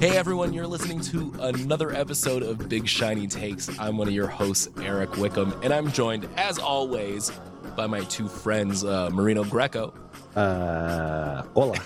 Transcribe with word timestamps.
Hey 0.00 0.16
everyone, 0.16 0.52
you're 0.52 0.68
listening 0.68 1.00
to 1.00 1.34
another 1.40 1.92
episode 1.92 2.44
of 2.44 2.68
Big 2.68 2.86
Shiny 2.86 3.26
Takes. 3.26 3.68
I'm 3.80 3.96
one 3.96 4.06
of 4.06 4.14
your 4.14 4.28
hosts, 4.28 4.68
Eric 4.80 5.16
Wickham, 5.16 5.52
and 5.64 5.74
I'm 5.74 5.90
joined, 5.90 6.28
as 6.36 6.56
always, 6.56 7.32
by 7.76 7.88
my 7.88 8.02
two 8.04 8.28
friends, 8.28 8.84
uh, 8.84 9.10
Marino 9.10 9.42
Greco. 9.42 9.92
Uh, 10.36 11.42
hola. 11.52 11.78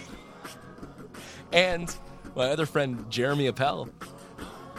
and 1.53 1.97
my 2.37 2.51
other 2.51 2.67
friend, 2.67 3.03
Jeremy 3.09 3.47
Appel. 3.47 3.89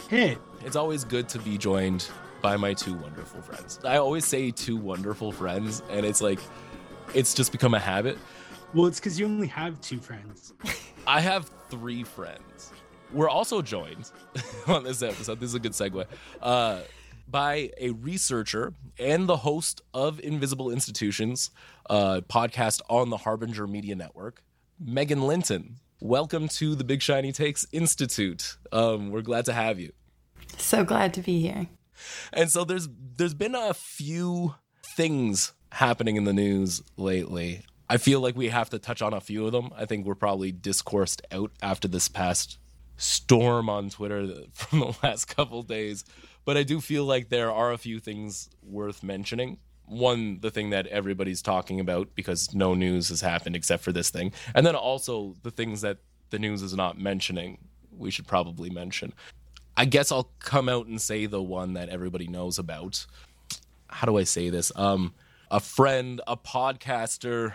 Hey. 0.10 0.38
It's 0.64 0.76
always 0.76 1.04
good 1.04 1.28
to 1.30 1.40
be 1.40 1.58
joined 1.58 2.08
by 2.44 2.56
my 2.56 2.76
two 2.76 2.94
wonderful 2.94 3.42
friends. 3.42 3.80
I 3.84 3.98
always 3.98 4.26
say 4.26 4.52
two 4.52 4.78
wonderful 4.78 5.32
friends, 5.32 5.82
and 5.90 6.06
it's 6.06 6.22
like, 6.22 6.40
it's 7.16 7.34
just 7.34 7.52
become 7.52 7.74
a 7.74 7.80
habit. 7.80 8.20
Well, 8.76 8.86
it's 8.86 9.00
because 9.00 9.20
you 9.20 9.26
only 9.26 9.48
have 9.48 9.82
two 9.82 10.00
friends. 10.00 10.54
I 11.08 11.20
have 11.20 11.50
three 11.72 12.04
friends. 12.04 12.73
We're 13.14 13.30
also 13.30 13.62
joined 13.62 14.12
on 14.68 14.84
this 14.84 15.04
episode. 15.04 15.40
This 15.40 15.50
is 15.50 15.56
a 15.56 15.60
good 15.60 15.74
segue. 15.74 16.06
Uh, 16.42 16.80
by 17.28 17.70
a 17.80 17.92
researcher 17.92 18.74
and 18.98 19.28
the 19.30 19.38
host 19.38 19.82
of 19.94 20.20
Invisible 20.20 20.72
Institutions, 20.72 21.52
uh, 21.90 22.22
podcast 22.28 22.82
on 22.90 23.12
the 23.12 23.18
Harbinger 23.18 23.68
Media 23.68 23.96
Network, 23.96 24.44
Megan 24.80 25.28
Linton. 25.28 25.76
Welcome 26.02 26.48
to 26.50 26.74
the 26.74 26.84
Big 26.84 27.04
Shiny 27.04 27.32
Takes 27.32 27.68
Institute. 27.72 28.58
Um, 28.72 29.12
we're 29.12 29.22
glad 29.22 29.46
to 29.46 29.54
have 29.54 29.80
you. 29.80 29.94
So 30.58 30.84
glad 30.84 31.14
to 31.14 31.22
be 31.22 31.40
here. 31.40 31.68
And 32.34 32.50
so 32.50 32.64
there's 32.64 32.90
there's 33.18 33.36
been 33.36 33.56
a 33.56 33.76
few 33.76 34.56
things 34.84 35.54
happening 35.72 36.16
in 36.16 36.24
the 36.24 36.34
news 36.34 36.82
lately. 36.98 37.62
I 37.90 37.98
feel 37.98 38.22
like 38.22 38.36
we 38.36 38.50
have 38.50 38.72
to 38.72 38.80
touch 38.80 39.04
on 39.04 39.14
a 39.14 39.22
few 39.22 39.46
of 39.46 39.52
them. 39.52 39.70
I 39.76 39.86
think 39.86 40.06
we're 40.06 40.16
probably 40.16 40.52
discoursed 40.52 41.22
out 41.32 41.52
after 41.62 41.88
this 41.88 42.08
past 42.08 42.58
storm 42.98 43.70
on 43.70 43.90
Twitter 43.90 44.28
from 44.54 44.80
the 44.80 44.96
last 45.04 45.26
couple 45.26 45.62
days. 45.62 46.06
But 46.46 46.58
I 46.58 46.64
do 46.64 46.82
feel 46.82 47.06
like 47.06 47.30
there 47.30 47.52
are 47.52 47.72
a 47.72 47.78
few 47.78 48.00
things 48.00 48.50
worth 48.62 49.04
mentioning. 49.04 49.58
One, 49.86 50.40
the 50.42 50.52
thing 50.52 50.72
that 50.72 50.88
everybody's 50.88 51.42
talking 51.42 51.80
about 51.80 52.16
because 52.16 52.54
no 52.54 52.74
news 52.74 53.10
has 53.10 53.22
happened 53.22 53.56
except 53.56 53.84
for 53.84 53.92
this 53.92 54.10
thing. 54.10 54.32
And 54.56 54.66
then 54.66 54.76
also 54.76 55.36
the 55.44 55.52
things 55.52 55.82
that 55.82 55.98
the 56.30 56.40
news 56.40 56.62
is 56.62 56.74
not 56.74 56.98
mentioning, 56.98 57.60
we 57.96 58.12
should 58.12 58.28
probably 58.28 58.70
mention. 58.70 59.14
I 59.76 59.86
guess 59.86 60.12
I'll 60.12 60.32
come 60.40 60.70
out 60.70 60.88
and 60.88 61.02
say 61.02 61.26
the 61.26 61.42
one 61.42 61.74
that 61.74 61.90
everybody 61.90 62.28
knows 62.28 62.60
about. 62.60 63.06
How 63.88 64.06
do 64.06 64.18
I 64.18 64.24
say 64.24 64.50
this? 64.50 64.72
Um, 64.76 65.14
a 65.50 65.60
friend, 65.60 66.22
a 66.28 66.36
podcaster, 66.36 67.54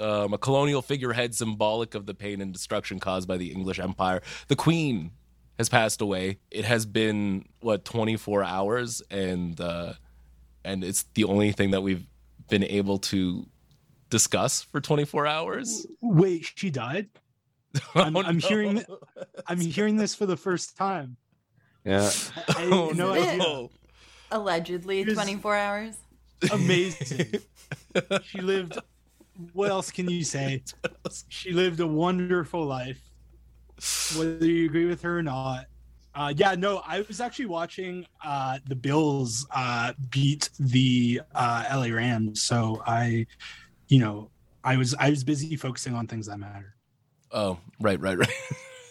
um, 0.00 0.32
a 0.32 0.38
colonial 0.38 0.82
figurehead 0.82 1.34
symbolic 1.34 1.94
of 1.94 2.06
the 2.06 2.14
pain 2.14 2.40
and 2.40 2.52
destruction 2.52 2.98
caused 2.98 3.28
by 3.28 3.36
the 3.36 3.52
English 3.52 3.78
Empire. 3.78 4.22
The 4.48 4.56
Queen 4.56 5.12
has 5.58 5.68
passed 5.68 6.00
away. 6.00 6.38
It 6.50 6.64
has 6.64 6.86
been 6.86 7.44
what 7.60 7.84
24 7.84 8.42
hours, 8.44 9.02
and 9.10 9.60
uh, 9.60 9.92
and 10.64 10.82
it's 10.82 11.04
the 11.14 11.24
only 11.24 11.52
thing 11.52 11.70
that 11.72 11.82
we've 11.82 12.06
been 12.48 12.64
able 12.64 12.98
to 12.98 13.46
discuss 14.08 14.62
for 14.62 14.80
24 14.80 15.26
hours. 15.26 15.86
Wait, 16.00 16.50
she 16.56 16.70
died. 16.70 17.08
I'm, 17.94 18.16
Oh, 18.16 18.22
I'm 18.22 18.38
no. 18.38 18.48
hearing. 18.48 18.84
I'm 19.46 19.60
hearing 19.60 19.96
this 19.96 20.14
for 20.14 20.26
the 20.26 20.36
first 20.36 20.76
time. 20.76 21.16
Yeah. 21.84 22.10
I 22.48 22.64
Oh, 22.72 22.90
no 22.94 23.12
no. 23.12 23.12
idea. 23.12 23.68
Allegedly, 24.32 25.00
It 25.00 25.08
is- 25.08 25.14
24 25.14 25.56
hours. 25.56 25.96
Amazing. 26.52 27.34
she 28.24 28.40
lived. 28.40 28.78
What 29.52 29.70
else 29.70 29.90
can 29.90 30.08
you 30.08 30.24
say? 30.24 30.62
She 31.28 31.52
lived 31.52 31.80
a 31.80 31.86
wonderful 31.86 32.64
life. 32.64 33.00
Whether 34.16 34.46
you 34.46 34.66
agree 34.66 34.86
with 34.86 35.02
her 35.02 35.18
or 35.18 35.22
not. 35.22 35.66
Uh, 36.14 36.32
yeah, 36.36 36.54
no, 36.54 36.82
I 36.86 37.02
was 37.02 37.20
actually 37.20 37.46
watching 37.46 38.04
uh, 38.24 38.58
the 38.68 38.74
Bills 38.74 39.46
uh, 39.54 39.92
beat 40.10 40.50
the 40.58 41.20
uh, 41.34 41.64
LA 41.72 41.94
Rams, 41.94 42.42
so 42.42 42.82
I, 42.84 43.26
you 43.88 44.00
know, 44.00 44.30
I 44.64 44.76
was 44.76 44.94
I 44.98 45.10
was 45.10 45.24
busy 45.24 45.56
focusing 45.56 45.94
on 45.94 46.06
things 46.06 46.26
that 46.26 46.38
matter. 46.38 46.74
Oh, 47.30 47.58
right, 47.80 48.00
right, 48.00 48.18
right. 48.18 48.32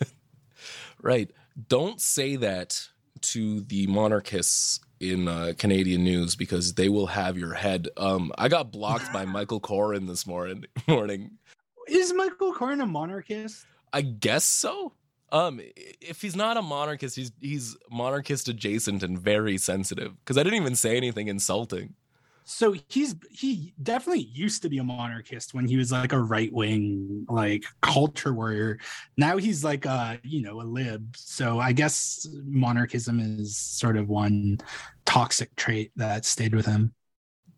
right. 1.02 1.32
Don't 1.68 2.00
say 2.00 2.38
that 2.38 2.88
to 3.22 3.62
the 3.62 3.86
monarchists 3.88 4.80
in 5.00 5.28
uh, 5.28 5.54
Canadian 5.58 6.04
news 6.04 6.36
because 6.36 6.74
they 6.74 6.90
will 6.90 7.08
have 7.08 7.38
your 7.38 7.54
head. 7.54 7.88
Um, 7.98 8.32
I 8.38 8.50
got 8.50 8.72
blocked 8.72 9.12
by 9.14 9.26
Michael 9.38 9.62
Coren 9.62 10.08
this 10.08 10.28
morning. 10.28 10.66
Morning, 10.88 11.32
Is 11.88 12.14
Michael 12.14 12.54
Coren 12.54 12.82
a 12.82 12.86
monarchist? 12.86 13.66
I 13.94 14.02
guess 14.02 14.44
so. 14.44 14.94
Um, 15.32 15.62
if 16.02 16.22
he's 16.22 16.36
not 16.36 16.58
a 16.58 16.62
monarchist, 16.62 17.16
he's 17.16 17.32
he's 17.40 17.78
monarchist 17.92 18.48
adjacent 18.48 19.04
and 19.04 19.18
very 19.20 19.58
sensitive. 19.58 20.14
Because 20.20 20.38
I 20.38 20.44
didn't 20.44 20.60
even 20.60 20.76
say 20.76 20.98
anything 20.98 21.28
insulting. 21.28 21.94
So 22.52 22.74
he's 22.90 23.16
he 23.30 23.74
definitely 23.84 24.24
used 24.24 24.64
to 24.64 24.70
be 24.70 24.80
a 24.80 24.84
monarchist 24.84 25.54
when 25.54 25.68
he 25.68 25.78
was 25.78 25.92
like 25.92 26.14
a 26.14 26.20
right 26.20 26.52
wing 26.52 27.26
like 27.30 27.64
culture 27.82 28.34
warrior. 28.34 28.80
Now 29.18 29.38
he's 29.38 29.64
like 29.64 29.86
a 29.86 30.20
you 30.24 30.42
know 30.42 30.60
a 30.60 30.64
lib. 30.64 31.16
So 31.16 31.60
I 31.60 31.74
guess 31.74 32.26
monarchism 32.46 33.20
is 33.40 33.56
sort 33.56 33.98
of 33.98 34.10
one 34.10 34.58
toxic 35.06 35.56
trait 35.56 35.92
that 35.96 36.26
stayed 36.26 36.56
with 36.56 36.66
him. 36.66 36.94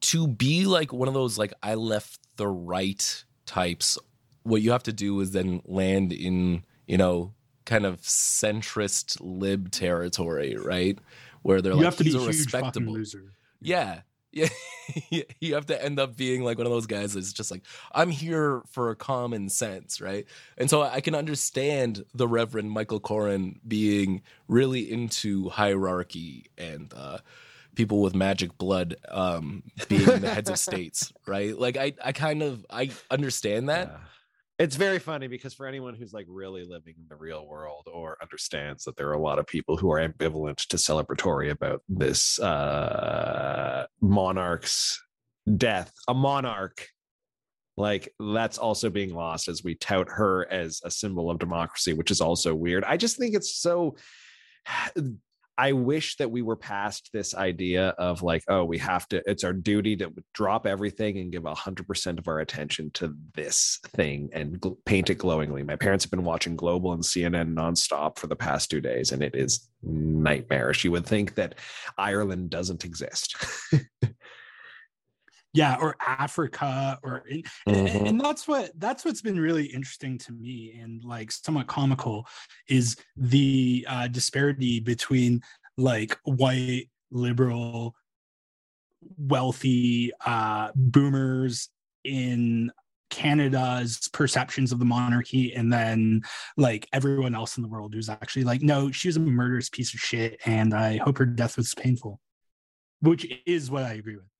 to 0.01 0.27
be 0.27 0.65
like 0.65 0.91
one 0.93 1.07
of 1.07 1.13
those 1.13 1.37
like 1.37 1.53
I 1.61 1.75
left 1.75 2.19
the 2.37 2.47
right 2.47 3.23
types, 3.45 3.97
what 4.43 4.61
you 4.61 4.71
have 4.71 4.83
to 4.83 4.93
do 4.93 5.19
is 5.21 5.31
then 5.31 5.61
land 5.65 6.11
in, 6.13 6.63
you 6.87 6.97
know, 6.97 7.33
kind 7.65 7.85
of 7.85 8.01
centrist 8.01 9.17
lib 9.21 9.71
territory, 9.71 10.55
right? 10.57 10.99
Where 11.43 11.61
they're 11.61 11.73
you 11.73 11.83
like 11.83 11.85
have 11.85 11.97
to 11.97 12.03
be 12.03 12.15
a 12.15 12.19
huge 12.19 12.53
respectable. 12.53 12.93
loser. 12.93 13.33
Yeah. 13.61 14.01
Yeah. 15.09 15.23
you 15.39 15.53
have 15.55 15.67
to 15.67 15.81
end 15.81 15.99
up 15.99 16.17
being 16.17 16.43
like 16.43 16.57
one 16.57 16.65
of 16.67 16.71
those 16.71 16.85
guys 16.85 17.13
that's 17.13 17.31
just 17.31 17.49
like, 17.51 17.63
I'm 17.93 18.09
here 18.09 18.61
for 18.71 18.93
common 18.95 19.49
sense, 19.49 20.01
right? 20.01 20.25
And 20.57 20.69
so 20.69 20.81
I 20.81 21.01
can 21.01 21.15
understand 21.15 22.03
the 22.13 22.27
Reverend 22.27 22.71
Michael 22.71 22.99
Coren 22.99 23.59
being 23.65 24.21
really 24.47 24.91
into 24.91 25.49
hierarchy 25.49 26.47
and 26.57 26.93
uh 26.95 27.19
people 27.75 28.01
with 28.01 28.13
magic 28.15 28.57
blood 28.57 28.95
um 29.09 29.63
being 29.87 30.05
the 30.05 30.29
heads 30.29 30.49
of 30.49 30.59
states, 30.69 31.13
right? 31.25 31.57
Like 31.57 31.77
I 31.77 31.93
I 32.03 32.11
kind 32.11 32.41
of 32.43 32.65
I 32.69 32.91
understand 33.09 33.69
that. 33.69 33.87
Yeah. 33.87 33.97
It's 34.61 34.75
very 34.75 34.99
funny 34.99 35.25
because 35.27 35.55
for 35.55 35.65
anyone 35.65 35.95
who's 35.95 36.13
like 36.13 36.27
really 36.29 36.63
living 36.63 36.93
in 36.99 37.05
the 37.09 37.15
real 37.15 37.47
world 37.47 37.87
or 37.91 38.15
understands 38.21 38.83
that 38.83 38.95
there 38.95 39.07
are 39.09 39.13
a 39.13 39.19
lot 39.19 39.39
of 39.39 39.47
people 39.47 39.75
who 39.75 39.91
are 39.91 40.07
ambivalent 40.07 40.67
to 40.67 40.77
celebratory 40.77 41.49
about 41.49 41.81
this 41.89 42.39
uh 42.39 43.87
monarch's 44.01 45.01
death, 45.57 45.91
a 46.07 46.13
monarch 46.13 46.87
like 47.75 48.13
that's 48.19 48.59
also 48.59 48.91
being 48.91 49.15
lost 49.15 49.47
as 49.47 49.63
we 49.63 49.73
tout 49.73 50.07
her 50.09 50.47
as 50.51 50.79
a 50.83 50.91
symbol 50.91 51.31
of 51.31 51.39
democracy, 51.39 51.93
which 51.93 52.11
is 52.11 52.21
also 52.21 52.53
weird. 52.53 52.83
I 52.83 52.97
just 52.97 53.17
think 53.17 53.33
it's 53.33 53.55
so 53.55 53.95
I 55.57 55.73
wish 55.73 56.15
that 56.17 56.31
we 56.31 56.41
were 56.41 56.55
past 56.55 57.09
this 57.13 57.35
idea 57.35 57.89
of 57.89 58.23
like, 58.23 58.43
oh, 58.47 58.63
we 58.63 58.77
have 58.79 59.07
to, 59.09 59.21
it's 59.25 59.43
our 59.43 59.53
duty 59.53 59.95
to 59.97 60.11
drop 60.33 60.65
everything 60.65 61.17
and 61.17 61.31
give 61.31 61.43
100% 61.43 62.19
of 62.19 62.27
our 62.27 62.39
attention 62.39 62.89
to 62.95 63.15
this 63.35 63.79
thing 63.87 64.29
and 64.33 64.59
gl- 64.59 64.77
paint 64.85 65.09
it 65.09 65.17
glowingly. 65.17 65.63
My 65.63 65.75
parents 65.75 66.05
have 66.05 66.11
been 66.11 66.23
watching 66.23 66.55
Global 66.55 66.93
and 66.93 67.03
CNN 67.03 67.53
nonstop 67.53 68.17
for 68.17 68.27
the 68.27 68.35
past 68.35 68.71
two 68.71 68.81
days, 68.81 69.11
and 69.11 69.21
it 69.21 69.35
is 69.35 69.67
nightmarish. 69.83 70.83
You 70.83 70.91
would 70.91 71.05
think 71.05 71.35
that 71.35 71.55
Ireland 71.97 72.49
doesn't 72.49 72.85
exist. 72.85 73.35
yeah 75.53 75.77
or 75.81 75.95
africa 76.05 76.97
or 77.03 77.23
and, 77.29 77.45
Mhm. 77.67 78.07
and 78.09 78.21
that's 78.21 78.47
what 78.47 78.71
that's 78.77 79.03
what's 79.03 79.21
been 79.21 79.39
really 79.39 79.65
interesting 79.65 80.17
to 80.19 80.31
me 80.31 80.79
and 80.81 81.03
like 81.03 81.31
somewhat 81.31 81.67
comical 81.67 82.25
is 82.69 82.95
the 83.17 83.85
uh 83.89 84.07
disparity 84.07 84.79
between 84.79 85.41
like 85.77 86.17
white 86.23 86.89
liberal 87.11 87.95
wealthy 89.17 90.11
uh 90.25 90.71
boomers 90.75 91.69
in 92.03 92.71
Canada's 93.09 94.07
perceptions 94.13 94.71
of 94.71 94.79
the 94.79 94.85
monarchy 94.85 95.53
and 95.53 95.71
then 95.71 96.21
like 96.55 96.87
everyone 96.93 97.35
else 97.35 97.57
in 97.57 97.61
the 97.63 97.67
world 97.67 97.93
who's 97.93 98.07
actually 98.07 98.45
like 98.45 98.61
no 98.61 98.89
she 98.89 99.09
was 99.09 99.17
a 99.17 99.19
murderous 99.19 99.69
piece 99.69 99.93
of 99.93 99.99
shit 99.99 100.39
and 100.45 100.73
I 100.73 100.95
hope 100.97 101.17
her 101.17 101.25
death 101.25 101.57
was 101.57 101.75
painful 101.75 102.21
which 103.01 103.27
is 103.45 103.69
what 103.69 103.83
I 103.83 103.93
agree 103.93 104.15
with 104.15 104.30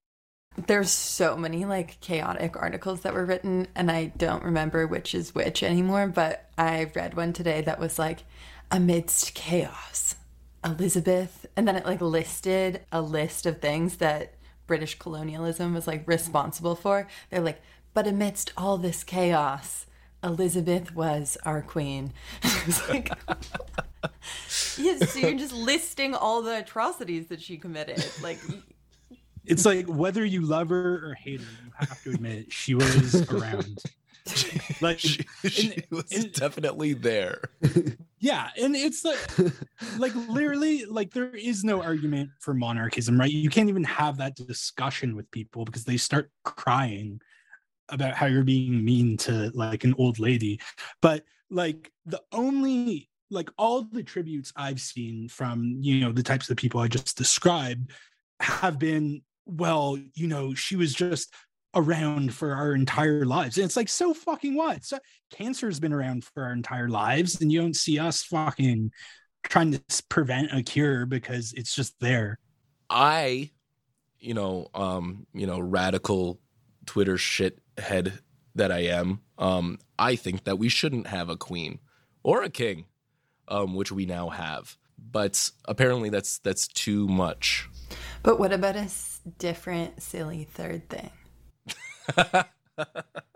There's 0.57 0.91
so 0.91 1.37
many 1.37 1.65
like 1.65 1.99
chaotic 2.01 2.57
articles 2.57 3.01
that 3.01 3.13
were 3.13 3.25
written, 3.25 3.67
and 3.75 3.89
I 3.89 4.11
don't 4.17 4.43
remember 4.43 4.85
which 4.85 5.15
is 5.15 5.33
which 5.33 5.63
anymore. 5.63 6.07
But 6.07 6.49
I 6.57 6.91
read 6.95 7.15
one 7.15 7.33
today 7.33 7.61
that 7.61 7.79
was 7.79 7.97
like, 7.97 8.23
amidst 8.69 9.33
chaos, 9.33 10.15
Elizabeth, 10.63 11.45
and 11.55 11.67
then 11.67 11.75
it 11.75 11.85
like 11.85 12.01
listed 12.01 12.81
a 12.91 13.01
list 13.01 13.45
of 13.45 13.59
things 13.59 13.97
that 13.97 14.35
British 14.67 14.97
colonialism 14.97 15.73
was 15.73 15.87
like 15.87 16.07
responsible 16.07 16.75
for. 16.75 17.07
They're 17.29 17.41
like, 17.41 17.61
but 17.93 18.07
amidst 18.07 18.53
all 18.55 18.77
this 18.77 19.03
chaos, 19.03 19.85
Elizabeth 20.23 20.95
was 20.95 21.37
our 21.43 21.61
queen. 21.61 22.13
Like, 22.89 23.11
so 24.47 24.83
you're 25.19 25.37
just 25.37 25.53
listing 25.53 26.13
all 26.13 26.43
the 26.43 26.59
atrocities 26.59 27.27
that 27.27 27.41
she 27.41 27.57
committed. 27.57 28.05
Like, 28.21 28.39
It's 29.45 29.65
like 29.65 29.87
whether 29.87 30.23
you 30.23 30.41
love 30.41 30.69
her 30.69 31.09
or 31.09 31.13
hate 31.15 31.41
her, 31.41 31.47
you 31.65 31.71
have 31.87 32.03
to 32.03 32.11
admit 32.11 32.51
she 32.53 32.75
was 32.75 33.15
around. 33.31 33.81
Like, 34.81 34.99
she, 34.99 35.23
she 35.49 35.73
and- 35.73 35.85
was 35.89 36.11
and- 36.11 36.31
definitely 36.33 36.93
there. 36.93 37.41
yeah, 38.19 38.49
and 38.61 38.75
it's 38.75 39.03
like 39.03 39.17
like 39.97 40.13
literally 40.29 40.85
like 40.85 41.11
there 41.11 41.35
is 41.35 41.63
no 41.63 41.81
argument 41.81 42.29
for 42.39 42.53
monarchism 42.53 43.19
right 43.19 43.31
you 43.31 43.49
can't 43.49 43.67
even 43.69 43.83
have 43.83 44.17
that 44.17 44.35
discussion 44.35 45.15
with 45.15 45.29
people 45.31 45.65
because 45.65 45.85
they 45.85 45.97
start 45.97 46.29
crying 46.45 47.19
about 47.89 48.13
how 48.13 48.27
you're 48.27 48.43
being 48.43 48.85
mean 48.85 49.17
to 49.17 49.49
like 49.55 49.83
an 49.83 49.95
old 49.97 50.19
lady 50.19 50.59
but 51.01 51.23
like 51.49 51.91
the 52.05 52.21
only 52.31 53.09
like 53.31 53.49
all 53.57 53.81
the 53.91 54.03
tributes 54.03 54.53
i've 54.55 54.79
seen 54.79 55.27
from 55.27 55.75
you 55.81 55.99
know 55.99 56.11
the 56.11 56.23
types 56.23 56.49
of 56.49 56.55
people 56.57 56.79
i 56.79 56.87
just 56.87 57.17
described 57.17 57.91
have 58.39 58.77
been 58.79 59.21
well 59.51 59.97
you 60.15 60.27
know 60.27 60.53
she 60.53 60.75
was 60.75 60.93
just 60.93 61.33
around 61.75 62.33
for 62.33 62.53
our 62.53 62.73
entire 62.73 63.25
lives 63.25 63.57
and 63.57 63.65
it's 63.65 63.77
like 63.77 63.89
so 63.89 64.13
fucking 64.13 64.55
what 64.55 64.83
so 64.83 64.97
cancer 65.31 65.67
has 65.67 65.79
been 65.79 65.93
around 65.93 66.23
for 66.23 66.43
our 66.43 66.51
entire 66.53 66.89
lives 66.89 67.39
and 67.41 67.51
you 67.51 67.61
don't 67.61 67.75
see 67.75 67.97
us 67.97 68.23
fucking 68.23 68.91
trying 69.43 69.71
to 69.71 69.81
prevent 70.09 70.53
a 70.53 70.61
cure 70.63 71.05
because 71.05 71.53
it's 71.53 71.73
just 71.75 71.95
there 71.99 72.39
I, 72.89 73.51
you 74.19 74.33
know, 74.33 74.67
um, 74.73 75.25
you 75.33 75.47
know, 75.47 75.59
radical 75.59 76.39
Twitter 76.85 77.17
shit 77.17 77.59
head 77.77 78.19
that 78.55 78.71
I 78.71 78.79
am, 78.79 79.21
um, 79.37 79.79
I 79.97 80.15
think 80.15 80.43
that 80.43 80.59
we 80.59 80.69
shouldn't 80.69 81.07
have 81.07 81.29
a 81.29 81.37
queen 81.37 81.79
or 82.23 82.43
a 82.43 82.49
king, 82.49 82.85
um, 83.47 83.75
which 83.75 83.91
we 83.91 84.05
now 84.05 84.29
have. 84.29 84.77
But 84.99 85.49
apparently 85.65 86.09
that's 86.09 86.39
that's 86.39 86.67
too 86.67 87.07
much. 87.07 87.67
but 88.23 88.39
what 88.39 88.53
about 88.53 88.75
a 88.75 88.79
s- 88.79 89.10
different, 89.37 90.01
silly 90.01 90.43
third 90.43 90.89
thing? 90.89 91.09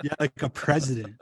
yeah 0.03 0.13
like 0.19 0.41
a 0.41 0.49
president 0.49 1.15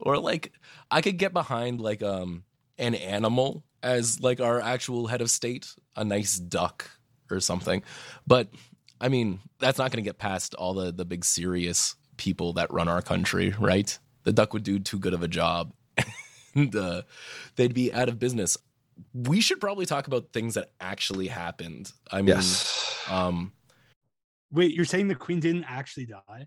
or 0.00 0.18
like 0.18 0.52
I 0.90 1.00
could 1.00 1.16
get 1.16 1.32
behind 1.32 1.80
like 1.80 2.02
um 2.02 2.44
an 2.78 2.94
animal 2.94 3.64
as 3.82 4.20
like 4.20 4.40
our 4.40 4.60
actual 4.60 5.06
head 5.06 5.20
of 5.20 5.30
state, 5.30 5.74
a 5.96 6.04
nice 6.04 6.36
duck 6.36 6.90
or 7.30 7.40
something. 7.40 7.82
But 8.26 8.48
I 9.00 9.08
mean, 9.08 9.40
that's 9.58 9.78
not 9.78 9.90
going 9.90 10.02
to 10.02 10.08
get 10.08 10.18
past 10.18 10.54
all 10.54 10.74
the 10.74 10.92
the 10.92 11.04
big 11.04 11.24
serious 11.24 11.96
people 12.16 12.54
that 12.54 12.72
run 12.72 12.88
our 12.88 13.02
country, 13.02 13.54
right? 13.58 13.96
The 14.24 14.32
duck 14.32 14.52
would 14.52 14.62
do 14.62 14.78
too 14.78 14.98
good 14.98 15.14
of 15.14 15.22
a 15.22 15.28
job. 15.28 15.72
and 16.54 16.74
uh, 16.76 17.02
they'd 17.56 17.74
be 17.74 17.92
out 17.92 18.08
of 18.08 18.18
business. 18.18 18.56
We 19.14 19.40
should 19.40 19.60
probably 19.60 19.86
talk 19.86 20.06
about 20.06 20.32
things 20.32 20.54
that 20.54 20.70
actually 20.80 21.28
happened. 21.28 21.92
I 22.10 22.18
mean, 22.18 22.28
yes. 22.28 22.96
um 23.10 23.52
wait 24.52 24.74
you're 24.74 24.84
saying 24.84 25.08
the 25.08 25.14
queen 25.14 25.40
didn't 25.40 25.64
actually 25.64 26.06
die 26.06 26.46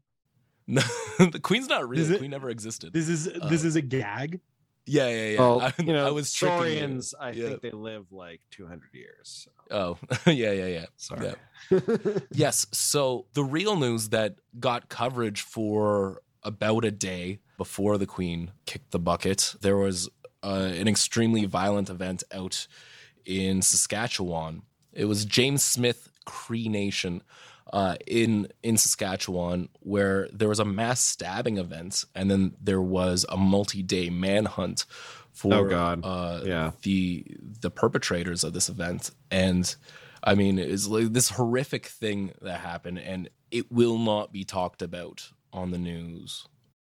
No, 0.68 0.82
the 1.20 1.40
queen's 1.42 1.68
not 1.68 1.88
real. 1.90 2.02
Is 2.02 2.10
The 2.10 2.16
it- 2.16 2.18
queen 2.20 2.32
never 2.32 2.50
existed. 2.50 2.94
this 2.94 3.10
is 3.10 3.26
this 3.50 3.64
is 3.64 3.76
a 3.76 3.82
gag 3.82 4.40
Yeah, 4.88 5.10
yeah, 5.10 5.30
yeah. 5.32 5.40
Well, 5.40 5.62
I, 5.68 5.74
you 5.80 5.94
know, 5.94 6.06
I 6.08 6.12
was 6.12 6.32
tricking 6.32 6.58
historians. 6.60 7.16
I 7.20 7.32
Yeah. 7.32 7.48
think 7.50 7.62
they 7.62 7.72
live 7.72 8.12
like 8.12 8.42
200 8.52 8.94
years. 8.94 9.48
Oh, 9.72 9.98
yeah, 10.28 10.52
yeah, 10.52 10.68
yeah. 10.68 10.86
Sorry. 10.96 11.34
Yes. 12.32 12.68
So 12.72 13.26
the 13.34 13.44
real 13.44 13.76
news 13.78 14.10
that 14.10 14.36
got 14.60 14.90
coverage 14.90 15.42
for 15.42 16.22
about 16.44 16.86
a 16.86 16.92
day 16.92 17.40
before 17.58 17.98
the 17.98 18.06
Queen 18.06 18.52
kicked 18.68 18.92
the 18.92 19.00
bucket, 19.00 19.56
there 19.62 19.78
was 19.78 20.08
uh, 20.46 20.72
an 20.82 20.88
extremely 20.88 21.46
violent 21.46 21.90
event 21.90 22.24
out 22.32 22.68
in 23.26 23.62
Saskatchewan. 23.62 24.62
It 24.94 25.06
was 25.06 25.26
James 25.26 25.64
Smith 25.64 26.10
Cree 26.26 26.68
Nation 26.70 27.24
uh, 27.74 27.96
in 28.08 28.48
in 28.64 28.78
Saskatchewan, 28.78 29.70
where 29.80 30.30
there 30.32 30.48
was 30.50 30.60
a 30.60 30.66
mass 30.66 31.02
stabbing 31.02 31.58
event, 31.58 32.06
and 32.14 32.30
then 32.30 32.54
there 32.62 32.82
was 32.82 33.26
a 33.30 33.38
multi-day 33.38 34.10
manhunt 34.10 34.86
for 35.34 35.54
Oh, 35.54 35.66
God. 35.70 36.00
Uh, 36.04 36.42
Yeah. 36.46 36.72
the 36.84 37.26
the 37.62 37.72
perpetrators 37.72 38.44
of 38.44 38.54
this 38.54 38.70
event 38.70 39.12
and 39.32 39.76
i 40.24 40.34
mean 40.34 40.58
it's 40.58 40.88
like 40.88 41.12
this 41.14 41.30
horrific 41.32 41.86
thing 41.88 42.32
that 42.42 42.60
happened 42.62 43.00
and 43.00 43.30
it 43.52 43.70
will 43.72 43.98
not 43.98 44.32
be 44.32 44.44
talked 44.46 44.82
about 44.82 45.30
on 45.52 45.72
the 45.72 45.78
news 45.78 46.48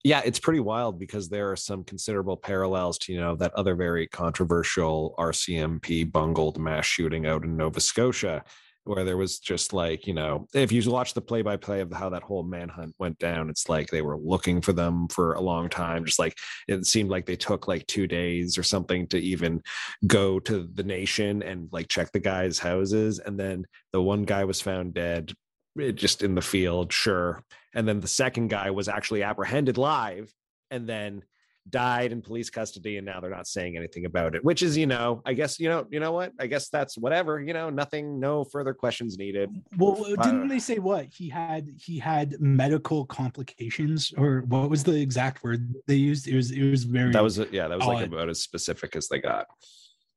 yeah, 0.06 0.22
it's 0.24 0.38
pretty 0.38 0.60
wild 0.60 1.00
because 1.00 1.28
there 1.28 1.50
are 1.50 1.56
some 1.56 1.82
considerable 1.82 2.36
parallels 2.36 2.96
to 2.98 3.12
you 3.12 3.20
know 3.20 3.34
that 3.34 3.52
other 3.54 3.74
very 3.74 4.06
controversial 4.06 5.16
RCMP 5.18 6.10
bungled 6.12 6.58
mass 6.60 6.86
shooting 6.86 7.26
out 7.26 7.42
in 7.42 7.56
Nova 7.56 7.80
Scotia, 7.80 8.44
where 8.84 9.02
there 9.04 9.16
was 9.16 9.40
just 9.40 9.72
like 9.72 10.06
you 10.06 10.14
know 10.14 10.46
if 10.54 10.70
you 10.70 10.88
watch 10.88 11.12
the 11.12 11.20
play 11.20 11.42
by 11.42 11.56
play 11.56 11.80
of 11.80 11.92
how 11.92 12.08
that 12.10 12.22
whole 12.22 12.44
manhunt 12.44 12.94
went 13.00 13.18
down, 13.18 13.50
it's 13.50 13.68
like 13.68 13.88
they 13.88 14.00
were 14.00 14.16
looking 14.16 14.60
for 14.60 14.72
them 14.72 15.08
for 15.08 15.32
a 15.32 15.40
long 15.40 15.68
time. 15.68 16.04
Just 16.04 16.20
like 16.20 16.36
it 16.68 16.86
seemed 16.86 17.10
like 17.10 17.26
they 17.26 17.34
took 17.34 17.66
like 17.66 17.84
two 17.88 18.06
days 18.06 18.56
or 18.56 18.62
something 18.62 19.08
to 19.08 19.18
even 19.18 19.60
go 20.06 20.38
to 20.38 20.70
the 20.72 20.84
nation 20.84 21.42
and 21.42 21.68
like 21.72 21.88
check 21.88 22.12
the 22.12 22.20
guys' 22.20 22.60
houses, 22.60 23.18
and 23.18 23.40
then 23.40 23.64
the 23.92 24.00
one 24.00 24.22
guy 24.22 24.44
was 24.44 24.60
found 24.60 24.94
dead 24.94 25.32
eh, 25.80 25.90
just 25.90 26.22
in 26.22 26.36
the 26.36 26.42
field, 26.42 26.92
sure. 26.92 27.42
And 27.76 27.86
then 27.86 28.00
the 28.00 28.08
second 28.08 28.48
guy 28.48 28.70
was 28.70 28.88
actually 28.88 29.22
apprehended 29.22 29.76
live 29.76 30.32
and 30.70 30.88
then 30.88 31.22
died 31.68 32.10
in 32.10 32.22
police 32.22 32.48
custody. 32.48 32.96
And 32.96 33.04
now 33.04 33.20
they're 33.20 33.30
not 33.30 33.46
saying 33.46 33.76
anything 33.76 34.06
about 34.06 34.34
it, 34.34 34.42
which 34.42 34.62
is, 34.62 34.78
you 34.78 34.86
know, 34.86 35.20
I 35.26 35.34
guess, 35.34 35.60
you 35.60 35.68
know, 35.68 35.86
you 35.90 36.00
know 36.00 36.12
what? 36.12 36.32
I 36.40 36.46
guess 36.46 36.70
that's 36.70 36.96
whatever, 36.96 37.38
you 37.40 37.52
know, 37.52 37.68
nothing, 37.68 38.18
no 38.18 38.44
further 38.44 38.72
questions 38.72 39.18
needed. 39.18 39.50
well 39.76 40.06
Uh, 40.18 40.22
didn't 40.24 40.48
they 40.48 40.58
say 40.58 40.78
what 40.78 41.06
he 41.12 41.28
had 41.28 41.68
he 41.76 41.98
had 41.98 42.40
medical 42.40 43.04
complications 43.04 44.12
or 44.16 44.42
what 44.46 44.70
was 44.70 44.82
the 44.82 44.98
exact 44.98 45.44
word 45.44 45.74
they 45.86 45.96
used 45.96 46.28
it 46.28 46.34
was 46.34 46.52
it 46.52 46.70
was 46.70 46.84
very 46.84 47.12
That 47.12 47.22
was, 47.22 47.38
yeah, 47.50 47.68
that 47.68 47.78
was 47.78 47.86
like 47.86 48.06
about 48.06 48.30
as 48.30 48.40
specific 48.40 48.96
as 48.96 49.08
they 49.08 49.18
got. 49.18 49.46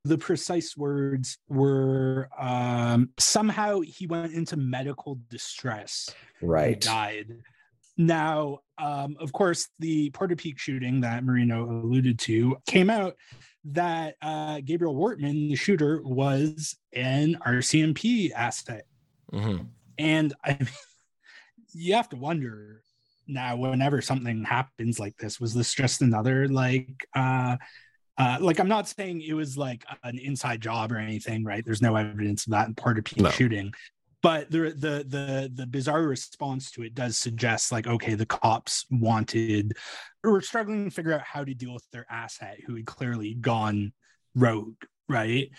The 0.05 0.17
precise 0.17 0.77
words 0.77 1.37
were 1.47 2.29
um 2.37 3.09
somehow 3.17 3.81
he 3.81 4.07
went 4.07 4.33
into 4.33 4.55
medical 4.57 5.19
distress 5.29 6.09
and 6.73 6.81
died. 6.81 7.43
Now, 7.97 8.59
um, 8.77 9.17
of 9.19 9.33
course, 9.33 9.67
the 9.79 10.09
Portapique 10.11 10.57
shooting 10.57 11.01
that 11.01 11.25
Marino 11.25 11.65
alluded 11.65 12.17
to 12.19 12.57
came 12.65 12.89
out 12.89 13.17
that 13.65 14.15
uh, 14.21 14.61
Gabriel 14.63 14.95
Wortman, 14.95 15.49
the 15.49 15.55
shooter, 15.55 16.01
was 16.01 16.77
an 16.93 17.37
RCMP 17.45 18.31
asset. 18.31 18.85
mm-hmm. 19.33 19.65
And 19.97 20.33
I 20.45 20.51
mean, 20.51 20.69
you 21.73 21.95
have 21.95 22.07
to 22.09 22.15
wonder 22.15 22.83
now 23.27 23.57
whenever 23.57 24.01
something 24.01 24.45
happens 24.45 24.97
like 24.97 25.17
this, 25.17 25.41
was 25.41 25.53
this 25.53 25.73
just 25.73 26.01
another 26.01 26.47
like 26.47 27.05
uh 27.13 27.57
uh, 28.19 28.37
like 28.41 28.59
I'm 28.59 28.67
not 28.67 28.87
saying 28.87 29.21
it 29.21 29.33
was 29.33 29.57
like 29.57 29.85
an 30.03 30.19
inside 30.19 30.61
job 30.61 30.91
or 30.91 30.97
anything, 30.97 31.45
right? 31.45 31.63
There's 31.65 31.81
no 31.81 31.95
evidence 31.95 32.45
of 32.45 32.51
that 32.51 32.67
in 32.67 32.75
Portapique 32.75 33.21
No. 33.21 33.29
shooting, 33.29 33.73
but 34.21 34.51
the 34.51 34.71
the 34.71 35.05
the 35.07 35.51
the 35.53 35.65
bizarre 35.65 36.03
response 36.03 36.69
to 36.71 36.83
it 36.83 36.93
does 36.93 37.17
suggest 37.17 37.71
like, 37.71 37.87
okay, 37.87 38.15
the 38.15 38.25
cops 38.25 38.85
wanted 38.91 39.77
or 40.23 40.33
were 40.33 40.41
struggling 40.41 40.85
to 40.85 40.91
figure 40.91 41.13
out 41.13 41.21
how 41.21 41.45
to 41.45 41.53
deal 41.53 41.73
with 41.73 41.89
their 41.91 42.05
asset 42.09 42.59
who 42.67 42.75
had 42.75 42.85
clearly 42.85 43.35
gone 43.35 43.93
rogue, 44.35 44.75
right? 45.07 45.49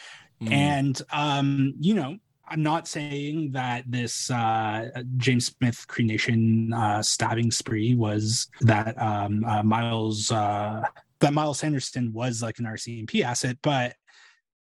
Mm-hmm. 0.43 0.53
And 0.53 1.03
um, 1.13 1.75
you 1.81 1.95
know, 1.95 2.19
I'm 2.47 2.63
not 2.63 2.87
saying 2.87 3.53
that 3.53 3.85
this 3.91 4.31
uh, 4.31 4.91
James 5.17 5.47
Smith 5.47 5.87
Cree 5.89 6.05
Nation 6.05 6.75
uh, 6.75 7.03
stabbing 7.03 7.51
spree 7.51 7.95
was 7.95 8.49
that 8.61 9.01
um, 9.01 9.45
uh, 9.47 9.63
Myles 9.63 10.31
uh, 10.31 10.83
that 11.21 11.33
Myles 11.33 11.59
Sanderson 11.59 12.13
was 12.13 12.43
like 12.43 12.59
an 12.59 12.67
RCMP 12.67 13.23
asset, 13.23 13.59
but 13.63 13.95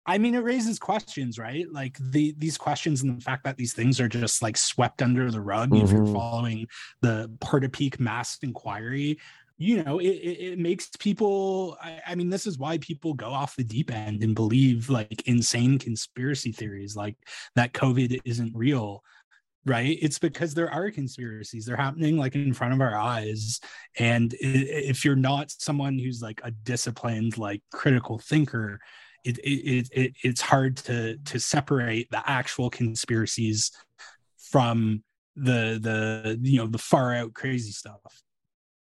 I 0.10 0.18
mean, 0.18 0.36
it 0.36 0.44
raises 0.44 0.80
questions, 0.80 1.38
right? 1.38 1.66
Like 1.70 1.98
the 2.00 2.34
these 2.38 2.58
questions 2.58 3.04
and 3.04 3.18
the 3.18 3.24
fact 3.24 3.44
that 3.44 3.58
these 3.58 3.74
things 3.74 4.00
are 4.00 4.08
just 4.08 4.42
like 4.42 4.56
swept 4.56 5.02
under 5.02 5.30
the 5.30 5.42
rug. 5.42 5.76
If 5.76 5.92
you're 5.92 6.06
Mhm. 6.06 6.14
following 6.14 6.68
the 7.02 7.30
Portapique 7.40 8.00
mass 8.00 8.38
inquiry, 8.42 9.20
you 9.58 9.84
know, 9.84 10.00
it, 10.00 10.06
it, 10.08 10.40
it 10.54 10.60
makes 10.60 10.90
people. 11.00 11.78
I, 11.82 12.02
I 12.08 12.16
mean, 12.16 12.30
this 12.30 12.48
is 12.48 12.58
why 12.58 12.78
people 12.78 13.16
go 13.16 13.28
off 13.28 13.58
the 13.58 13.66
deep 13.66 13.92
end 13.92 14.24
and 14.24 14.34
believe 14.34 14.90
like 14.90 15.28
insane 15.28 15.78
conspiracy 15.78 16.54
theories, 16.54 16.96
like 16.96 17.18
that 17.56 17.74
COVID 17.74 18.22
isn't 18.24 18.56
real. 18.56 19.04
Right? 19.68 19.98
It's 20.02 20.18
because 20.18 20.54
there 20.54 20.72
are 20.72 20.90
conspiracies. 20.92 21.66
They're 21.66 21.76
happening 21.76 22.18
like 22.18 22.36
in 22.36 22.54
front 22.54 22.74
of 22.74 22.80
our 22.80 22.96
eyes, 22.96 23.60
and 24.00 24.34
if 24.40 25.04
you're 25.04 25.16
not 25.16 25.52
someone 25.52 26.00
who's 26.00 26.22
like 26.22 26.40
a 26.44 26.52
disciplined, 26.52 27.38
like 27.38 27.62
critical 27.74 28.18
thinker, 28.18 28.80
it, 29.26 29.38
it, 29.40 29.50
it, 29.50 29.90
it 29.92 30.14
it's 30.24 30.40
hard 30.40 30.78
to 30.78 31.18
to 31.18 31.40
separate 31.40 32.10
the 32.12 32.28
actual 32.30 32.70
conspiracies 32.70 33.72
from 34.38 35.04
the 35.36 35.80
the 35.82 36.40
you 36.42 36.60
know 36.60 36.68
the 36.68 36.78
far 36.78 37.14
out 37.14 37.34
crazy 37.34 37.72
stuff. 37.72 38.22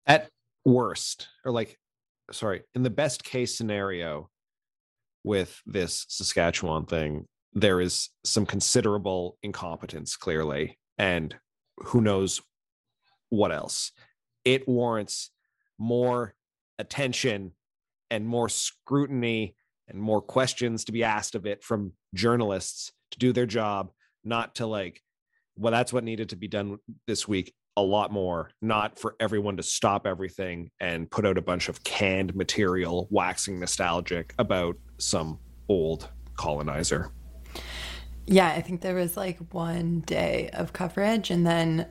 At 0.06 0.30
worst, 0.64 1.28
or 1.44 1.52
like, 1.52 1.78
sorry, 2.32 2.64
in 2.76 2.84
the 2.84 2.90
best 2.90 3.26
case 3.26 3.58
scenario, 3.58 4.30
with 5.26 5.62
this 5.66 6.06
Saskatchewan 6.08 6.86
thing, 6.86 7.26
there 7.62 7.82
is 7.82 8.10
some 8.24 8.46
considerable 8.46 9.38
incompetence, 9.42 10.16
clearly, 10.16 10.78
and 11.00 11.36
who 11.78 12.02
knows 12.02 12.40
what 13.30 13.52
else. 13.52 13.92
It 14.46 14.68
warrants 14.68 15.32
more 15.80 16.36
attention 16.78 17.54
and 18.12 18.28
more 18.28 18.48
scrutiny 18.48 19.56
and 19.88 20.00
more 20.00 20.22
questions 20.22 20.86
to 20.86 20.92
be 20.92 21.04
asked 21.04 21.34
of 21.34 21.48
it 21.48 21.64
from 21.64 21.94
journalists 22.14 22.92
to 23.12 23.20
do 23.20 23.34
their 23.34 23.46
job, 23.48 23.92
not 24.24 24.56
to 24.56 24.68
like, 24.68 25.02
well, 25.56 25.72
that's 25.72 25.92
what 25.92 26.04
needed 26.04 26.30
to 26.30 26.36
be 26.36 26.48
done 26.48 26.78
this 27.08 27.28
week 27.28 27.54
a 27.76 27.82
lot 27.82 28.12
more, 28.12 28.52
not 28.62 29.00
for 29.00 29.16
everyone 29.20 29.58
to 29.58 29.64
stop 29.64 30.06
everything 30.06 30.70
and 30.80 31.10
put 31.10 31.26
out 31.26 31.38
a 31.38 31.42
bunch 31.42 31.70
of 31.70 31.84
canned 31.84 32.36
material, 32.36 33.08
waxing 33.10 33.60
nostalgic 33.60 34.34
about 34.38 34.76
some 35.00 35.40
old 35.70 36.10
colonizer. 36.38 37.12
Yeah, 38.26 38.50
I 38.50 38.62
think 38.62 38.82
there 38.82 38.96
was 38.96 39.16
like 39.16 39.38
one 39.52 40.02
day 40.02 40.50
of 40.54 40.74
coverage 40.74 41.32
and 41.32 41.46
then 41.48 41.88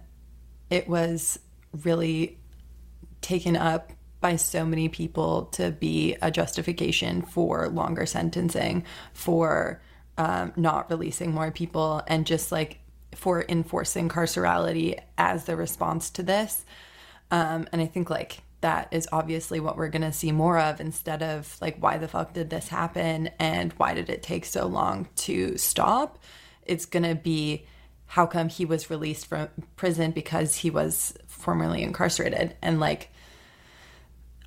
it 0.68 0.88
was 0.88 1.38
really 1.85 2.38
taken 3.20 3.56
up 3.56 3.92
by 4.20 4.37
so 4.37 4.64
many 4.64 4.88
people 4.88 5.46
to 5.46 5.70
be 5.70 6.16
a 6.23 6.30
justification 6.30 7.23
for 7.23 7.68
longer 7.68 8.06
sentencing, 8.06 8.85
for 9.12 9.80
um, 10.18 10.52
not 10.56 10.90
releasing 10.90 11.32
more 11.32 11.50
people, 11.50 12.02
and 12.06 12.26
just 12.26 12.50
like 12.50 12.78
for 13.14 13.44
enforcing 13.49 14.08
carcerality 14.08 14.99
as 15.18 15.44
the 15.44 15.56
response 15.56 16.11
to 16.11 16.23
this. 16.23 16.64
Um, 17.30 17.68
and 17.73 17.80
I 17.80 17.87
think 17.87 18.11
like 18.11 18.42
that 18.61 18.89
is 18.91 19.09
obviously 19.13 19.61
what 19.61 19.77
we're 19.77 19.89
going 19.89 20.03
to 20.03 20.13
see 20.13 20.33
more 20.33 20.59
of 20.59 20.81
instead 20.81 21.23
of 21.23 21.57
like, 21.61 21.77
why 21.79 21.99
the 21.99 22.09
fuck 22.09 22.33
did 22.33 22.51
this 22.51 22.69
happen 22.69 23.31
and 23.39 23.73
why 23.75 23.95
did 23.95 24.09
it 24.09 24.23
take 24.23 24.45
so 24.45 24.67
long 24.67 25.09
to 25.17 25.57
stop? 25.59 26.19
It's 26.65 26.87
going 26.87 27.03
to 27.03 27.15
be 27.15 27.67
how 28.07 28.27
come 28.27 28.49
he 28.49 28.65
was 28.65 28.89
released 28.91 29.27
from 29.27 29.49
prison 29.77 30.11
because 30.11 30.57
he 30.57 30.71
was 30.71 31.15
formerly 31.27 31.83
incarcerated. 31.83 32.57
And 32.63 32.81
like 32.81 33.11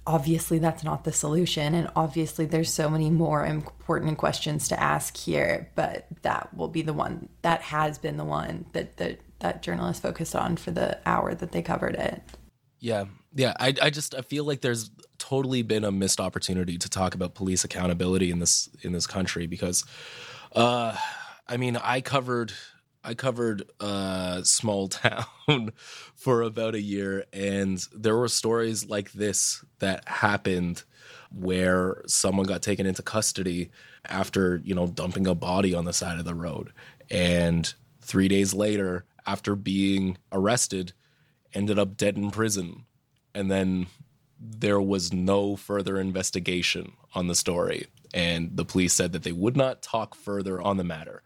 obviously 0.08 0.58
that's 0.58 0.84
not 0.84 1.04
the 1.04 1.12
solution. 1.12 1.75
And 1.75 1.89
obviously 1.96 2.46
there's 2.46 2.74
so 2.74 2.89
many 2.89 3.10
more 3.10 3.46
important 3.46 4.18
questions 4.18 4.70
to 4.70 4.80
ask 4.80 5.16
here 5.16 5.70
but 5.75 6.08
that 6.24 6.54
will 6.56 6.70
be 6.70 6.82
the 6.82 6.94
one 6.94 7.30
that 7.44 7.62
has 7.62 7.98
been 7.98 8.18
the 8.18 8.25
one 8.25 8.66
that 8.74 8.98
that 8.98 9.20
that 9.39 9.62
journalist 9.62 10.01
focused 10.01 10.36
on 10.36 10.58
for 10.58 10.72
the 10.72 11.00
hour 11.06 11.36
that 11.36 11.51
they 11.51 11.62
covered 11.62 11.96
it. 11.96 12.24
Yeah 12.80 13.06
yeah 13.33 13.53
i, 13.59 13.74
I 13.81 13.89
just 13.89 14.15
i 14.15 14.21
feel 14.21 14.43
like 14.43 14.62
there's 14.62 14.91
totally 15.17 15.62
been 15.62 15.83
a 15.83 15.91
missed 15.91 16.19
opportunity 16.19 16.77
to 16.77 16.89
talk 16.89 17.13
about 17.15 17.36
police 17.36 17.63
accountability 17.63 18.31
in 18.31 18.39
this 18.39 18.69
in 18.81 18.91
this 18.91 19.07
country 19.07 19.48
because 19.48 19.83
uh 20.55 20.95
i 21.48 21.57
mean 21.57 21.77
i 21.77 22.01
covered 22.01 22.53
I 23.03 23.13
covered 23.13 23.63
a 23.79 24.41
small 24.43 24.88
town 24.89 25.71
for 26.15 26.41
about 26.41 26.75
a 26.75 26.81
year, 26.81 27.25
and 27.31 27.83
there 27.95 28.17
were 28.17 28.27
stories 28.27 28.88
like 28.88 29.12
this 29.13 29.63
that 29.79 30.07
happened 30.07 30.83
where 31.31 32.03
someone 32.07 32.45
got 32.45 32.62
taken 32.62 32.86
into 32.86 33.01
custody 33.01 33.69
after, 34.05 34.62
you 34.63 34.74
know, 34.74 34.88
dumping 34.88 35.27
a 35.27 35.36
body 35.36 35.74
on 35.74 35.86
the 35.86 35.93
side 35.93 36.19
of 36.19 36.25
the 36.25 36.36
road. 36.36 36.71
And 37.09 37.71
three 38.01 38.27
days 38.27 38.53
later, 38.53 39.05
after 39.25 39.55
being 39.55 40.17
arrested, 40.31 40.93
ended 41.53 41.77
up 41.77 41.98
dead 41.98 42.17
in 42.17 42.31
prison. 42.31 42.86
And 43.39 43.50
then 43.50 43.88
there 44.39 44.81
was 44.81 45.13
no 45.13 45.55
further 45.55 46.00
investigation 46.00 46.93
on 47.15 47.27
the 47.27 47.36
story. 47.36 47.88
And 48.13 48.55
the 48.55 48.65
police 48.65 48.93
said 48.93 49.13
that 49.13 49.24
they 49.24 49.31
would 49.31 49.58
not 49.58 49.81
talk 49.81 50.15
further 50.15 50.62
on 50.62 50.77
the 50.77 50.84
matter 50.84 51.24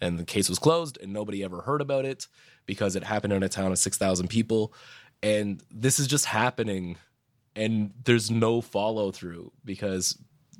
and 0.00 0.18
the 0.18 0.24
case 0.24 0.48
was 0.48 0.58
closed 0.58 0.98
and 1.00 1.12
nobody 1.12 1.42
ever 1.42 1.62
heard 1.62 1.80
about 1.80 2.04
it 2.04 2.28
because 2.66 2.96
it 2.96 3.04
happened 3.04 3.32
in 3.32 3.42
a 3.42 3.48
town 3.48 3.72
of 3.72 3.78
6,000 3.78 4.28
people 4.28 4.72
and 5.22 5.62
this 5.70 5.98
is 5.98 6.06
just 6.06 6.26
happening 6.26 6.96
and 7.56 7.92
there's 8.04 8.30
no 8.30 8.60
follow 8.60 9.10
through 9.10 9.52
because 9.64 10.18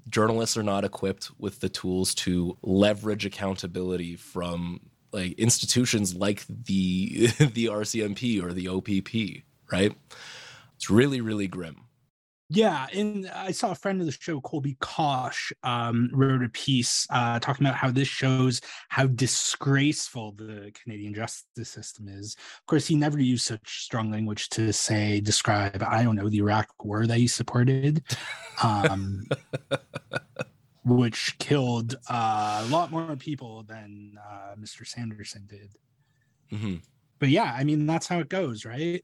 journalists 0.09 0.57
are 0.57 0.63
not 0.63 0.85
equipped 0.85 1.31
with 1.39 1.61
the 1.61 1.69
tools 1.69 2.15
to 2.15 2.57
leverage 2.63 3.27
accountability 3.27 4.17
from 4.17 4.81
like 5.13 5.33
institutions 5.33 6.15
like 6.15 6.45
the 6.47 7.27
the 7.39 7.67
RCMP 7.67 8.43
or 8.43 8.53
the 8.53 8.69
OPP, 8.69 9.45
right? 9.71 9.97
It's 10.77 10.91
really 10.91 11.21
really 11.21 11.49
grim. 11.49 11.85
Yeah, 12.51 12.87
and 12.93 13.29
I 13.35 13.53
saw 13.53 13.73
a 13.73 13.75
friend 13.75 14.01
of 14.01 14.07
the 14.07 14.13
show, 14.13 14.39
Colby 14.43 14.77
Kosh, 14.79 15.51
um, 15.63 16.11
wrote 16.13 16.45
a 16.45 16.51
piece 16.51 17.07
uh, 17.09 17.41
talking 17.41 17.67
about 17.67 17.79
how 17.79 17.91
this 17.91 18.07
shows 18.07 18.61
how 18.91 19.07
disgraceful 19.07 20.33
the 20.33 20.71
Canadian 20.75 21.15
justice 21.15 21.71
system 21.71 22.07
is. 22.07 22.37
Of 22.61 22.67
course, 22.67 22.87
he 22.87 22.97
never 22.97 23.19
used 23.19 23.47
such 23.47 23.83
strong 23.83 24.11
language 24.11 24.51
to 24.51 24.73
say, 24.75 25.21
describe, 25.21 25.83
I 25.83 26.03
don't 26.03 26.17
know, 26.17 26.29
the 26.29 26.39
Iraq 26.39 26.69
war 26.85 27.07
that 27.07 27.17
he 27.17 27.29
supported, 27.29 28.03
um, 28.63 29.25
which 30.85 31.39
killed 31.39 31.97
uh, 32.11 32.63
a 32.67 32.69
lot 32.71 32.91
more 32.91 33.17
people 33.17 33.63
than 33.63 34.19
uh, 34.23 34.55
Mr. 34.61 34.87
Sanderson 34.87 35.47
did. 35.49 35.77
Mm-hmm. 36.53 36.77
But 37.19 37.31
yeah, 37.31 37.55
I 37.57 37.65
mean, 37.65 37.87
that's 37.87 38.07
how 38.07 38.19
it 38.19 38.29
goes, 38.29 38.67
right? 38.67 39.03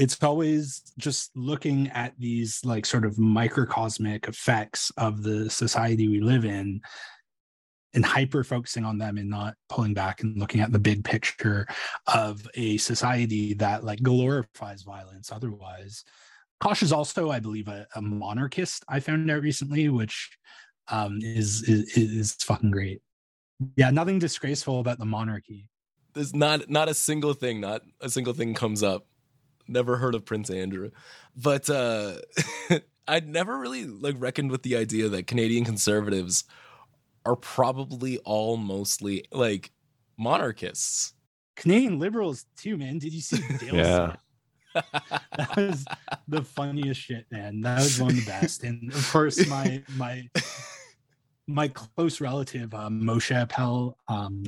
It's 0.00 0.22
always 0.22 0.82
just 0.98 1.30
looking 1.36 1.88
at 1.88 2.14
these 2.18 2.64
like 2.64 2.86
sort 2.86 3.04
of 3.04 3.18
microcosmic 3.18 4.28
effects 4.28 4.92
of 4.96 5.22
the 5.22 5.50
society 5.50 6.08
we 6.08 6.20
live 6.20 6.44
in 6.44 6.80
and 7.94 8.04
hyper 8.04 8.44
focusing 8.44 8.84
on 8.84 8.98
them 8.98 9.18
and 9.18 9.28
not 9.28 9.54
pulling 9.68 9.94
back 9.94 10.22
and 10.22 10.38
looking 10.38 10.60
at 10.60 10.72
the 10.72 10.78
big 10.78 11.04
picture 11.04 11.66
of 12.14 12.46
a 12.54 12.76
society 12.76 13.54
that 13.54 13.82
like 13.82 14.02
glorifies 14.02 14.82
violence 14.82 15.32
otherwise. 15.32 16.04
Kosh 16.60 16.82
is 16.82 16.92
also 16.92 17.30
i 17.30 17.38
believe 17.38 17.68
a, 17.68 17.86
a 17.94 18.02
monarchist 18.02 18.84
i 18.88 18.98
found 18.98 19.30
out 19.30 19.42
recently 19.42 19.88
which 19.88 20.36
um, 20.90 21.18
is, 21.22 21.62
is 21.68 21.96
is 21.96 22.34
fucking 22.34 22.70
great. 22.70 23.00
Yeah 23.76 23.90
nothing 23.90 24.18
disgraceful 24.18 24.80
about 24.80 24.98
the 24.98 25.04
monarchy. 25.04 25.68
There's 26.14 26.34
not 26.34 26.68
not 26.68 26.88
a 26.88 26.94
single 26.94 27.34
thing 27.34 27.60
not 27.60 27.82
a 28.00 28.10
single 28.10 28.32
thing 28.32 28.54
comes 28.54 28.82
up 28.82 29.06
never 29.68 29.96
heard 29.96 30.14
of 30.14 30.24
Prince 30.24 30.50
Andrew. 30.50 30.90
But 31.36 31.68
uh 31.70 32.16
I'd 33.08 33.28
never 33.28 33.58
really 33.58 33.86
like 33.86 34.16
reckoned 34.18 34.50
with 34.50 34.62
the 34.62 34.76
idea 34.76 35.08
that 35.08 35.26
Canadian 35.26 35.64
conservatives 35.64 36.44
are 37.24 37.36
probably 37.36 38.18
all 38.18 38.56
mostly 38.56 39.24
like 39.32 39.70
monarchists. 40.18 41.14
Canadian 41.56 41.98
liberals 41.98 42.46
too, 42.56 42.76
man. 42.76 42.98
Did 42.98 43.12
you 43.12 43.20
see 43.20 43.42
Dale 43.58 43.74
yeah. 43.74 44.16
that 44.74 45.56
was 45.56 45.84
the 46.28 46.42
funniest 46.42 47.00
shit, 47.00 47.26
man. 47.30 47.62
That 47.62 47.78
was 47.78 48.00
one 48.00 48.10
of 48.10 48.16
the 48.16 48.26
best. 48.26 48.62
And 48.62 48.92
of 48.92 49.10
course, 49.10 49.46
my 49.48 49.82
my 49.96 50.28
my 51.46 51.68
close 51.68 52.20
relative, 52.20 52.74
uh, 52.74 52.88
Moshe 52.90 53.34
Appel, 53.34 53.96
um, 54.08 54.44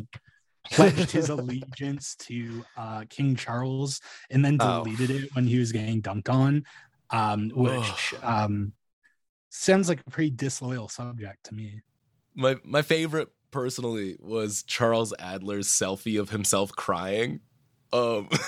pledged 0.70 1.10
his 1.10 1.28
allegiance 1.30 2.14
to 2.16 2.64
uh, 2.76 3.04
King 3.08 3.36
Charles 3.36 4.00
and 4.30 4.44
then 4.44 4.56
oh. 4.60 4.84
deleted 4.84 5.10
oh. 5.10 5.14
it 5.24 5.34
when 5.34 5.46
he 5.46 5.58
was 5.58 5.72
getting 5.72 6.02
dunked 6.02 6.28
on, 6.28 6.64
um, 7.10 7.50
which 7.54 8.14
um, 8.22 8.72
sounds 9.50 9.88
like 9.88 10.00
a 10.06 10.10
pretty 10.10 10.30
disloyal 10.30 10.88
subject 10.88 11.44
to 11.44 11.54
me. 11.54 11.80
My 12.34 12.56
my 12.64 12.82
favorite 12.82 13.28
personally 13.50 14.16
was 14.20 14.62
Charles 14.62 15.12
Adler's 15.18 15.68
selfie 15.68 16.20
of 16.20 16.30
himself 16.30 16.70
crying. 16.72 17.40
Um 17.92 18.28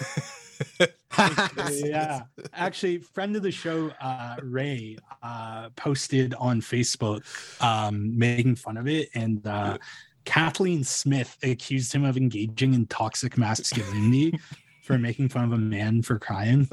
yeah 1.72 2.22
actually 2.52 2.98
friend 2.98 3.36
of 3.36 3.42
the 3.42 3.50
show 3.50 3.90
uh 4.00 4.36
ray 4.42 4.96
uh 5.22 5.68
posted 5.76 6.34
on 6.34 6.60
facebook 6.60 7.22
um 7.60 8.16
making 8.16 8.54
fun 8.54 8.76
of 8.76 8.86
it 8.86 9.08
and 9.14 9.46
uh 9.46 9.76
Kathleen 10.24 10.84
Smith 10.84 11.36
accused 11.42 11.92
him 11.92 12.04
of 12.04 12.16
engaging 12.16 12.74
in 12.74 12.86
toxic 12.86 13.36
masculinity 13.36 14.38
for 14.82 14.98
making 14.98 15.28
fun 15.28 15.44
of 15.44 15.52
a 15.52 15.58
man 15.58 16.02
for 16.02 16.18
crying. 16.18 16.68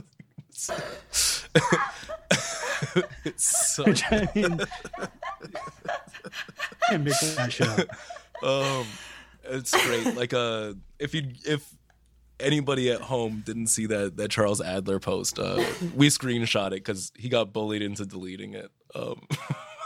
so... 3.35 3.83
Which 3.83 4.03
I 4.11 4.27
mean, 4.35 4.59
can't 6.89 7.03
make 7.03 7.19
that 7.19 7.51
shit 7.51 7.67
up. 7.67 7.87
Um, 8.43 8.85
it's 9.43 9.71
great. 9.85 10.15
Like, 10.15 10.33
uh, 10.33 10.73
if 10.97 11.13
you 11.13 11.31
if 11.45 11.73
anybody 12.39 12.91
at 12.91 13.01
home 13.01 13.43
didn't 13.45 13.67
see 13.67 13.85
that 13.87 14.17
that 14.17 14.31
Charles 14.31 14.61
Adler 14.61 14.99
post, 14.99 15.39
uh, 15.39 15.63
we 15.95 16.07
screenshot 16.07 16.67
it 16.67 16.75
because 16.75 17.11
he 17.15 17.29
got 17.29 17.53
bullied 17.53 17.81
into 17.81 18.05
deleting 18.05 18.53
it. 18.53 18.71
Um, 18.95 19.27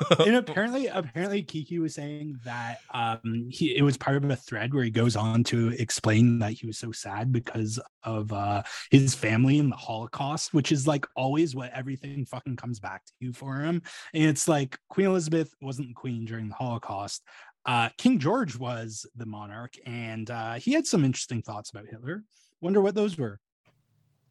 and 0.20 0.36
apparently, 0.36 0.88
apparently, 0.88 1.44
Kiki 1.44 1.80
was 1.80 1.96
saying 1.96 2.40
that 2.46 2.80
um, 2.94 3.48
he 3.50 3.76
it 3.76 3.82
was 3.82 3.98
part 3.98 4.18
of 4.18 4.30
a 4.30 4.36
thread 4.36 4.74
where 4.74 4.84
he 4.84 4.90
goes 4.90 5.16
on 5.16 5.44
to 5.46 5.70
explain 5.80 6.40
that 6.40 6.54
he 6.54 6.68
was 6.68 6.78
so 6.78 6.92
sad 6.92 7.32
because 7.32 7.80
of 8.04 8.32
uh, 8.34 8.64
his 8.92 9.14
family 9.14 9.60
and 9.60 9.72
the 9.72 9.76
Holocaust, 9.76 10.54
which 10.54 10.72
is 10.72 10.88
like 10.88 11.06
always 11.16 11.56
what 11.56 11.72
everything 11.74 12.26
fucking 12.26 12.56
comes 12.56 12.80
back 12.80 13.06
to 13.06 13.14
you 13.20 13.34
for 13.34 13.60
him. 13.60 13.82
And 14.14 14.24
it's 14.24 14.48
like 14.48 14.78
Queen 14.90 15.08
Elizabeth 15.08 15.54
wasn't 15.62 15.90
the 15.90 15.94
queen 15.94 16.26
during 16.26 16.50
the 16.50 16.56
Holocaust. 16.56 17.24
Uh, 17.66 17.90
King 17.98 18.20
George 18.20 18.58
was 18.58 19.06
the 19.16 19.26
monarch, 19.26 19.74
and 19.86 20.30
uh, 20.30 20.56
he 20.56 20.74
had 20.74 20.86
some 20.86 21.06
interesting 21.06 21.42
thoughts 21.42 21.70
about 21.70 21.88
Hitler. 21.90 22.24
Wonder 22.62 22.82
what 22.82 22.96
those 22.96 23.18
were. 23.18 23.40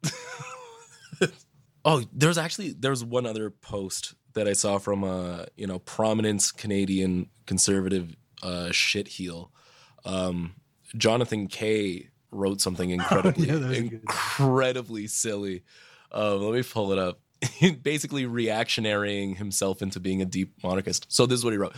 oh, 1.84 2.04
there's 2.12 2.38
actually 2.38 2.72
there's 2.72 3.04
one 3.04 3.26
other 3.26 3.50
post 3.50 4.14
that 4.34 4.48
I 4.48 4.52
saw 4.52 4.78
from 4.78 5.04
a 5.04 5.46
you 5.56 5.66
know 5.66 5.78
prominent 5.80 6.44
Canadian 6.56 7.28
conservative 7.46 8.16
uh, 8.42 8.70
shit 8.70 9.08
heel. 9.08 9.50
Um, 10.04 10.54
Jonathan 10.96 11.46
Kay 11.46 12.10
wrote 12.30 12.60
something 12.60 12.90
incredibly 12.98 13.48
yeah, 13.48 13.70
incredibly 13.70 15.06
silly. 15.06 15.62
Um, 16.10 16.42
let 16.42 16.54
me 16.54 16.62
pull 16.62 16.92
it 16.92 16.98
up. 16.98 17.20
Basically, 17.82 18.24
reactionarying 18.24 19.36
himself 19.36 19.82
into 19.82 19.98
being 20.00 20.22
a 20.22 20.24
deep 20.26 20.52
monarchist. 20.62 21.06
So 21.08 21.26
this 21.26 21.38
is 21.38 21.44
what 21.44 21.52
he 21.52 21.58
wrote. 21.58 21.74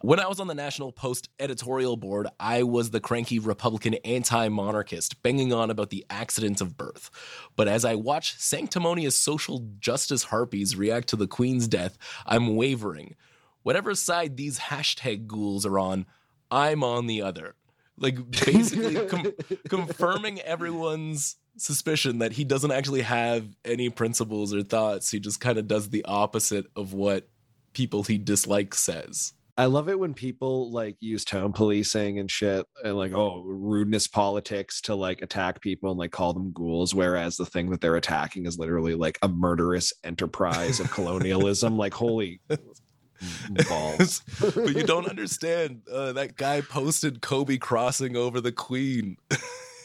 When 0.00 0.20
I 0.20 0.28
was 0.28 0.38
on 0.38 0.46
the 0.46 0.54
National 0.54 0.92
Post 0.92 1.28
editorial 1.40 1.96
board, 1.96 2.28
I 2.38 2.62
was 2.62 2.90
the 2.90 3.00
cranky 3.00 3.40
Republican 3.40 3.94
anti 4.04 4.48
monarchist, 4.48 5.24
banging 5.24 5.52
on 5.52 5.70
about 5.70 5.90
the 5.90 6.06
accidents 6.08 6.60
of 6.60 6.76
birth. 6.76 7.10
But 7.56 7.66
as 7.66 7.84
I 7.84 7.96
watch 7.96 8.36
sanctimonious 8.38 9.16
social 9.16 9.66
justice 9.80 10.24
harpies 10.24 10.76
react 10.76 11.08
to 11.08 11.16
the 11.16 11.26
Queen's 11.26 11.66
death, 11.66 11.98
I'm 12.26 12.54
wavering. 12.54 13.16
Whatever 13.64 13.96
side 13.96 14.36
these 14.36 14.60
hashtag 14.60 15.26
ghouls 15.26 15.66
are 15.66 15.80
on, 15.80 16.06
I'm 16.48 16.84
on 16.84 17.08
the 17.08 17.22
other. 17.22 17.56
Like, 17.96 18.30
basically 18.30 18.94
com- 19.06 19.32
confirming 19.68 20.40
everyone's 20.42 21.36
suspicion 21.56 22.20
that 22.20 22.32
he 22.32 22.44
doesn't 22.44 22.70
actually 22.70 23.02
have 23.02 23.48
any 23.64 23.90
principles 23.90 24.54
or 24.54 24.62
thoughts. 24.62 25.10
He 25.10 25.18
just 25.18 25.40
kind 25.40 25.58
of 25.58 25.66
does 25.66 25.90
the 25.90 26.04
opposite 26.04 26.66
of 26.76 26.92
what 26.92 27.28
people 27.72 28.04
he 28.04 28.16
dislikes 28.16 28.78
says. 28.78 29.32
I 29.58 29.64
love 29.64 29.88
it 29.88 29.98
when 29.98 30.14
people 30.14 30.70
like 30.70 30.96
use 31.00 31.24
tone 31.24 31.52
policing 31.52 32.20
and 32.20 32.30
shit 32.30 32.64
and 32.84 32.96
like, 32.96 33.12
oh, 33.12 33.42
rudeness 33.44 34.06
politics 34.06 34.80
to 34.82 34.94
like 34.94 35.20
attack 35.20 35.60
people 35.60 35.90
and 35.90 35.98
like 35.98 36.12
call 36.12 36.32
them 36.32 36.52
ghouls, 36.52 36.94
whereas 36.94 37.36
the 37.36 37.44
thing 37.44 37.68
that 37.70 37.80
they're 37.80 37.96
attacking 37.96 38.46
is 38.46 38.56
literally 38.56 38.94
like 38.94 39.18
a 39.20 39.26
murderous 39.26 39.92
enterprise 40.04 40.78
of 40.78 40.88
colonialism. 40.92 41.76
like, 41.76 41.92
holy 41.92 42.40
balls. 43.68 44.22
but 44.40 44.76
you 44.76 44.84
don't 44.84 45.08
understand. 45.10 45.82
Uh, 45.92 46.12
that 46.12 46.36
guy 46.36 46.60
posted 46.60 47.20
Kobe 47.20 47.56
crossing 47.56 48.16
over 48.16 48.40
the 48.40 48.52
queen. 48.52 49.16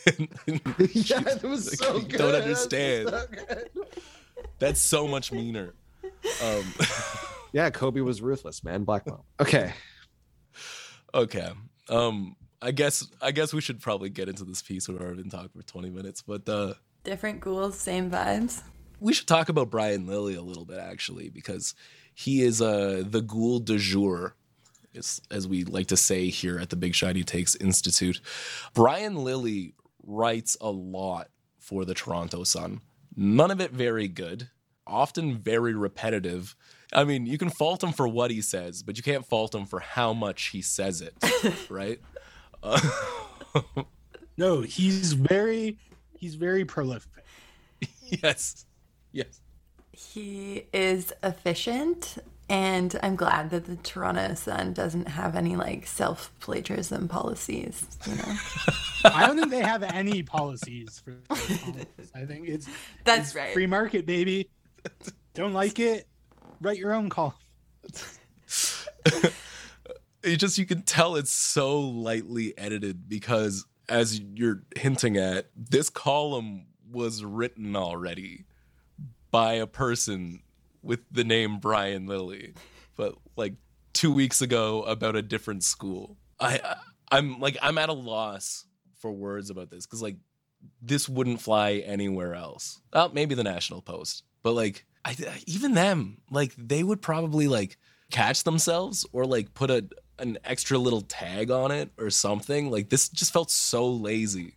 yeah, 0.06 1.24
it 1.26 1.42
was 1.42 1.72
like, 1.72 1.80
so 1.80 2.00
good. 2.00 2.20
Don't 2.20 2.36
understand. 2.36 3.10
So 3.10 3.26
That's 4.60 4.80
so 4.80 5.08
much 5.08 5.32
meaner. 5.32 5.74
Um, 6.44 6.64
yeah, 7.54 7.70
Kobe 7.70 8.02
was 8.02 8.22
ruthless, 8.22 8.64
man. 8.64 8.84
Black 8.84 9.08
mom. 9.08 9.22
Okay. 9.40 9.72
Okay. 11.14 11.50
Um, 11.88 12.36
I 12.62 12.72
guess 12.72 13.08
I 13.22 13.32
guess 13.32 13.54
we 13.54 13.62
should 13.62 13.80
probably 13.80 14.10
get 14.10 14.28
into 14.28 14.44
this 14.44 14.62
piece. 14.62 14.88
Where 14.88 14.98
we've 14.98 15.06
already 15.06 15.22
been 15.22 15.32
talking 15.32 15.50
for 15.56 15.66
twenty 15.66 15.90
minutes, 15.90 16.22
but 16.22 16.48
uh, 16.50 16.74
different 17.04 17.40
ghouls, 17.40 17.78
same 17.78 18.10
vibes. 18.12 18.62
We 19.00 19.14
should 19.14 19.28
talk 19.28 19.50
about 19.50 19.70
Brian 19.70 20.08
Lilley 20.08 20.36
a 20.36 20.42
little 20.42 20.64
bit, 20.64 20.80
actually, 20.80 21.30
because 21.30 21.76
he 22.14 22.42
is 22.42 22.62
uh, 22.62 23.04
the 23.06 23.22
ghoul 23.22 23.60
de 23.60 23.78
jour, 23.78 24.36
as, 24.96 25.20
as 25.30 25.46
we 25.46 25.66
like 25.66 25.88
to 25.88 25.98
say 25.98 26.30
here 26.30 26.58
at 26.58 26.70
the 26.70 26.78
Big 26.78 26.96
Shiny 26.96 27.24
Takes 27.24 27.54
Institute. 27.56 28.22
Brian 28.74 29.18
Lilley 29.18 29.74
writes 30.06 30.56
a 30.62 30.72
lot 30.72 31.28
for 31.60 31.84
the 31.84 31.94
Toronto 31.94 32.46
Sun. 32.46 32.80
None 33.14 33.52
of 33.52 33.60
it 33.60 33.72
very 33.72 34.08
good, 34.08 34.50
often 34.88 35.38
very 35.38 35.74
repetitive 35.74 36.56
I 36.96 37.04
mean, 37.04 37.26
you 37.26 37.38
can 37.38 37.50
fault 37.50 37.84
him 37.84 37.92
for 37.92 38.08
what 38.08 38.32
he 38.32 38.42
says, 38.42 38.84
but 38.84 38.98
you 38.98 39.04
can't 39.04 39.26
fault 39.26 39.54
him 39.54 39.66
for 39.66 39.80
how 39.80 40.14
much 40.14 40.48
he 40.48 40.62
says 40.62 41.02
it, 41.02 41.14
right? 41.70 42.00
Uh, 42.62 42.80
no, 44.38 44.62
he's 44.62 45.14
very 45.14 45.78
he's 46.18 46.36
very 46.36 46.66
prolific. 46.66 47.10
Yes. 48.22 48.68
Yes. 49.12 49.42
He 49.92 50.66
is 50.72 51.12
efficient 51.24 52.20
and 52.50 53.00
I'm 53.02 53.16
glad 53.16 53.50
that 53.52 53.66
the 53.66 53.78
Toronto 53.78 54.36
Sun 54.36 54.74
doesn't 54.74 55.08
have 55.08 55.36
any 55.36 55.56
like 55.56 55.88
self 55.88 56.32
plagiarism 56.40 57.08
policies. 57.08 57.88
You 58.06 58.16
know, 58.16 58.36
I 59.06 59.26
don't 59.26 59.38
think 59.38 59.50
they 59.50 59.62
have 59.62 59.82
any 59.82 60.22
policies 60.22 61.02
for. 61.04 61.16
I 62.14 62.26
think 62.26 62.48
it's 62.48 62.68
that's 63.06 63.30
it's 63.30 63.36
right. 63.36 63.54
Free 63.54 63.66
market, 63.66 64.06
baby. 64.06 64.50
Don't 65.34 65.54
like 65.54 65.80
it? 65.80 66.08
Write 66.64 66.78
your 66.78 66.94
own 66.94 67.10
call. 67.10 67.36
it 70.24 70.38
just 70.38 70.58
you 70.58 70.66
can 70.66 70.84
tell 70.84 71.18
it's 71.18 71.34
so 71.34 71.78
lightly 71.82 72.58
edited 72.58 73.10
because 73.10 73.66
as 73.90 74.18
you're 74.18 74.64
hinting 74.78 75.18
at, 75.18 75.50
this 75.58 75.90
column 75.90 76.68
was 76.90 77.22
written 77.22 77.76
already 77.76 78.46
by 79.30 79.56
a 79.56 79.68
person 79.68 80.42
with 80.82 81.02
the 81.12 81.26
name 81.26 81.60
Brian 81.60 82.06
Lilley, 82.06 82.54
but 82.96 83.16
like 83.36 83.56
two 83.92 84.14
weeks 84.14 84.42
ago 84.42 84.84
about 84.84 85.18
a 85.18 85.22
different 85.22 85.66
school. 85.66 86.16
I, 86.40 86.78
I'm 87.12 87.42
like 87.42 87.58
I'm 87.62 87.78
at 87.78 87.90
a 87.90 87.94
loss 87.94 88.66
for 89.00 89.12
words 89.12 89.50
about 89.50 89.70
this 89.70 89.86
because 89.86 90.02
like 90.02 90.16
this 90.82 91.10
wouldn't 91.10 91.42
fly 91.42 91.84
anywhere 91.86 92.34
else. 92.34 92.80
Well, 92.94 93.12
maybe 93.14 93.36
the 93.36 93.44
National 93.44 93.82
Post, 93.82 94.24
but 94.44 94.54
like 94.54 94.86
I, 95.06 95.16
even 95.46 95.74
them, 95.74 96.18
like 96.32 96.54
they 96.58 96.84
would 96.84 97.02
probably 97.02 97.48
like 97.48 97.78
catch 98.12 98.44
themselves 98.44 99.06
or 99.12 99.26
like 99.26 99.54
put 99.54 99.70
a 99.72 99.86
an 100.20 100.38
extra 100.46 100.78
little 100.78 101.02
tag 101.02 101.52
on 101.52 101.72
it 101.72 101.92
or 101.98 102.10
something. 102.10 102.72
Like 102.72 102.90
this 102.90 103.10
just 103.10 103.34
felt 103.34 103.52
so 103.52 103.88
lazy. 103.88 104.56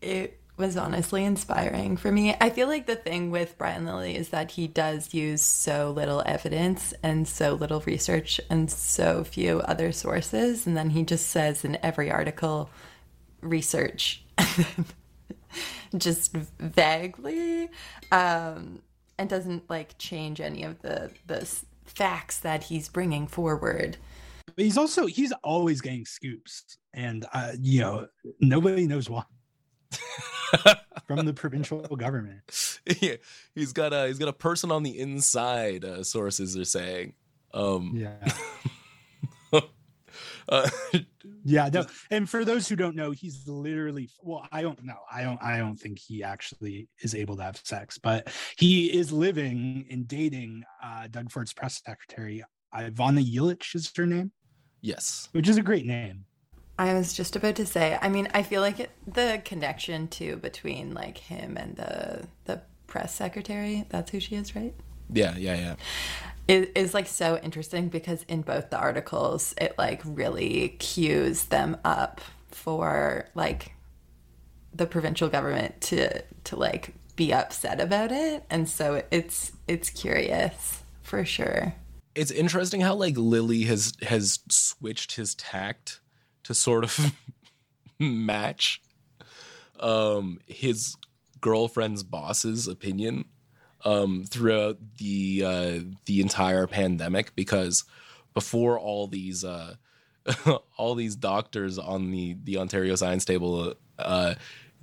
It 0.00 0.40
was 0.56 0.76
honestly 0.76 1.24
inspiring 1.24 1.96
for 1.96 2.12
me. 2.12 2.36
I 2.40 2.50
feel 2.50 2.68
like 2.68 2.86
the 2.86 2.96
thing 2.96 3.30
with 3.30 3.58
Brian 3.58 3.86
Lilley 3.86 4.16
is 4.16 4.28
that 4.28 4.52
he 4.52 4.68
does 4.68 5.12
use 5.12 5.42
so 5.42 5.90
little 5.90 6.22
evidence 6.24 6.94
and 7.02 7.26
so 7.26 7.54
little 7.54 7.80
research 7.80 8.40
and 8.48 8.70
so 8.70 9.24
few 9.24 9.60
other 9.60 9.90
sources. 9.90 10.66
And 10.66 10.76
then 10.76 10.90
he 10.90 11.02
just 11.02 11.28
says 11.28 11.64
in 11.64 11.78
every 11.82 12.10
article, 12.10 12.70
research, 13.40 14.22
just 15.96 16.32
vaguely. 16.32 17.68
Um, 18.12 18.80
and 19.18 19.28
doesn't 19.28 19.68
like 19.68 19.96
change 19.98 20.40
any 20.40 20.62
of 20.62 20.80
the 20.82 21.10
the 21.26 21.48
facts 21.84 22.38
that 22.40 22.64
he's 22.64 22.88
bringing 22.88 23.26
forward. 23.26 23.96
But 24.46 24.64
he's 24.64 24.78
also 24.78 25.06
he's 25.06 25.32
always 25.42 25.80
getting 25.80 26.04
scoops, 26.04 26.78
and 26.92 27.26
uh, 27.32 27.52
you 27.60 27.80
know 27.80 28.08
nobody 28.40 28.86
knows 28.86 29.08
why. 29.08 29.24
from 31.06 31.26
the 31.26 31.32
provincial 31.32 31.80
government. 31.80 32.40
Yeah, 33.00 33.16
he's 33.54 33.72
got 33.72 33.92
a 33.92 34.08
he's 34.08 34.18
got 34.18 34.28
a 34.28 34.32
person 34.32 34.70
on 34.70 34.82
the 34.82 34.98
inside. 34.98 35.84
Uh, 35.84 36.04
sources 36.04 36.56
are 36.56 36.64
saying. 36.64 37.14
Um, 37.52 37.92
yeah. 37.94 38.16
Uh, 40.48 40.68
yeah, 41.44 41.68
no. 41.72 41.86
And 42.10 42.28
for 42.28 42.44
those 42.44 42.68
who 42.68 42.76
don't 42.76 42.96
know, 42.96 43.10
he's 43.10 43.46
literally 43.46 44.10
well, 44.22 44.46
I 44.52 44.62
don't 44.62 44.82
know. 44.84 44.98
I 45.12 45.22
don't 45.22 45.42
I 45.42 45.58
don't 45.58 45.76
think 45.76 45.98
he 45.98 46.22
actually 46.22 46.88
is 47.00 47.14
able 47.14 47.36
to 47.36 47.42
have 47.42 47.60
sex, 47.64 47.98
but 47.98 48.28
he 48.56 48.86
is 48.86 49.12
living 49.12 49.86
and 49.90 50.06
dating 50.06 50.64
uh 50.82 51.08
Doug 51.08 51.30
Ford's 51.30 51.52
press 51.52 51.80
secretary, 51.84 52.42
Ivana 52.74 53.24
Yelich 53.24 53.74
is 53.74 53.90
her 53.96 54.06
name. 54.06 54.32
Yes. 54.80 55.28
Which 55.32 55.48
is 55.48 55.56
a 55.56 55.62
great 55.62 55.86
name. 55.86 56.24
I 56.78 56.92
was 56.94 57.12
just 57.12 57.36
about 57.36 57.54
to 57.56 57.66
say, 57.66 57.98
I 58.02 58.08
mean, 58.08 58.28
I 58.34 58.42
feel 58.42 58.60
like 58.60 58.80
it, 58.80 58.90
the 59.06 59.40
connection 59.44 60.08
too 60.08 60.36
between 60.36 60.92
like 60.92 61.18
him 61.18 61.56
and 61.56 61.76
the 61.76 62.26
the 62.44 62.62
press 62.86 63.14
secretary, 63.14 63.86
that's 63.88 64.10
who 64.10 64.20
she 64.20 64.34
is, 64.36 64.54
right? 64.54 64.74
Yeah, 65.10 65.36
yeah, 65.36 65.54
yeah 65.54 65.74
it 66.46 66.72
is 66.74 66.94
like 66.94 67.06
so 67.06 67.38
interesting 67.42 67.88
because 67.88 68.24
in 68.28 68.42
both 68.42 68.70
the 68.70 68.78
articles 68.78 69.54
it 69.58 69.74
like 69.78 70.02
really 70.04 70.76
cues 70.78 71.46
them 71.46 71.76
up 71.84 72.20
for 72.48 73.28
like 73.34 73.74
the 74.74 74.86
provincial 74.86 75.28
government 75.28 75.80
to 75.80 76.22
to 76.44 76.56
like 76.56 76.94
be 77.16 77.32
upset 77.32 77.80
about 77.80 78.10
it. 78.12 78.44
And 78.50 78.68
so 78.68 79.02
it's 79.10 79.52
it's 79.68 79.90
curious 79.90 80.82
for 81.02 81.24
sure. 81.24 81.74
It's 82.14 82.30
interesting 82.30 82.80
how 82.80 82.94
like 82.94 83.16
lilley 83.16 83.64
has 83.64 83.92
has 84.02 84.40
switched 84.48 85.16
his 85.16 85.34
tact 85.34 86.00
to 86.44 86.54
sort 86.54 86.84
of 86.84 87.12
match 87.98 88.80
um 89.80 90.40
his 90.46 90.96
girlfriend's 91.40 92.02
boss's 92.02 92.66
opinion 92.66 93.24
um, 93.84 94.24
throughout 94.24 94.78
the 94.98 95.42
uh, 95.44 95.78
the 96.06 96.20
entire 96.20 96.66
pandemic 96.66 97.34
because 97.34 97.84
before 98.32 98.78
all 98.78 99.06
these 99.06 99.44
uh, 99.44 99.74
all 100.76 100.94
these 100.94 101.16
doctors 101.16 101.78
on 101.78 102.10
the 102.10 102.36
the 102.44 102.58
Ontario 102.58 102.94
Science 102.96 103.24
Table 103.24 103.74
uh, 103.98 104.34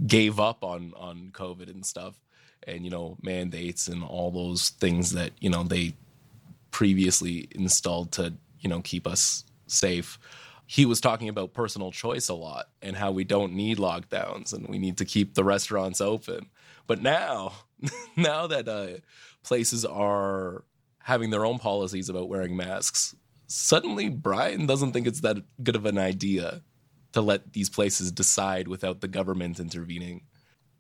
gave 0.06 0.40
up 0.40 0.64
on 0.64 0.94
on 0.96 1.30
COVID 1.34 1.70
and 1.70 1.86
stuff, 1.86 2.20
and 2.66 2.84
you 2.84 2.92
know 2.92 3.18
mandates 3.22 3.88
and 3.88 4.04
all 4.04 4.32
those 4.32 4.70
things 4.70 5.12
that 5.12 5.32
you 5.40 5.50
know 5.50 5.64
they 5.64 5.96
previously 6.72 7.48
installed 7.52 8.12
to 8.14 8.34
you 8.60 8.70
know 8.70 8.82
keep 8.82 9.08
us 9.08 9.44
safe. 9.68 10.20
He 10.68 10.86
was 10.86 11.02
talking 11.02 11.28
about 11.28 11.54
personal 11.54 11.92
choice 11.92 12.30
a 12.30 12.34
lot 12.34 12.70
and 12.82 12.96
how 12.96 13.12
we 13.12 13.26
don't 13.26 13.54
need 13.54 13.78
lockdowns 13.78 14.54
and 14.54 14.70
we 14.70 14.80
need 14.80 14.98
to 15.00 15.06
keep 15.06 15.34
the 15.34 15.44
restaurants 15.44 16.00
open. 16.00 16.46
But 16.88 17.02
now, 17.02 17.52
now 18.16 18.48
that 18.48 18.68
uh, 18.68 19.00
places 19.44 19.86
are 19.86 20.64
having 21.00 21.30
their 21.30 21.46
own 21.46 21.60
policies 21.60 22.10
about 22.10 22.30
wearing 22.30 22.56
masks, 22.56 23.16
suddenly 23.48 24.10
Brian 24.10 24.66
doesn't 24.66 24.94
think 24.94 25.08
it's 25.08 25.22
that 25.22 25.38
good 25.64 25.76
of 25.76 25.86
an 25.86 25.98
idea 25.98 26.62
to 27.14 27.22
let 27.22 27.54
these 27.54 27.70
places 27.70 28.12
decide 28.12 28.68
without 28.68 29.02
the 29.02 29.08
government 29.08 29.60
intervening. 29.60 30.22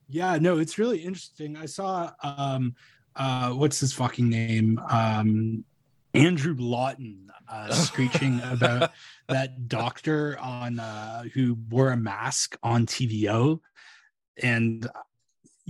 Yeah, 0.07 0.37
no, 0.37 0.57
it's 0.57 0.77
really 0.77 0.99
interesting. 0.99 1.57
I 1.57 1.65
saw 1.65 2.11
um 2.23 2.75
uh 3.15 3.51
what's 3.51 3.79
his 3.79 3.93
fucking 3.93 4.29
name? 4.29 4.79
Um 4.89 5.65
Andrew 6.13 6.55
Lawton 6.57 7.29
uh 7.47 7.73
screeching 7.73 8.41
about 8.43 8.91
that 9.27 9.67
doctor 9.67 10.37
on 10.39 10.79
uh 10.79 11.23
who 11.33 11.57
wore 11.69 11.91
a 11.91 11.97
mask 11.97 12.57
on 12.63 12.85
TVO 12.85 13.59
and 14.41 14.87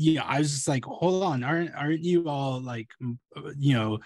yeah, 0.01 0.23
I 0.23 0.39
was 0.39 0.51
just 0.51 0.67
like, 0.67 0.85
hold 0.85 1.23
on, 1.23 1.43
aren't 1.43 1.75
aren't 1.75 2.03
you 2.03 2.27
all 2.27 2.59
like 2.61 2.89
you 3.57 3.73
know 3.73 3.99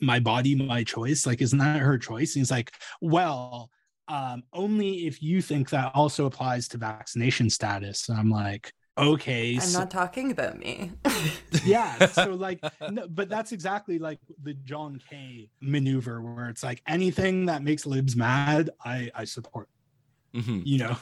my 0.00 0.18
body, 0.18 0.54
my 0.54 0.84
choice. 0.84 1.26
Like, 1.26 1.40
isn't 1.40 1.58
that 1.58 1.80
her 1.80 1.98
choice? 1.98 2.34
And 2.34 2.40
he's 2.40 2.50
like, 2.50 2.72
well, 3.00 3.70
um, 4.08 4.42
only 4.52 5.06
if 5.06 5.22
you 5.22 5.40
think 5.42 5.70
that 5.70 5.92
also 5.94 6.26
applies 6.26 6.68
to 6.68 6.78
vaccination 6.78 7.50
status. 7.50 8.08
And 8.08 8.18
I'm 8.18 8.30
like, 8.30 8.72
okay. 8.98 9.54
I'm 9.54 9.60
so, 9.60 9.78
not 9.80 9.90
talking 9.90 10.30
about 10.30 10.58
me. 10.58 10.92
yeah. 11.64 12.06
So 12.06 12.34
like, 12.34 12.60
no, 12.90 13.08
but 13.08 13.28
that's 13.28 13.52
exactly 13.52 13.98
like 13.98 14.18
the 14.42 14.54
John 14.54 15.00
Kay 15.08 15.48
maneuver 15.60 16.20
where 16.20 16.48
it's 16.48 16.62
like 16.62 16.82
anything 16.86 17.46
that 17.46 17.62
makes 17.62 17.86
libs 17.86 18.16
mad, 18.16 18.70
I 18.84 19.10
I 19.14 19.24
support. 19.24 19.68
Mm-hmm. 20.34 20.60
You 20.64 20.78
know. 20.78 20.96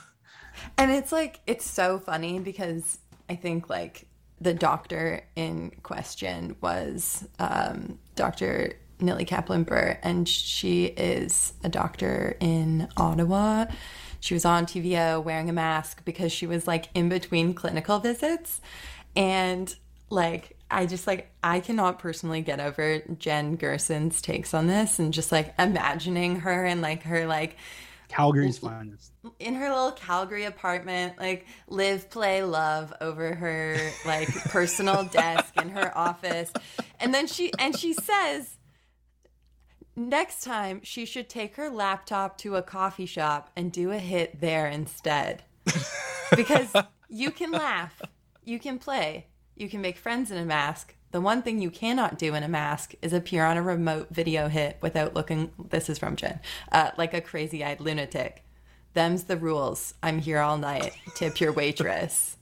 And 0.78 0.90
it's 0.90 1.12
like 1.12 1.40
it's 1.46 1.68
so 1.68 1.98
funny 1.98 2.38
because 2.38 2.98
I 3.28 3.36
think 3.36 3.68
like 3.68 4.06
the 4.40 4.54
doctor 4.54 5.22
in 5.36 5.70
question 5.82 6.56
was 6.60 7.26
um, 7.38 7.98
Dr. 8.14 8.74
Nili 9.00 9.26
Kaplan 9.26 9.66
Myrth, 9.68 9.98
and 10.02 10.28
she 10.28 10.86
is 10.86 11.52
a 11.62 11.68
doctor 11.68 12.36
in 12.40 12.88
Ottawa. 12.96 13.66
She 14.20 14.34
was 14.34 14.44
on 14.44 14.66
TVO 14.66 15.22
wearing 15.22 15.50
a 15.50 15.52
mask 15.52 16.04
because 16.04 16.32
she 16.32 16.46
was 16.46 16.66
like 16.66 16.88
in 16.94 17.08
between 17.08 17.54
clinical 17.54 17.98
visits. 17.98 18.60
And 19.14 19.74
like, 20.10 20.56
I 20.70 20.86
just 20.86 21.06
like, 21.06 21.30
I 21.42 21.60
cannot 21.60 21.98
personally 21.98 22.40
get 22.40 22.60
over 22.60 23.00
Jen 23.18 23.56
Gerson's 23.56 24.22
takes 24.22 24.54
on 24.54 24.66
this 24.66 24.98
and 24.98 25.12
just 25.12 25.30
like 25.30 25.54
imagining 25.58 26.40
her 26.40 26.64
and 26.64 26.80
like 26.80 27.02
her 27.02 27.26
like 27.26 27.56
Calgary's 28.14 28.58
finest. 28.58 29.12
In 29.40 29.54
her 29.56 29.68
little 29.68 29.90
Calgary 29.90 30.44
apartment, 30.44 31.18
like 31.18 31.46
live, 31.66 32.08
play, 32.10 32.44
love 32.44 32.92
over 33.00 33.34
her 33.34 33.76
like 34.06 34.28
personal 34.44 35.02
desk 35.12 35.60
in 35.60 35.70
her 35.70 35.96
office. 35.98 36.52
And 37.00 37.12
then 37.12 37.26
she 37.26 37.52
and 37.58 37.76
she 37.76 37.92
says 37.92 38.56
next 39.96 40.44
time 40.44 40.80
she 40.84 41.04
should 41.04 41.28
take 41.28 41.56
her 41.56 41.68
laptop 41.68 42.38
to 42.38 42.54
a 42.54 42.62
coffee 42.62 43.06
shop 43.06 43.50
and 43.56 43.72
do 43.72 43.90
a 43.90 43.98
hit 43.98 44.40
there 44.40 44.68
instead. 44.68 45.42
because 46.36 46.72
you 47.08 47.32
can 47.32 47.50
laugh, 47.50 48.00
you 48.44 48.60
can 48.60 48.78
play, 48.78 49.26
you 49.56 49.68
can 49.68 49.80
make 49.80 49.98
friends 49.98 50.30
in 50.30 50.38
a 50.38 50.44
mask. 50.44 50.94
The 51.14 51.20
one 51.20 51.42
thing 51.42 51.60
you 51.60 51.70
cannot 51.70 52.18
do 52.18 52.34
in 52.34 52.42
a 52.42 52.48
mask 52.48 52.94
is 53.00 53.12
appear 53.12 53.44
on 53.44 53.56
a 53.56 53.62
remote 53.62 54.08
video 54.10 54.48
hit 54.48 54.78
without 54.80 55.14
looking, 55.14 55.52
this 55.68 55.88
is 55.88 55.96
from 55.96 56.16
Jen, 56.16 56.40
uh, 56.72 56.90
like 56.98 57.14
a 57.14 57.20
crazy 57.20 57.64
eyed 57.64 57.80
lunatic. 57.80 58.42
Them's 58.94 59.22
the 59.22 59.36
rules. 59.36 59.94
I'm 60.02 60.18
here 60.18 60.40
all 60.40 60.58
night. 60.58 60.92
Tip 61.14 61.40
your 61.40 61.52
waitress. 61.52 62.36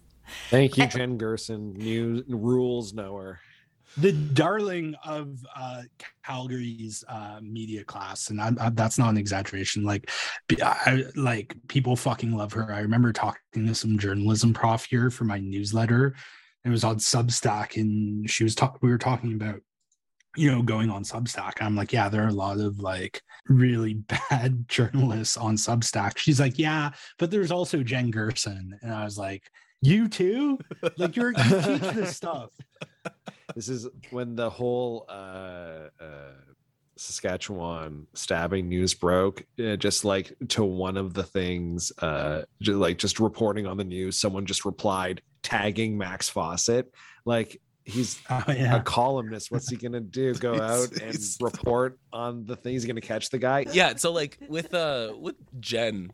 Thank 0.49 0.79
you, 0.79 0.87
Jen 0.87 1.19
Gerson, 1.19 1.75
new 1.75 2.25
rules 2.27 2.95
knower 2.95 3.41
the 3.99 4.13
darling 4.13 4.95
of 5.05 5.45
uh, 5.55 5.83
Calgary's 6.25 7.05
uh, 7.09 7.41
media 7.43 7.85
class, 7.85 8.31
and 8.31 8.41
I, 8.41 8.53
I, 8.59 8.71
that's 8.71 8.99
not 8.99 9.11
an 9.11 9.19
exaggeration. 9.19 9.85
Like, 9.85 10.11
I, 10.63 11.05
like 11.15 11.55
people 11.69 11.95
fucking 11.95 12.35
love 12.35 12.55
her. 12.55 12.73
I 12.73 12.81
remember 12.81 13.13
talking 13.13 13.67
to 13.67 13.75
some 13.75 13.99
journalism 13.99 14.55
prof 14.55 14.87
here 14.87 15.11
for 15.11 15.25
my 15.25 15.41
newsletter. 15.41 16.15
It 16.65 16.69
was 16.69 16.85
on 16.85 16.97
Substack, 16.97 17.77
and 17.77 18.29
she 18.29 18.45
was 18.45 18.55
talking. 18.55 18.79
We 18.83 18.91
were 18.91 18.99
talking 18.99 19.35
about, 19.35 19.61
you 20.37 20.51
know, 20.51 20.63
going 20.63 20.91
on 20.91 21.05
Substack. 21.05 21.61
I'm 21.61 21.75
like, 21.75 21.93
yeah, 21.93 22.09
there 22.09 22.25
are 22.25 22.29
a 22.29 22.33
lot 22.33 22.61
of 22.61 22.79
like 22.79 23.21
really 23.49 23.95
bad 24.31 24.69
journalists 24.69 25.37
on 25.37 25.57
Substack. 25.57 26.19
She's 26.19 26.41
like, 26.41 26.59
yeah, 26.59 26.91
but 27.19 27.31
there's 27.31 27.51
also 27.51 27.83
Jen 27.83 28.11
Gerson, 28.11 28.79
and 28.83 28.93
I 28.93 29.05
was 29.05 29.19
like, 29.19 29.43
you 29.81 30.09
too? 30.09 30.59
Like 30.97 31.17
you're 31.17 31.33
you 31.33 31.45
teach 31.45 31.81
this 31.95 32.17
stuff 32.17 32.51
this 33.55 33.69
is 33.69 33.89
when 34.11 34.37
the 34.37 34.49
whole 34.49 35.05
uh, 35.09 35.89
uh, 36.01 36.33
Saskatchewan 36.97 38.07
stabbing 38.15 38.69
news 38.69 38.95
broke. 38.95 39.45
Uh, 39.63 39.77
just 39.77 40.05
like 40.05 40.33
to 40.49 40.65
one 40.65 40.97
of 40.97 41.15
the 41.15 41.23
things, 41.23 41.93
uh, 41.99 42.43
just 42.61 42.79
like 42.79 42.99
just 42.99 43.21
reporting 43.21 43.67
on 43.67 43.77
the 43.77 43.85
news, 43.85 44.19
someone 44.19 44.47
just 44.47 44.65
replied 44.65 45.23
tagging 45.43 45.99
Max 45.99 46.29
Fawcett. 46.29 46.93
Like 47.25 47.61
he's 47.85 48.21
oh, 48.31 48.45
yeah. 48.49 48.77
a 48.77 48.83
columnist. 48.83 49.51
What's 49.51 49.69
he 49.69 49.77
gonna 49.77 50.01
do? 50.01 50.35
Go 50.39 50.61
out 50.61 50.93
and 51.03 51.19
report 51.41 51.99
on 52.13 52.45
the 52.45 52.57
thing? 52.57 52.73
He's 52.73 52.85
gonna 52.85 53.01
catch 53.01 53.31
the 53.31 53.39
guy. 53.39 53.67
Yeah. 53.73 53.97
So 53.97 54.13
like 54.13 54.39
with 54.49 54.73
uh 54.75 55.15
with 55.19 55.37
Jen 55.61 56.13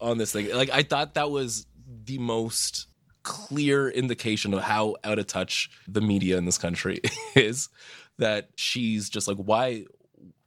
on 0.00 0.18
this 0.18 0.32
thing, 0.32 0.50
like 0.54 0.70
I 0.70 0.82
thought 0.82 1.14
that 1.14 1.30
was 1.30 1.66
the 2.04 2.18
most 2.18 2.88
clear 3.22 3.88
indication 3.88 4.52
of 4.52 4.60
how 4.60 4.96
out 5.02 5.18
of 5.18 5.26
touch 5.26 5.70
the 5.88 6.00
media 6.00 6.36
in 6.36 6.44
this 6.44 6.58
country 6.58 7.00
is 7.34 7.70
that 8.18 8.50
she's 8.54 9.08
just 9.08 9.26
like 9.26 9.38
why 9.38 9.84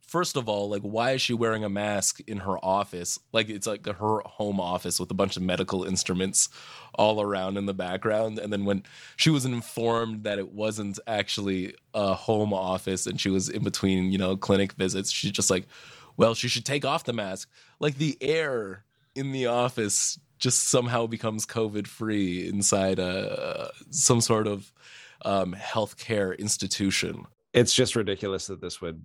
first 0.07 0.37
of 0.37 0.47
all 0.49 0.69
like 0.69 0.81
why 0.81 1.11
is 1.11 1.21
she 1.21 1.33
wearing 1.33 1.63
a 1.63 1.69
mask 1.69 2.19
in 2.27 2.39
her 2.39 2.57
office? 2.63 3.19
Like 3.33 3.49
it's 3.49 3.67
like 3.67 3.85
her 3.85 4.21
home 4.25 4.59
office 4.59 4.99
with 4.99 5.11
a 5.11 5.13
bunch 5.13 5.37
of 5.37 5.43
medical 5.43 5.83
instruments 5.83 6.49
all 6.95 7.21
around 7.21 7.57
in 7.57 7.65
the 7.65 7.73
background. 7.73 8.39
And 8.39 8.51
then 8.51 8.65
when 8.65 8.83
she 9.17 9.29
was 9.29 9.45
informed 9.45 10.23
that 10.23 10.39
it 10.39 10.53
wasn't 10.53 10.97
actually 11.05 11.75
a 11.93 12.13
home 12.13 12.53
office 12.53 13.05
and 13.05 13.19
she 13.19 13.29
was 13.29 13.49
in 13.49 13.63
between 13.63 14.11
you 14.11 14.17
know 14.17 14.35
clinic 14.35 14.73
visits 14.73 15.11
she's 15.11 15.31
just 15.31 15.51
like 15.51 15.67
well 16.15 16.33
she 16.33 16.47
should 16.47 16.65
take 16.65 16.85
off 16.85 17.03
the 17.03 17.13
mask. 17.13 17.49
Like 17.79 17.97
the 17.97 18.17
air 18.21 18.85
in 19.15 19.31
the 19.31 19.47
office 19.47 20.19
just 20.39 20.69
somehow 20.69 21.07
becomes 21.07 21.45
COVID 21.45 21.87
free 21.87 22.47
inside 22.47 22.99
a 22.99 23.71
some 23.89 24.21
sort 24.21 24.47
of 24.47 24.71
um, 25.25 25.55
healthcare 25.55 26.37
institution. 26.37 27.25
It's 27.53 27.73
just 27.73 27.95
ridiculous 27.95 28.47
that 28.47 28.61
this 28.61 28.81
would 28.81 29.03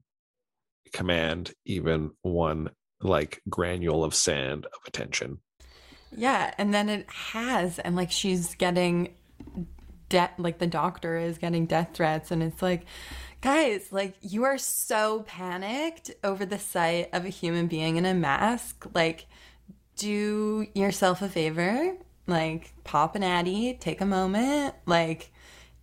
command 0.92 1.52
even 1.64 2.10
one 2.22 2.70
like 3.00 3.42
granule 3.48 4.04
of 4.04 4.14
sand 4.14 4.66
of 4.66 4.80
attention. 4.86 5.38
Yeah, 6.14 6.52
and 6.58 6.72
then 6.74 6.88
it 6.88 7.08
has, 7.10 7.78
and 7.78 7.96
like 7.96 8.10
she's 8.10 8.54
getting 8.54 9.14
death, 10.08 10.32
like 10.38 10.58
the 10.58 10.66
doctor 10.66 11.16
is 11.16 11.38
getting 11.38 11.66
death 11.66 11.90
threats, 11.94 12.30
and 12.30 12.42
it's 12.42 12.60
like, 12.60 12.84
guys, 13.40 13.88
like 13.90 14.14
you 14.20 14.44
are 14.44 14.58
so 14.58 15.22
panicked 15.22 16.10
over 16.22 16.44
the 16.44 16.58
sight 16.58 17.08
of 17.12 17.24
a 17.24 17.30
human 17.30 17.66
being 17.66 17.96
in 17.96 18.04
a 18.04 18.14
mask, 18.14 18.86
like 18.94 19.26
do 19.96 20.66
yourself 20.74 21.22
a 21.22 21.28
favor, 21.28 21.96
like 22.26 22.74
pop 22.84 23.16
an 23.16 23.22
addy, 23.22 23.76
take 23.80 24.00
a 24.00 24.06
moment, 24.06 24.74
like 24.86 25.32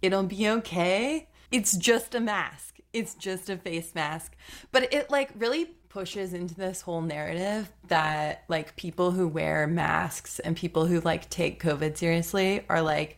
it'll 0.02 0.24
be 0.24 0.48
okay. 0.48 1.28
It's 1.52 1.76
just 1.76 2.14
a 2.14 2.20
mask. 2.20 2.69
It's 2.94 3.16
just 3.16 3.50
a 3.50 3.58
face 3.58 3.94
mask. 3.94 4.36
But 4.72 4.94
it 4.94 5.10
like 5.10 5.30
really 5.38 5.66
pushes 5.90 6.34
into 6.34 6.56
this 6.56 6.82
whole 6.82 7.02
narrative 7.02 7.72
that 7.88 8.44
like 8.48 8.76
people 8.76 9.12
who 9.12 9.28
wear 9.28 9.68
masks 9.68 10.40
and 10.40 10.56
people 10.56 10.86
who 10.86 11.02
like 11.02 11.30
take 11.30 11.62
COVID 11.62 11.98
seriously 11.98 12.64
are 12.70 12.82
like 12.82 13.18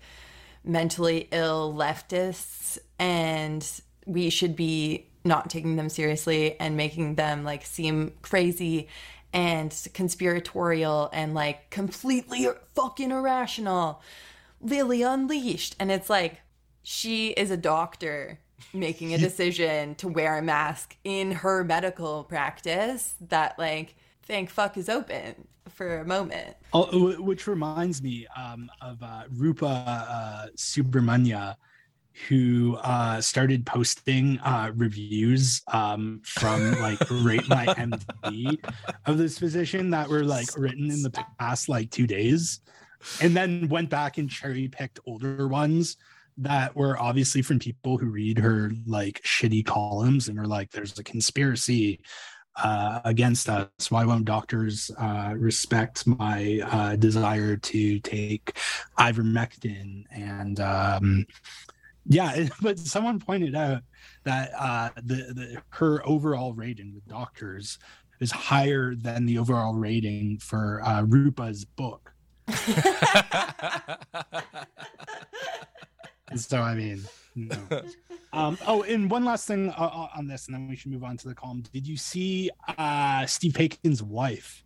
mentally 0.64 1.28
ill 1.32 1.74
leftists 1.74 2.78
and 2.98 3.82
we 4.06 4.30
should 4.30 4.56
be 4.56 5.08
not 5.24 5.50
taking 5.50 5.76
them 5.76 5.90
seriously 5.90 6.60
and 6.60 6.78
making 6.78 7.16
them 7.16 7.44
like 7.44 7.66
seem 7.66 8.14
crazy 8.22 8.88
and 9.34 9.88
conspiratorial 9.94 11.10
and 11.14 11.34
like 11.34 11.70
completely 11.70 12.48
fucking 12.76 13.12
irrational. 13.12 14.02
Lilley 14.60 15.02
unleashed. 15.02 15.76
And 15.80 15.92
it's 15.92 16.10
like, 16.10 16.42
she 16.84 17.30
is 17.30 17.52
a 17.52 17.58
doctor 17.58 18.40
making 18.74 19.13
a 19.13 19.17
decision 19.17 19.95
to 19.95 20.08
wear 20.08 20.38
a 20.38 20.41
mask 20.41 20.95
in 21.04 21.32
her 21.32 21.63
medical 21.63 22.24
practice 22.24 23.15
that 23.30 23.58
like 23.58 23.95
thank 24.24 24.50
fuck 24.50 24.78
is 24.78 24.89
open 24.89 25.47
for 25.69 26.00
a 26.00 26.06
moment. 26.06 26.56
Oh, 26.74 27.13
which 27.21 27.47
reminds 27.47 28.02
me 28.02 28.28
um, 28.38 28.69
of 28.82 29.02
uh, 29.02 29.24
Rupa 29.30 29.65
uh, 29.67 30.47
Subramanya, 30.58 31.56
who 32.28 32.78
uh, 32.82 33.21
started 33.21 33.65
posting 33.65 34.39
uh, 34.39 34.71
reviews 34.76 35.62
um, 35.67 36.21
from 36.24 36.80
like 36.82 37.00
Rate 37.10 37.47
My 37.47 37.67
MD 37.67 38.58
of 39.06 39.17
this 39.17 39.38
physician 39.39 39.89
that 39.91 40.10
were 40.10 40.24
like 40.24 40.47
written 40.58 40.91
in 40.91 41.02
the 41.02 41.12
past 41.39 41.69
like 41.69 41.89
two 41.89 42.08
days, 42.08 42.60
and 43.21 43.36
then 43.36 43.69
went 43.69 43.89
back 43.89 44.17
and 44.17 44.30
cherry 44.30 44.67
picked 44.67 45.00
older 45.06 45.47
ones 45.47 45.97
that 46.38 46.76
were 46.76 47.00
obviously 47.00 47.41
from 47.41 47.60
people 47.60 47.98
who 47.98 48.08
read 48.08 48.38
her 48.38 48.72
like 48.86 49.22
shitty 49.24 49.65
columns 49.65 50.28
and 50.28 50.39
are 50.39 50.48
like, 50.48 50.72
"There's 50.72 50.98
a 51.00 51.04
conspiracy." 51.04 52.00
Uh, 52.62 53.00
against 53.06 53.48
us. 53.48 53.70
Why 53.88 54.04
won't 54.04 54.26
doctors 54.26 54.91
uh, 55.00 55.34
respect 55.38 56.06
my 56.06 56.60
uh, 56.70 56.98
desire 56.98 57.56
to 57.56 58.00
take 58.00 58.58
ivermectin? 59.00 60.04
And 60.12 60.60
um, 60.60 61.26
yeah, 62.06 62.50
but 62.62 62.78
someone 62.78 63.20
pointed 63.20 63.56
out 63.56 63.84
that 64.26 64.52
uh, 64.58 64.89
the, 64.98 65.34
the 65.34 65.62
her 65.70 66.06
overall 66.06 66.54
rating 66.54 66.94
with 66.94 67.08
doctors 67.08 67.80
is 68.20 68.32
higher 68.32 68.96
than 68.96 69.26
the 69.26 69.38
overall 69.38 69.74
rating 69.74 70.38
for 70.39 70.82
uh, 70.86 71.04
Rupa's 71.04 71.63
book. 71.65 72.13
so 76.36 76.62
I 76.62 76.76
mean, 76.76 77.04
no. 77.36 77.58
Um, 78.34 78.58
oh, 78.65 78.84
and 78.84 79.12
one 79.12 79.26
last 79.26 79.46
thing 79.46 79.72
uh, 79.72 79.74
uh, 79.74 80.08
on 80.15 80.26
this, 80.26 80.46
and 80.48 80.56
then 80.56 80.70
we 80.70 80.78
should 80.78 80.89
move 80.89 81.04
on 81.04 81.17
to 81.17 81.28
the 81.28 81.36
column. 81.36 81.63
Did 81.74 81.86
you 81.86 81.98
see 81.98 82.50
uh, 82.78 83.26
Steve 83.26 83.52
Paikin's 83.52 84.02
wife, 84.02 84.63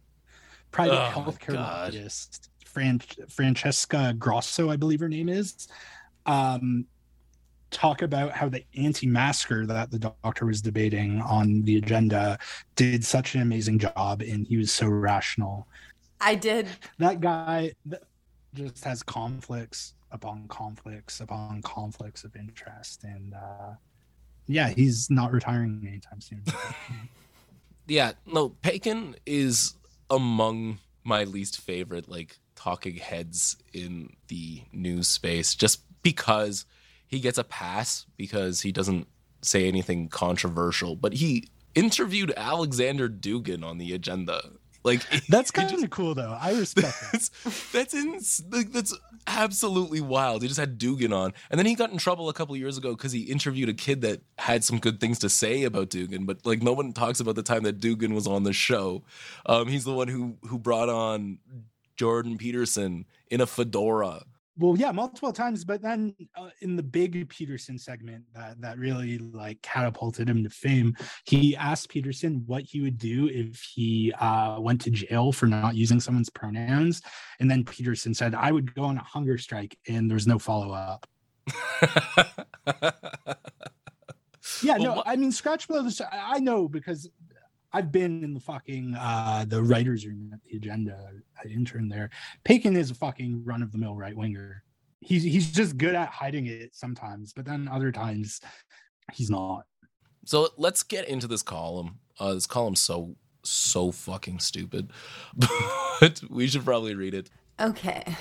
private 0.69 0.93
Oh, 0.93 1.11
healthcare 1.11 1.53
God. 1.53 1.85
lobbyist, 1.95 2.51
Fran- 2.63 2.99
Francesca 3.27 4.13
Grosso, 4.19 4.69
I 4.69 4.75
believe 4.75 4.99
her 4.99 5.09
name 5.09 5.29
is, 5.29 5.67
um, 6.27 6.85
talk 7.71 8.03
about 8.03 8.33
how 8.33 8.49
the 8.49 8.63
anti-masker 8.77 9.65
that 9.65 9.89
the 9.89 9.97
doctor 9.97 10.45
was 10.45 10.61
debating 10.61 11.19
on 11.23 11.63
the 11.63 11.77
agenda 11.77 12.37
did 12.75 13.03
such 13.03 13.33
an 13.33 13.41
amazing 13.41 13.79
job, 13.79 14.21
and 14.21 14.45
he 14.45 14.57
was 14.57 14.71
so 14.71 14.85
rational. 14.85 15.67
I 16.21 16.35
did 16.35 16.67
That 16.99 17.19
guy 17.19 17.73
th- 17.89 18.03
just 18.53 18.83
has 18.83 19.01
conflicts 19.01 19.95
upon 20.15 20.47
conflicts 20.47 21.19
upon 21.19 21.61
conflicts 21.61 22.23
of 22.23 22.35
interest, 22.35 23.03
and 23.03 23.33
uh, 23.33 23.73
yeah, 24.47 24.69
he's 24.69 25.09
not 25.09 25.31
retiring 25.31 25.85
anytime 25.87 26.21
soon. 26.21 26.43
yeah, 27.87 28.13
no, 28.25 28.49
Paikin 28.49 29.15
is 29.25 29.75
among 30.09 30.79
my 31.03 31.23
least 31.23 31.61
favorite 31.61 32.09
like 32.09 32.39
talking 32.55 32.95
heads 32.95 33.57
in 33.73 34.15
the 34.27 34.63
news 34.71 35.07
space 35.07 35.53
just 35.53 35.81
because 36.01 36.65
he 37.07 37.19
gets 37.19 37.37
a 37.37 37.43
pass 37.43 38.05
because 38.17 38.61
he 38.61 38.71
doesn't 38.71 39.07
say 39.41 39.67
anything 39.67 40.09
controversial, 40.09 40.95
but 40.95 41.13
he 41.13 41.47
interviewed 41.75 42.33
Alexander 42.35 43.07
Dugin 43.07 43.63
on 43.63 43.77
the 43.77 43.93
agenda. 43.93 44.51
Like 44.85 45.01
That's 45.27 45.49
kind 45.49 45.83
of 45.83 45.89
cool, 45.89 46.13
though. 46.13 46.37
I 46.39 46.51
respect 46.59 46.93
that. 47.11 47.29
that's 47.73 47.91
that's 47.91 48.43
like, 48.51 48.71
that's 48.71 48.95
absolutely 49.25 49.99
wild. 49.99 50.43
He 50.43 50.47
just 50.47 50.59
had 50.59 50.77
Dugin 50.79 51.11
on, 51.11 51.33
and 51.49 51.57
then 51.57 51.65
he 51.65 51.73
got 51.73 51.91
in 51.91 51.97
trouble 51.97 52.29
a 52.29 52.33
couple 52.33 52.55
years 52.55 52.77
ago 52.77 52.91
because 52.91 53.11
he 53.11 53.23
interviewed 53.23 53.67
a 53.67 53.73
kid 53.73 54.01
that 54.01 54.21
had 54.37 54.63
some 54.63 54.77
good 54.77 54.99
things 55.01 55.17
to 55.19 55.29
say 55.29 55.63
about 55.63 55.89
Dugin, 55.89 56.27
but 56.27 56.45
like 56.45 56.61
no 56.61 56.71
one 56.71 56.93
talks 56.93 57.19
about 57.19 57.35
the 57.35 57.43
time 57.43 57.63
that 57.63 57.79
Dugin 57.79 58.13
was 58.13 58.27
on 58.27 58.43
the 58.43 58.53
show. 58.53 59.03
Um, 59.47 59.67
he's 59.67 59.85
the 59.85 59.93
one 59.93 60.07
who 60.07 60.37
who 60.47 60.59
brought 60.59 60.89
on 60.89 61.39
Jordan 61.97 62.37
Peterson 62.37 63.05
in 63.29 63.41
a 63.41 63.47
fedora. 63.47 64.23
Well, 64.57 64.77
yeah, 64.77 64.91
multiple 64.91 65.33
times, 65.33 65.65
but 65.65 65.81
then 65.81 66.15
uh, 66.37 66.49
in 66.61 66.77
the 66.77 66.83
big 66.83 67.27
Peterson 67.27 67.77
segment 67.77 68.23
that 68.33 68.61
that 68.61 68.77
really 68.77 69.17
like 69.17 69.61
catapulted 69.61 70.29
him 70.29 70.43
to 70.43 70.49
fame, 70.49 70.95
he 71.25 71.57
asked 71.57 71.89
Peterson 71.89 72.43
what 72.45 72.63
he 72.63 72.79
would 72.79 72.97
do 72.97 73.27
if 73.27 73.61
he 73.61 74.13
uh, 74.13 74.55
went 74.59 74.79
to 74.81 74.91
jail 74.91 75.33
for 75.33 75.45
not 75.45 75.75
using 75.75 75.99
someone's 75.99 76.29
pronouns, 76.29 77.01
and 77.41 77.51
then 77.51 77.65
Peterson 77.65 78.13
said, 78.13 78.33
"I 78.33 78.53
would 78.53 78.73
go 78.75 78.83
on 78.83 78.97
a 78.97 79.03
hunger 79.03 79.37
strike," 79.37 79.77
and 79.89 80.09
there's 80.09 80.27
no 80.27 80.39
follow 80.39 80.71
up. 80.73 81.05
Yeah, 84.61 84.77
Well, 84.77 84.97
no, 84.97 85.03
I 85.05 85.15
mean 85.15 85.31
scratch 85.31 85.67
below 85.67 85.87
I 86.11 86.35
I 86.35 86.39
know 86.39 86.67
because 86.67 87.09
I've 87.75 87.91
been 87.91 88.23
in 88.23 88.33
the 88.33 88.39
fucking 88.39 88.95
uh 88.97 89.43
the 89.49 89.61
writers 89.61 90.05
room 90.07 90.31
at 90.33 90.41
the 90.43 90.55
agenda. 90.55 90.97
I 91.37 91.49
interned 91.49 91.91
there. 91.91 92.09
Paikin 92.45 92.77
is 92.77 92.89
a 92.89 92.95
fucking 92.95 93.43
run 93.43 93.61
of 93.61 93.73
the 93.73 93.77
mill 93.77 93.95
right 93.95 94.15
winger. 94.15 94.63
He's 95.01 95.23
he's 95.23 95.51
just 95.51 95.77
good 95.77 95.93
at 95.93 96.07
hiding 96.07 96.47
it 96.47 96.73
sometimes, 96.73 97.33
but 97.33 97.43
then 97.43 97.67
other 97.67 97.91
times 97.91 98.39
he's 99.11 99.29
not. 99.29 99.65
So 100.25 100.47
let's 100.55 100.83
get 100.83 101.09
into 101.09 101.27
this 101.27 101.43
column. 101.43 101.99
Uh, 102.17 102.33
this 102.33 102.47
column's 102.47 102.79
so 102.79 103.17
so 103.43 103.91
fucking 103.91 104.39
stupid, 104.39 104.91
but 105.99 106.21
we 106.29 106.47
should 106.47 106.63
probably 106.63 106.95
read 106.95 107.13
it. 107.13 107.29
Okay, 107.59 108.15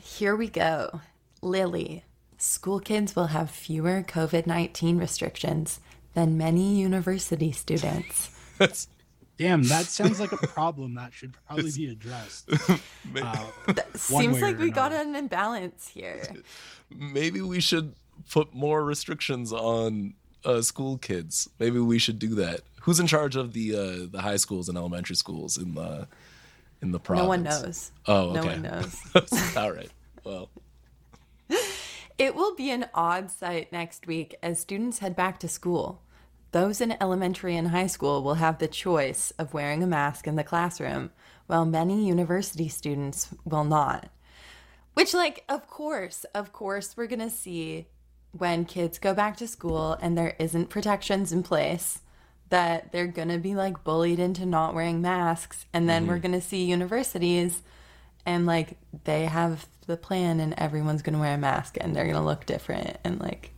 here 0.00 0.34
we 0.34 0.48
go. 0.48 1.00
Lilley, 1.42 2.02
school 2.38 2.80
kids 2.80 3.14
will 3.14 3.28
have 3.28 3.52
fewer 3.52 4.02
COVID 4.02 4.48
19 4.48 4.98
restrictions 4.98 5.78
than 6.14 6.36
many 6.36 6.74
university 6.74 7.52
students. 7.52 8.30
That's 8.58 8.88
Damn, 9.38 9.62
that 9.64 9.86
sounds 9.86 10.18
like 10.18 10.32
a 10.32 10.38
problem 10.38 10.94
that 10.94 11.12
should 11.12 11.34
probably 11.46 11.70
be 11.70 11.90
addressed. 11.90 12.50
Uh, 12.52 12.76
One 13.14 13.84
Seems 13.94 14.40
like 14.40 14.56
or 14.56 14.62
we 14.62 14.70
got 14.70 14.92
an 14.92 15.14
imbalance 15.14 15.88
here. 15.88 16.22
maybe 16.90 17.40
we 17.40 17.60
should 17.60 17.94
put 18.30 18.54
more 18.54 18.84
restrictions 18.84 19.52
on 19.52 20.14
uh, 20.44 20.62
school 20.62 20.96
kids. 20.98 21.48
Maybe 21.58 21.78
we 21.78 21.98
should 21.98 22.18
do 22.18 22.34
that. 22.36 22.60
Who's 22.82 23.00
in 23.00 23.06
charge 23.06 23.36
of 23.36 23.52
the 23.52 23.74
uh, 23.74 24.06
the 24.10 24.20
high 24.22 24.36
schools 24.36 24.68
and 24.68 24.78
elementary 24.78 25.16
schools 25.16 25.58
in 25.58 25.74
the 25.74 26.06
in 26.80 26.92
the 26.92 27.00
province? 27.00 27.24
No 27.24 27.28
one 27.28 27.42
knows. 27.42 27.90
Oh, 28.06 28.30
okay. 28.30 28.40
No 28.40 28.46
one 28.46 28.62
knows. 28.62 28.96
All 29.56 29.72
right. 29.72 29.90
Well, 30.24 30.48
It 32.18 32.34
will 32.34 32.54
be 32.54 32.70
an 32.70 32.86
odd 32.94 33.30
sight 33.30 33.72
next 33.72 34.06
week 34.06 34.36
as 34.42 34.58
students 34.58 35.00
head 35.00 35.14
back 35.14 35.38
to 35.40 35.48
school. 35.48 36.00
Those 36.56 36.80
in 36.80 36.96
elementary 37.02 37.54
and 37.54 37.68
high 37.68 37.86
school 37.86 38.22
will 38.22 38.36
have 38.36 38.56
the 38.56 38.66
choice 38.66 39.30
of 39.32 39.52
wearing 39.52 39.82
a 39.82 39.86
mask 39.86 40.26
in 40.26 40.36
the 40.36 40.42
classroom, 40.42 41.10
while 41.48 41.66
many 41.66 42.08
university 42.08 42.66
students 42.66 43.28
will 43.44 43.64
not. 43.64 44.08
Which, 44.94 45.12
like, 45.12 45.44
of 45.50 45.68
course, 45.68 46.24
of 46.34 46.54
course, 46.54 46.96
we're 46.96 47.08
to 47.20 47.28
see 47.28 47.88
when 48.32 48.64
kids 48.64 48.98
go 48.98 49.12
back 49.12 49.36
to 49.36 49.46
school 49.46 49.98
and 50.00 50.16
there 50.16 50.34
isn't 50.38 50.70
protections 50.70 51.30
in 51.30 51.42
place 51.42 52.00
that 52.48 52.90
they're 52.90 53.06
to 53.28 53.36
be 53.36 53.54
like 53.54 53.84
bullied 53.84 54.18
into 54.18 54.46
not 54.46 54.74
wearing 54.74 55.02
masks. 55.02 55.66
And 55.74 55.86
then 55.86 56.06
we're 56.06 56.14
mm-hmm. 56.14 56.22
going 56.32 56.40
to 56.40 56.48
see 56.48 56.64
universities 56.64 57.62
and 58.24 58.46
like 58.46 58.78
they 59.04 59.26
have 59.26 59.68
the 59.86 59.98
plan 59.98 60.40
and 60.40 60.54
everyone's 60.56 61.02
to 61.16 61.20
wear 61.20 61.34
a 61.34 61.38
mask 61.38 61.76
and 61.78 61.94
they're 61.94 62.04
to 62.16 62.22
look 62.22 62.46
different 62.46 62.96
and 63.04 63.20
like 63.20 63.52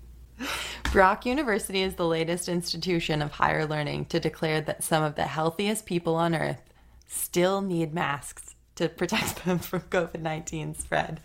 Brock 0.92 1.26
University 1.26 1.82
is 1.82 1.94
the 1.94 2.06
latest 2.06 2.48
institution 2.48 3.20
of 3.22 3.32
higher 3.32 3.66
learning 3.66 4.06
to 4.06 4.20
declare 4.20 4.60
that 4.62 4.82
some 4.82 5.02
of 5.02 5.14
the 5.14 5.24
healthiest 5.24 5.86
people 5.86 6.14
on 6.14 6.34
earth 6.34 6.62
still 7.06 7.60
need 7.60 7.92
masks 7.92 8.54
to 8.76 8.88
protect 8.88 9.44
them 9.44 9.58
from 9.58 9.80
COVID-19 9.82 10.80
spread. 10.80 11.20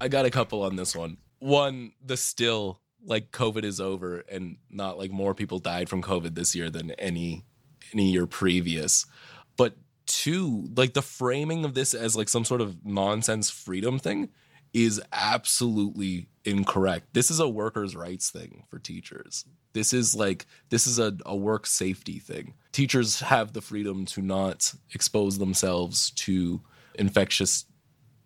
I 0.00 0.08
got 0.08 0.24
a 0.24 0.30
couple 0.30 0.62
on 0.62 0.76
this 0.76 0.96
one. 0.96 1.18
One, 1.38 1.92
the 2.04 2.16
still 2.16 2.80
like 3.04 3.32
COVID 3.32 3.64
is 3.64 3.80
over 3.80 4.24
and 4.28 4.56
not 4.70 4.98
like 4.98 5.10
more 5.10 5.34
people 5.34 5.58
died 5.58 5.88
from 5.88 6.02
COVID 6.02 6.34
this 6.34 6.54
year 6.54 6.70
than 6.70 6.92
any 6.92 7.44
any 7.92 8.10
year 8.10 8.26
previous. 8.26 9.06
But 9.56 9.76
two, 10.06 10.68
like 10.76 10.94
the 10.94 11.02
framing 11.02 11.64
of 11.64 11.74
this 11.74 11.94
as 11.94 12.16
like 12.16 12.28
some 12.28 12.44
sort 12.44 12.60
of 12.60 12.84
nonsense 12.84 13.50
freedom 13.50 13.98
thing 13.98 14.30
is 14.72 15.00
absolutely 15.12 16.28
incorrect. 16.44 17.08
This 17.12 17.30
is 17.30 17.40
a 17.40 17.48
workers' 17.48 17.94
rights 17.94 18.30
thing 18.30 18.64
for 18.68 18.78
teachers. 18.78 19.44
This 19.72 19.92
is 19.92 20.14
like 20.14 20.46
this 20.70 20.86
is 20.86 20.98
a, 20.98 21.16
a 21.26 21.36
work 21.36 21.66
safety 21.66 22.18
thing. 22.18 22.54
Teachers 22.72 23.20
have 23.20 23.52
the 23.52 23.60
freedom 23.60 24.04
to 24.06 24.22
not 24.22 24.72
expose 24.94 25.38
themselves 25.38 26.10
to 26.12 26.60
infectious 26.94 27.66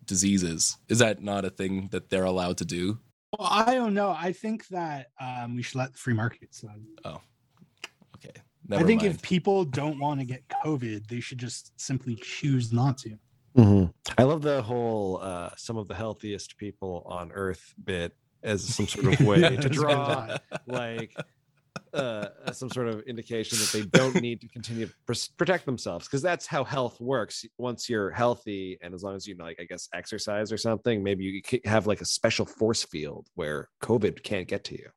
diseases. 0.05 0.77
Is 0.89 0.99
that 0.99 1.21
not 1.21 1.45
a 1.45 1.49
thing 1.49 1.89
that 1.91 2.09
they're 2.09 2.23
allowed 2.23 2.57
to 2.57 2.65
do? 2.65 2.99
Well, 3.37 3.47
I 3.51 3.75
don't 3.75 3.93
know. 3.93 4.15
I 4.17 4.31
think 4.31 4.67
that 4.69 5.07
um, 5.19 5.55
we 5.55 5.61
should 5.61 5.75
let 5.75 5.91
the 5.91 5.97
free 5.97 6.13
market 6.13 6.55
slide. 6.55 6.81
Oh, 7.03 7.19
okay. 8.15 8.33
Never 8.67 8.83
I 8.83 8.87
think 8.87 9.01
mind. 9.01 9.13
if 9.13 9.21
people 9.21 9.65
don't 9.65 9.99
want 9.99 10.19
to 10.21 10.25
get 10.25 10.43
COVID, 10.65 11.07
they 11.07 11.19
should 11.19 11.37
just 11.37 11.71
simply 11.79 12.15
choose 12.15 12.71
not 12.71 12.97
to. 12.99 13.17
Mhm. 13.57 13.91
I 14.17 14.23
love 14.23 14.41
the 14.41 14.61
whole 14.61 15.17
uh, 15.21 15.49
some 15.57 15.77
of 15.77 15.87
the 15.87 15.95
healthiest 15.95 16.57
people 16.57 17.03
on 17.07 17.31
earth 17.31 17.73
bit. 17.83 18.13
as 18.43 18.63
some 18.63 18.87
sort 18.87 19.07
of 19.13 19.19
way 19.27 19.55
to 19.57 19.67
draw 19.69 20.37
like 20.67 21.11
uh, 21.93 22.27
some 22.51 22.69
sort 22.69 22.87
of 22.87 23.01
indication 23.01 23.57
that 23.59 23.71
they 23.71 23.81
don't 23.97 24.21
need 24.21 24.41
to 24.41 24.47
continue 24.47 24.85
to 24.85 24.93
pr- 25.07 25.13
protect 25.37 25.65
themselves 25.65 26.05
because 26.07 26.21
that's 26.21 26.45
how 26.45 26.63
health 26.63 26.99
works. 27.01 27.45
Once 27.57 27.89
you're 27.89 28.11
healthy, 28.11 28.77
and 28.81 28.93
as 28.93 29.03
long 29.03 29.15
as 29.15 29.25
you 29.27 29.35
like, 29.37 29.57
I 29.59 29.63
guess, 29.63 29.89
exercise 29.93 30.51
or 30.51 30.57
something, 30.57 31.03
maybe 31.03 31.23
you 31.23 31.41
have 31.65 31.87
like 31.87 32.01
a 32.01 32.05
special 32.05 32.45
force 32.45 32.83
field 32.83 33.27
where 33.35 33.69
COVID 33.81 34.21
can't 34.23 34.47
get 34.47 34.63
to 34.65 34.75
you. 34.77 34.89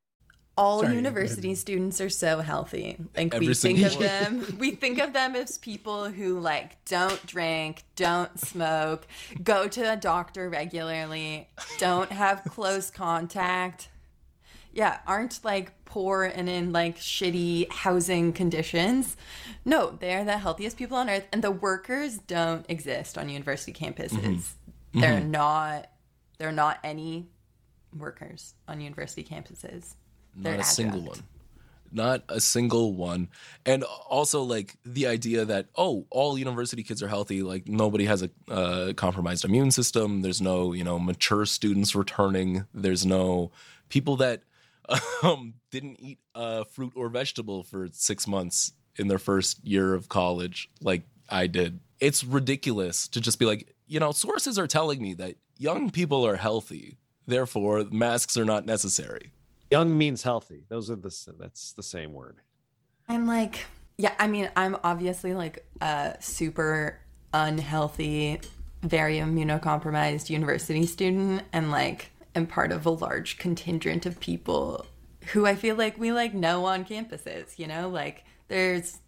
All 0.56 0.80
Sorry, 0.80 0.94
university 0.94 1.54
students 1.54 2.00
are 2.00 2.10
so 2.10 2.40
healthy. 2.40 2.96
Like 3.16 3.34
Every 3.34 3.48
we 3.48 3.54
think 3.54 3.80
of 3.80 3.98
them, 3.98 4.56
we 4.58 4.72
think 4.72 4.98
of 4.98 5.12
them 5.12 5.34
as 5.34 5.58
people 5.58 6.10
who 6.10 6.38
like 6.38 6.84
don't 6.84 7.24
drink, 7.26 7.84
don't 7.96 8.38
smoke, 8.38 9.06
go 9.42 9.68
to 9.68 9.92
a 9.92 9.96
doctor 9.96 10.50
regularly, 10.50 11.48
don't 11.78 12.10
have 12.12 12.44
close 12.44 12.90
contact. 12.90 13.88
Yeah, 14.72 14.98
aren't 15.06 15.44
like 15.44 15.84
poor 15.84 16.24
and 16.24 16.48
in 16.48 16.72
like 16.72 16.98
shitty 16.98 17.70
housing 17.72 18.32
conditions. 18.32 19.16
No, 19.64 19.96
they're 19.98 20.24
the 20.24 20.38
healthiest 20.38 20.76
people 20.76 20.96
on 20.96 21.10
earth 21.10 21.26
and 21.32 21.42
the 21.42 21.50
workers 21.50 22.18
don't 22.18 22.64
exist 22.68 23.18
on 23.18 23.28
university 23.28 23.72
campuses. 23.72 24.20
Mm-hmm. 24.20 25.00
They're 25.00 25.20
mm-hmm. 25.20 25.30
not 25.30 25.90
they're 26.38 26.52
not 26.52 26.78
any 26.84 27.28
workers 27.96 28.54
on 28.68 28.80
university 28.80 29.24
campuses. 29.24 29.94
Not 30.36 30.60
a 30.60 30.64
single 30.64 31.02
one. 31.02 31.22
Not 31.92 32.22
a 32.28 32.40
single 32.40 32.94
one. 32.94 33.28
And 33.66 33.82
also 34.08 34.42
like 34.42 34.76
the 34.84 35.06
idea 35.06 35.44
that 35.44 35.66
oh 35.76 36.06
all 36.10 36.38
university 36.38 36.82
kids 36.82 37.02
are 37.02 37.08
healthy 37.08 37.42
like 37.42 37.66
nobody 37.68 38.04
has 38.04 38.22
a 38.22 38.30
uh, 38.48 38.92
compromised 38.92 39.44
immune 39.44 39.70
system. 39.70 40.22
There's 40.22 40.40
no 40.40 40.72
you 40.72 40.84
know 40.84 40.98
mature 40.98 41.46
students 41.46 41.94
returning. 41.94 42.66
There's 42.72 43.04
no 43.04 43.50
people 43.88 44.16
that 44.16 44.42
um, 45.22 45.54
didn't 45.70 45.96
eat 46.00 46.18
uh, 46.34 46.64
fruit 46.64 46.92
or 46.94 47.08
vegetable 47.08 47.64
for 47.64 47.88
six 47.92 48.26
months 48.26 48.72
in 48.96 49.08
their 49.08 49.18
first 49.18 49.64
year 49.64 49.94
of 49.94 50.08
college 50.08 50.68
like 50.80 51.02
i 51.28 51.46
did. 51.46 51.80
It's 51.98 52.24
ridiculous 52.24 53.08
to 53.08 53.20
just 53.20 53.38
be 53.38 53.46
like 53.46 53.74
you 53.88 53.98
know 53.98 54.12
sources 54.12 54.58
are 54.58 54.68
telling 54.68 55.02
me 55.02 55.14
that 55.14 55.36
young 55.58 55.90
people 55.90 56.24
are 56.24 56.36
healthy. 56.36 56.98
Therefore 57.26 57.84
masks 57.90 58.36
are 58.36 58.44
not 58.44 58.64
necessary 58.64 59.32
Young 59.70 59.96
means 59.96 60.22
healthy. 60.22 60.64
Those 60.68 60.90
are 60.90 60.96
the 60.96 61.14
that's 61.38 61.72
the 61.72 61.82
same 61.82 62.12
word. 62.12 62.38
I'm 63.08 63.26
like, 63.26 63.66
yeah, 63.98 64.14
I 64.18 64.26
mean, 64.26 64.50
I'm 64.56 64.76
obviously 64.82 65.34
like 65.34 65.66
a 65.80 66.16
super 66.20 67.00
unhealthy, 67.32 68.40
very 68.82 69.16
immunocompromised 69.16 70.30
university 70.30 70.86
student 70.86 71.42
and 71.52 71.70
like 71.70 72.10
am 72.34 72.46
part 72.46 72.72
of 72.72 72.86
a 72.86 72.90
large 72.90 73.38
contingent 73.38 74.06
of 74.06 74.18
people 74.20 74.86
who 75.32 75.46
I 75.46 75.54
feel 75.54 75.76
like 75.76 75.98
we 75.98 76.12
like 76.12 76.34
know 76.34 76.64
on 76.64 76.84
campuses, 76.84 77.58
you 77.58 77.66
know? 77.66 77.88
Like 77.88 78.24
there's 78.48 78.98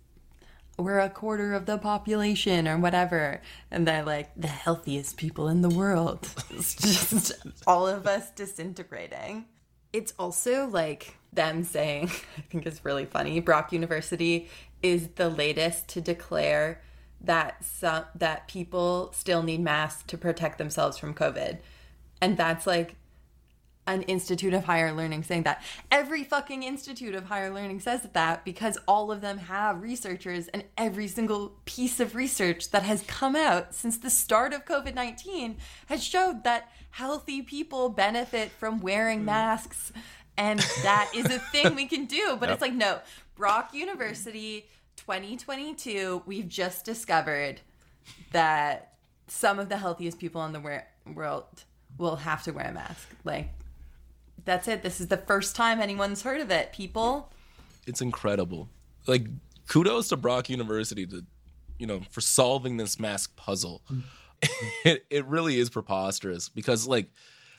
we're 0.79 1.01
a 1.01 1.11
quarter 1.11 1.53
of 1.55 1.67
the 1.67 1.79
population 1.79 2.67
or 2.67 2.79
whatever 2.79 3.41
and 3.71 3.87
they're 3.87 4.05
like 4.05 4.31
the 4.37 4.49
healthiest 4.49 5.17
people 5.17 5.49
in 5.49 5.63
the 5.63 5.69
world. 5.69 6.29
It's 6.51 6.75
just 6.75 7.33
all 7.67 7.87
of 7.87 8.07
us 8.07 8.31
disintegrating. 8.31 9.47
It's 9.93 10.15
also 10.19 10.67
like 10.67 11.17
them 11.33 11.65
saying, 11.65 12.11
I 12.39 12.41
think 12.43 12.67
it's 12.67 12.85
really 12.85 13.07
funny. 13.07 13.41
Brock 13.41 13.73
University 13.73 14.49
is 14.83 15.09
the 15.15 15.29
latest 15.29 15.89
to 15.89 16.01
declare 16.01 16.81
that 17.21 17.65
some, 17.65 18.05
that 18.15 18.49
people 18.49 19.13
still 19.15 19.43
need 19.43 19.61
masks 19.61 20.03
to 20.09 20.19
protect 20.19 20.59
themselves 20.59 20.99
from 20.99 21.15
COVID, 21.15 21.59
and 22.21 22.37
that's 22.37 22.67
like 22.67 22.97
an 23.87 24.03
institute 24.03 24.55
of 24.55 24.65
higher 24.65 24.93
learning 24.93 25.25
saying 25.25 25.43
that. 25.43 25.63
Every 25.91 26.23
fucking 26.23 26.63
institute 26.63 27.15
of 27.15 27.25
higher 27.25 27.53
learning 27.53 27.81
says 27.81 28.07
that 28.13 28.45
because 28.45 28.79
all 28.87 29.11
of 29.11 29.21
them 29.21 29.39
have 29.39 29.83
researchers, 29.83 30.49
and 30.49 30.65
every 30.77 31.09
single 31.09 31.55
piece 31.65 32.01
of 32.01 32.15
research 32.15 32.71
that 32.71 32.83
has 32.83 33.03
come 33.07 33.35
out 33.35 33.75
since 33.75 33.99
the 33.99 34.11
start 34.11 34.53
of 34.53 34.65
COVID 34.65 34.95
19 34.95 35.57
has 35.87 36.03
showed 36.03 36.45
that 36.45 36.71
healthy 36.93 37.43
people 37.43 37.89
benefit 37.89 38.51
from 38.53 38.81
wearing 38.81 39.21
mm. 39.21 39.25
masks. 39.25 39.93
And 40.39 40.61
that 40.83 41.11
is 41.15 41.27
a 41.27 41.39
thing 41.39 41.75
we 41.75 41.87
can 41.87 42.07
do. 42.07 42.37
But 42.39 42.49
it's 42.49 42.63
like, 42.63 42.73
no, 42.73 43.01
Brock 43.35 43.75
University 43.75 44.67
2022, 44.97 46.23
we've 46.25 46.49
just 46.49 46.85
discovered 46.85 47.61
that 48.31 48.95
some 49.27 49.59
of 49.59 49.69
the 49.69 49.77
healthiest 49.77 50.19
people 50.19 50.45
in 50.45 50.53
the 50.53 50.61
wor- 50.61 50.87
world 51.13 51.65
will 51.99 52.17
have 52.17 52.43
to 52.45 52.53
wear 52.53 52.67
a 52.67 52.73
mask. 52.73 53.09
Like, 53.25 53.51
that's 54.45 54.69
it. 54.69 54.83
This 54.83 55.01
is 55.01 55.09
the 55.09 55.17
first 55.17 55.55
time 55.55 55.81
anyone's 55.81 56.23
heard 56.23 56.41
of 56.41 56.51
it, 56.51 56.73
people. 56.73 57.33
it's 57.87 58.01
incredible. 58.01 58.69
Like 59.07 59.27
kudos 59.69 60.09
to 60.09 60.17
Brock 60.17 60.51
University 60.51 61.07
to 61.07 61.25
you 61.79 61.87
know 61.87 62.01
for 62.11 62.21
solving 62.21 62.77
this 62.77 62.99
mask 62.99 63.37
puzzle. 63.37 63.83
Mm. 63.91 64.03
it 64.85 65.05
it 65.11 65.27
really 65.27 65.59
is 65.59 65.71
preposterous 65.71 66.49
because 66.49 66.87
like 66.87 67.09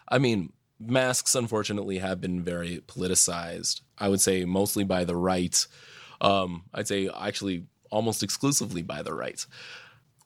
I 0.07 0.17
mean 0.17 0.51
masks 0.79 1.35
unfortunately 1.35 1.99
have 1.99 2.19
been 2.19 2.41
very 2.43 2.79
politicized. 2.87 3.81
I 3.97 4.09
would 4.09 4.21
say 4.21 4.45
mostly 4.45 4.83
by 4.83 5.05
the 5.05 5.15
right. 5.15 5.65
Um 6.21 6.63
I'd 6.73 6.87
say 6.87 7.09
actually 7.09 7.65
almost 7.89 8.23
exclusively 8.23 8.81
by 8.81 9.01
the 9.01 9.13
right. 9.13 9.45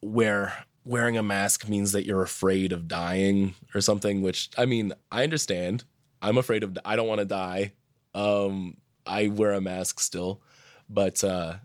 Where 0.01 0.65
wearing 0.83 1.17
a 1.17 1.23
mask 1.23 1.67
means 1.67 1.91
that 1.91 2.05
you're 2.05 2.21
afraid 2.21 2.71
of 2.71 2.87
dying 2.87 3.55
or 3.75 3.81
something 3.81 4.21
which 4.21 4.49
I 4.57 4.65
mean 4.65 4.93
I 5.11 5.23
understand. 5.23 5.83
I'm 6.21 6.37
afraid 6.37 6.63
of 6.63 6.77
I 6.83 6.95
don't 6.95 7.07
want 7.07 7.19
to 7.19 7.25
die. 7.25 7.73
Um 8.15 8.77
I 9.07 9.27
wear 9.27 9.53
a 9.53 9.61
mask 9.61 9.99
still, 9.99 10.41
but 10.89 11.23
uh, 11.23 11.55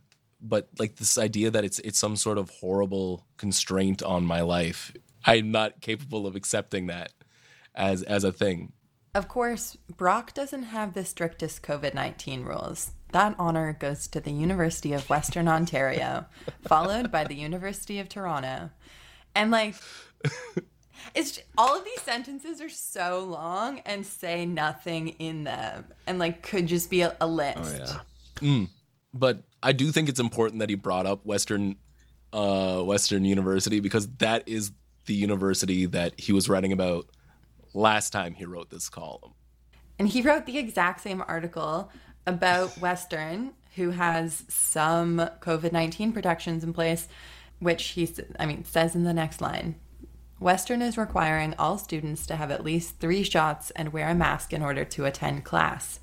but 0.43 0.69
like 0.79 0.97
this 0.97 1.17
idea 1.17 1.51
that 1.51 1.65
it's 1.65 1.79
it's 1.81 1.99
some 1.99 2.17
sort 2.17 2.39
of 2.39 2.51
horrible 2.51 3.27
constraint 3.37 4.03
on 4.03 4.25
my 4.25 4.41
life, 4.41 4.93
I'm 5.25 5.51
not 5.51 5.81
capable 5.81 6.27
of 6.27 6.37
accepting 6.37 6.89
that 6.89 7.13
as 7.75 8.03
as 8.03 8.25
a 8.25 8.33
thing. 8.33 8.73
Of 9.15 9.29
course, 9.29 9.77
Brock 9.97 10.33
doesn't 10.33 10.65
have 10.65 10.95
the 10.95 11.05
strictest 11.05 11.63
COVID 11.63 11.95
19 11.95 12.45
rules. 12.45 12.93
That 13.13 13.35
honor 13.39 13.77
goes 13.79 14.09
to 14.09 14.21
the 14.21 14.33
University 14.33 14.95
of 14.95 15.09
Western 15.11 15.47
Ontario, 15.47 16.27
followed 16.67 17.13
by 17.13 17.25
the 17.25 17.35
University 17.35 17.99
of 17.99 18.09
Toronto. 18.09 18.71
And 19.35 19.51
like, 19.51 19.75
it's 21.15 21.39
all 21.59 21.79
of 21.79 21.85
these 21.85 22.01
sentences 22.01 22.63
are 22.63 22.71
so 22.71 23.21
long 23.21 23.81
and 23.81 24.05
say 24.07 24.47
nothing 24.47 25.09
in 25.09 25.45
them 25.45 25.85
and 26.07 26.19
like 26.19 26.43
could 26.43 26.67
just 26.67 26.89
be 26.89 27.03
a, 27.03 27.15
a 27.21 27.27
list. 27.27 27.83
Oh, 27.87 28.01
mm. 28.37 28.69
But 29.15 29.43
I 29.63 29.73
do 29.73 29.93
think 29.93 30.09
it's 30.09 30.21
important 30.21 30.61
that 30.61 30.71
he 30.71 30.75
brought 30.75 31.07
up 31.07 31.25
Western 31.25 31.77
uh, 32.33 32.83
Western 32.83 33.25
University 33.25 33.81
because 33.81 34.09
that 34.19 34.49
is 34.49 34.73
the 35.07 35.15
university 35.15 35.87
that 35.87 36.19
he 36.19 36.33
was 36.33 36.49
writing 36.49 36.73
about 36.73 37.07
last 37.75 38.11
time 38.11 38.35
he 38.35 38.45
wrote 38.45 38.71
this 38.71 38.89
column. 38.89 39.35
And 39.99 40.09
he 40.09 40.23
wrote 40.23 40.47
the 40.47 40.59
exact 40.59 41.03
same 41.03 41.23
article 41.27 41.91
about 42.27 42.79
Western, 42.81 43.53
who 43.77 43.91
has 43.91 44.45
some 44.49 45.19
COVID 45.41 45.73
19 45.73 46.13
protections 46.13 46.65
in 46.65 46.73
place, 46.73 47.09
which 47.59 47.89
he, 47.89 48.09
I 48.39 48.47
mean, 48.47 48.65
says 48.65 48.95
in 48.95 49.05
the 49.05 49.15
next 49.15 49.41
line 49.41 49.77
Western 50.43 50.83
is 50.83 50.99
requiring 50.99 51.55
all 51.59 51.79
students 51.79 52.27
to 52.27 52.37
have 52.37 52.51
at 52.51 52.65
least 52.65 52.99
three 52.99 53.23
shots 53.23 53.71
and 53.73 53.93
wear 53.93 54.09
a 54.09 54.15
mask 54.15 54.53
in 54.53 54.63
order 54.63 54.85
to 54.85 55.05
attend 55.05 55.45
class. 55.45 56.01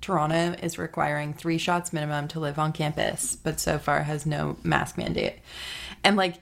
Toronto 0.00 0.56
is 0.62 0.78
requiring 0.78 1.34
three 1.34 1.58
shots 1.58 1.92
minimum 1.92 2.28
to 2.28 2.40
live 2.40 2.58
on 2.58 2.72
campus, 2.72 3.36
but 3.36 3.60
so 3.60 3.78
far 3.78 4.02
has 4.02 4.26
no 4.26 4.56
mask 4.62 4.96
mandate. 4.96 5.40
And 6.02 6.16
like 6.16 6.34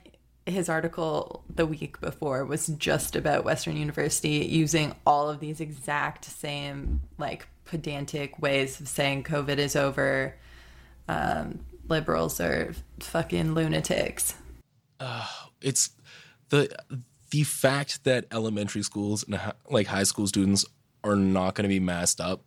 his 0.45 0.69
article 0.69 1.43
the 1.53 1.65
week 1.65 1.99
before 2.01 2.45
was 2.45 2.67
just 2.67 3.15
about 3.15 3.43
Western 3.43 3.77
University 3.77 4.45
using 4.45 4.95
all 5.05 5.29
of 5.29 5.39
these 5.39 5.59
exact 5.59 6.25
same 6.25 7.01
like 7.17 7.47
pedantic 7.65 8.39
ways 8.39 8.79
of 8.79 8.87
saying 8.87 9.23
COVID 9.23 9.57
is 9.57 9.75
over. 9.75 10.35
Um, 11.07 11.59
liberals 11.87 12.39
are 12.39 12.73
fucking 12.99 13.53
lunatics. 13.53 14.35
it's 15.61 15.91
the 16.49 16.69
the 17.31 17.43
fact 17.43 18.03
that 18.05 18.25
elementary 18.31 18.81
schools 18.81 19.23
and 19.23 19.39
like 19.69 19.87
high 19.87 20.03
school 20.03 20.27
students 20.27 20.65
are 21.03 21.15
not 21.15 21.55
going 21.55 21.63
to 21.63 21.69
be 21.69 21.79
masked 21.79 22.19
up 22.19 22.43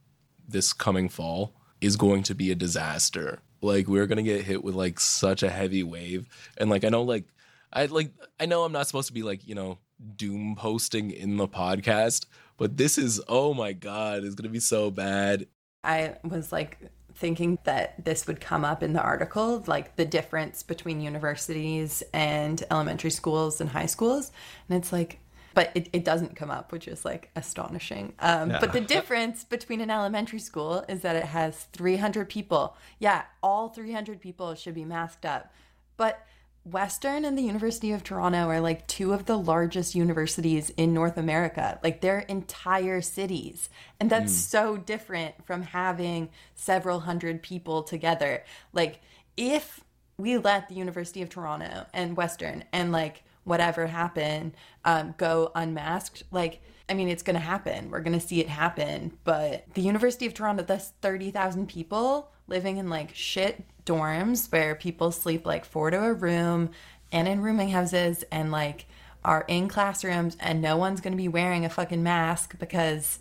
this 0.49 0.73
coming 0.73 1.09
fall 1.09 1.55
is 1.81 1.97
going 1.97 2.23
to 2.25 2.35
be 2.35 2.51
a 2.51 2.55
disaster. 2.55 3.41
Like 3.61 3.87
we're 3.87 4.07
going 4.07 4.17
to 4.17 4.23
get 4.23 4.45
hit 4.45 4.65
with 4.65 4.75
like 4.75 4.99
such 5.01 5.43
a 5.43 5.51
heavy 5.51 5.83
wave 5.83 6.27
and 6.59 6.69
like 6.69 6.85
I 6.85 6.89
know 6.89 7.03
like 7.03 7.25
I 7.73 7.87
like 7.87 8.11
I 8.41 8.47
know 8.47 8.65
I'm 8.65 8.73
not 8.73 8.87
supposed 8.87 9.09
to 9.09 9.15
be 9.15 9.23
like, 9.23 9.47
you 9.47 9.55
know, 9.55 9.79
doom 10.17 10.57
posting 10.57 11.11
in 11.11 11.37
the 11.37 11.49
podcast, 11.49 12.27
but 12.57 12.77
this 12.77 12.99
is 12.99 13.21
oh 13.29 13.55
my 13.55 13.73
god, 13.73 14.25
it's 14.25 14.35
going 14.35 14.49
to 14.49 14.53
be 14.53 14.61
so 14.61 14.91
bad. 14.91 15.47
I 15.85 16.17
was 16.25 16.53
like 16.53 16.79
thinking 17.15 17.59
that 17.65 18.05
this 18.05 18.27
would 18.27 18.41
come 18.41 18.65
up 18.65 18.83
in 18.83 18.93
the 18.93 19.03
article, 19.03 19.63
like 19.67 19.97
the 19.97 20.05
difference 20.05 20.63
between 20.63 21.01
universities 21.01 22.03
and 22.13 22.63
elementary 22.71 23.11
schools 23.11 23.61
and 23.61 23.71
high 23.71 23.87
schools. 23.87 24.33
And 24.69 24.79
it's 24.79 24.93
like, 24.93 25.19
but 25.55 25.71
it, 25.75 25.89
it 25.93 26.05
doesn't 26.05 26.37
come 26.37 26.51
up, 26.51 26.73
which 26.73 26.89
is 26.89 27.05
like 27.05 27.31
astonishing. 27.37 28.15
Um, 28.19 28.51
Yeah. 28.51 28.59
But 28.61 28.73
the 28.73 28.81
difference 28.97 29.45
between 29.45 29.81
an 29.81 29.91
elementary 29.91 30.39
school 30.39 30.85
is 30.89 31.03
that 31.03 31.17
it 31.17 31.25
has 31.25 31.65
300 31.73 32.29
people. 32.29 32.77
Yeah, 32.99 33.23
all 33.43 33.69
300 33.69 34.21
people 34.21 34.55
should 34.55 34.75
be 34.75 34.85
masked 34.85 35.25
up. 35.25 35.53
But 35.97 36.25
Western 36.65 37.25
and 37.25 37.37
the 37.37 37.43
University 37.43 37.91
of 37.91 38.05
Toronto 38.05 38.49
are 38.49 38.61
like 38.61 38.87
two 38.87 39.13
of 39.13 39.27
the 39.27 39.37
largest 39.37 39.97
universities 39.97 40.71
in 40.77 40.95
North 40.95 41.17
America. 41.17 41.81
Like 41.83 42.01
they're 42.01 42.21
entire 42.21 43.01
cities. 43.01 43.69
And 43.99 44.09
that's 44.09 44.33
so 44.33 44.77
different 44.77 45.45
from 45.45 45.63
having 45.63 46.31
several 46.55 47.01
hundred 47.01 47.43
people 47.43 47.83
together. 47.83 48.45
Like 48.73 49.01
if 49.37 49.83
we 50.17 50.39
let 50.39 50.69
the 50.69 50.77
University 50.77 51.21
of 51.21 51.31
Toronto 51.31 51.87
and 51.93 52.17
Western 52.17 52.65
and 52.73 52.93
like 52.93 53.25
whatever 53.45 53.87
happen 53.87 54.55
um, 54.85 55.15
go 55.19 55.51
unmasked, 55.55 56.23
like 56.31 56.61
I 56.89 56.95
mean, 56.95 57.09
it's 57.09 57.23
going 57.23 57.37
to 57.37 57.41
happen. 57.41 57.91
We're 57.91 58.01
going 58.01 58.19
to 58.19 58.27
see 58.27 58.41
it 58.41 58.49
happen. 58.49 59.17
But 59.25 59.65
the 59.75 59.81
University 59.81 60.27
of 60.27 60.35
Toronto, 60.35 60.63
that's 60.63 60.93
30,000 61.01 61.69
people 61.69 62.29
living 62.49 62.77
in 62.77 62.91
like 62.91 63.15
shit 63.15 63.65
dorms 63.87 64.51
where 64.53 64.75
people 64.75 65.11
sleep 65.11 65.47
like 65.47 65.65
four 65.65 65.91
to 65.91 66.05
a 66.05 66.13
room 66.13 66.71
and 67.11 67.27
in 67.27 67.41
rooming 67.41 67.71
houses 67.71 68.25
and 68.31 68.51
like 68.51 68.87
are 69.25 69.45
in 69.49 69.69
classrooms 69.69 70.37
and 70.41 70.61
no 70.61 70.77
one's 70.77 71.01
going 71.01 71.13
to 71.13 71.17
be 71.17 71.29
wearing 71.29 71.65
a 71.65 71.71
fucking 71.71 72.03
mask 72.03 72.59
because 72.59 73.21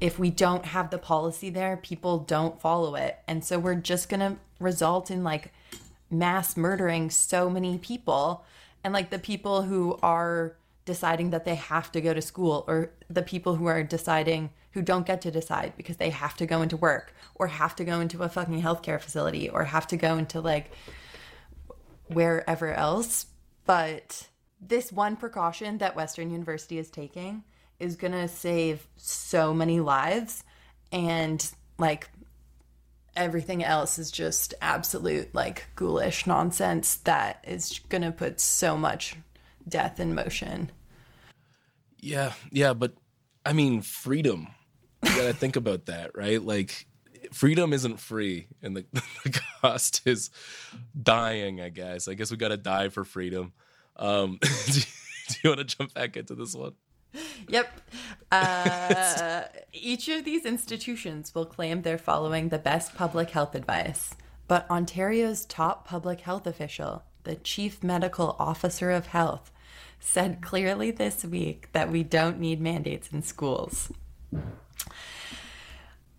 if 0.00 0.18
we 0.18 0.30
don't 0.30 0.66
have 0.66 0.90
the 0.90 0.98
policy 0.98 1.50
there, 1.50 1.76
people 1.76 2.18
don't 2.18 2.60
follow 2.60 2.94
it. 2.94 3.18
And 3.26 3.44
so 3.44 3.58
we're 3.58 3.74
just 3.74 4.08
going 4.08 4.20
to 4.20 4.36
result 4.60 5.10
in 5.10 5.24
like 5.24 5.52
mass 6.10 6.56
murdering 6.56 7.10
so 7.10 7.48
many 7.48 7.78
people 7.78 8.44
and 8.84 8.92
like 8.94 9.10
the 9.10 9.18
people 9.18 9.62
who 9.62 9.98
are 10.02 10.56
deciding 10.84 11.30
that 11.30 11.44
they 11.44 11.54
have 11.54 11.92
to 11.92 12.00
go 12.00 12.14
to 12.14 12.22
school 12.22 12.64
or 12.66 12.90
the 13.10 13.22
people 13.22 13.56
who 13.56 13.66
are 13.66 13.82
deciding 13.82 14.50
who 14.72 14.82
don't 14.82 15.06
get 15.06 15.20
to 15.22 15.30
decide 15.30 15.72
because 15.76 15.96
they 15.96 16.10
have 16.10 16.36
to 16.36 16.46
go 16.46 16.62
into 16.62 16.76
work 16.76 17.12
or 17.34 17.46
have 17.48 17.76
to 17.76 17.84
go 17.84 18.00
into 18.00 18.22
a 18.22 18.28
fucking 18.28 18.62
healthcare 18.62 19.00
facility 19.00 19.48
or 19.48 19.64
have 19.64 19.86
to 19.86 19.96
go 19.96 20.16
into 20.16 20.40
like 20.40 20.70
wherever 22.06 22.72
else. 22.72 23.26
But 23.66 24.28
this 24.60 24.90
one 24.92 25.16
precaution 25.16 25.78
that 25.78 25.94
western 25.94 26.30
university 26.30 26.78
is 26.78 26.90
taking 26.90 27.44
is 27.78 27.96
going 27.96 28.12
to 28.12 28.28
save 28.28 28.86
so 28.96 29.54
many 29.54 29.80
lives 29.80 30.42
and 30.90 31.50
like 31.78 32.08
everything 33.18 33.64
else 33.64 33.98
is 33.98 34.10
just 34.10 34.54
absolute 34.62 35.34
like 35.34 35.66
ghoulish 35.74 36.26
nonsense 36.26 36.96
that 36.98 37.44
is 37.46 37.80
going 37.88 38.02
to 38.02 38.12
put 38.12 38.40
so 38.40 38.76
much 38.76 39.16
death 39.68 40.00
in 40.00 40.14
motion. 40.14 40.70
Yeah, 41.98 42.32
yeah, 42.50 42.72
but 42.72 42.94
I 43.44 43.52
mean, 43.52 43.82
freedom. 43.82 44.48
You 45.04 45.10
gotta 45.10 45.32
think 45.32 45.56
about 45.56 45.86
that, 45.86 46.16
right? 46.16 46.42
Like, 46.42 46.86
freedom 47.32 47.72
isn't 47.72 47.98
free, 47.98 48.46
and 48.62 48.76
the, 48.76 48.84
the 49.24 49.40
cost 49.60 50.02
is 50.04 50.30
dying. 51.00 51.60
I 51.60 51.68
guess. 51.68 52.06
I 52.08 52.14
guess 52.14 52.30
we 52.30 52.36
gotta 52.36 52.56
die 52.56 52.88
for 52.88 53.04
freedom. 53.04 53.52
Um, 53.96 54.38
do, 54.66 54.78
you, 54.78 54.86
do 55.28 55.34
you 55.42 55.50
want 55.50 55.58
to 55.58 55.76
jump 55.76 55.94
back 55.94 56.16
into 56.16 56.36
this 56.36 56.54
one? 56.54 56.74
Yep. 57.48 57.80
Uh, 58.30 59.44
each 59.72 60.08
of 60.08 60.24
these 60.24 60.44
institutions 60.44 61.34
will 61.34 61.46
claim 61.46 61.80
they're 61.80 61.96
following 61.96 62.50
the 62.50 62.58
best 62.58 62.94
public 62.94 63.30
health 63.30 63.54
advice, 63.54 64.14
but 64.46 64.70
Ontario's 64.70 65.46
top 65.46 65.88
public 65.88 66.20
health 66.20 66.46
official, 66.46 67.04
the 67.24 67.36
Chief 67.36 67.82
Medical 67.82 68.36
Officer 68.38 68.90
of 68.90 69.06
Health, 69.06 69.50
said 69.98 70.42
clearly 70.42 70.90
this 70.90 71.24
week 71.24 71.70
that 71.72 71.90
we 71.90 72.02
don't 72.02 72.38
need 72.38 72.60
mandates 72.60 73.08
in 73.10 73.22
schools. 73.22 73.90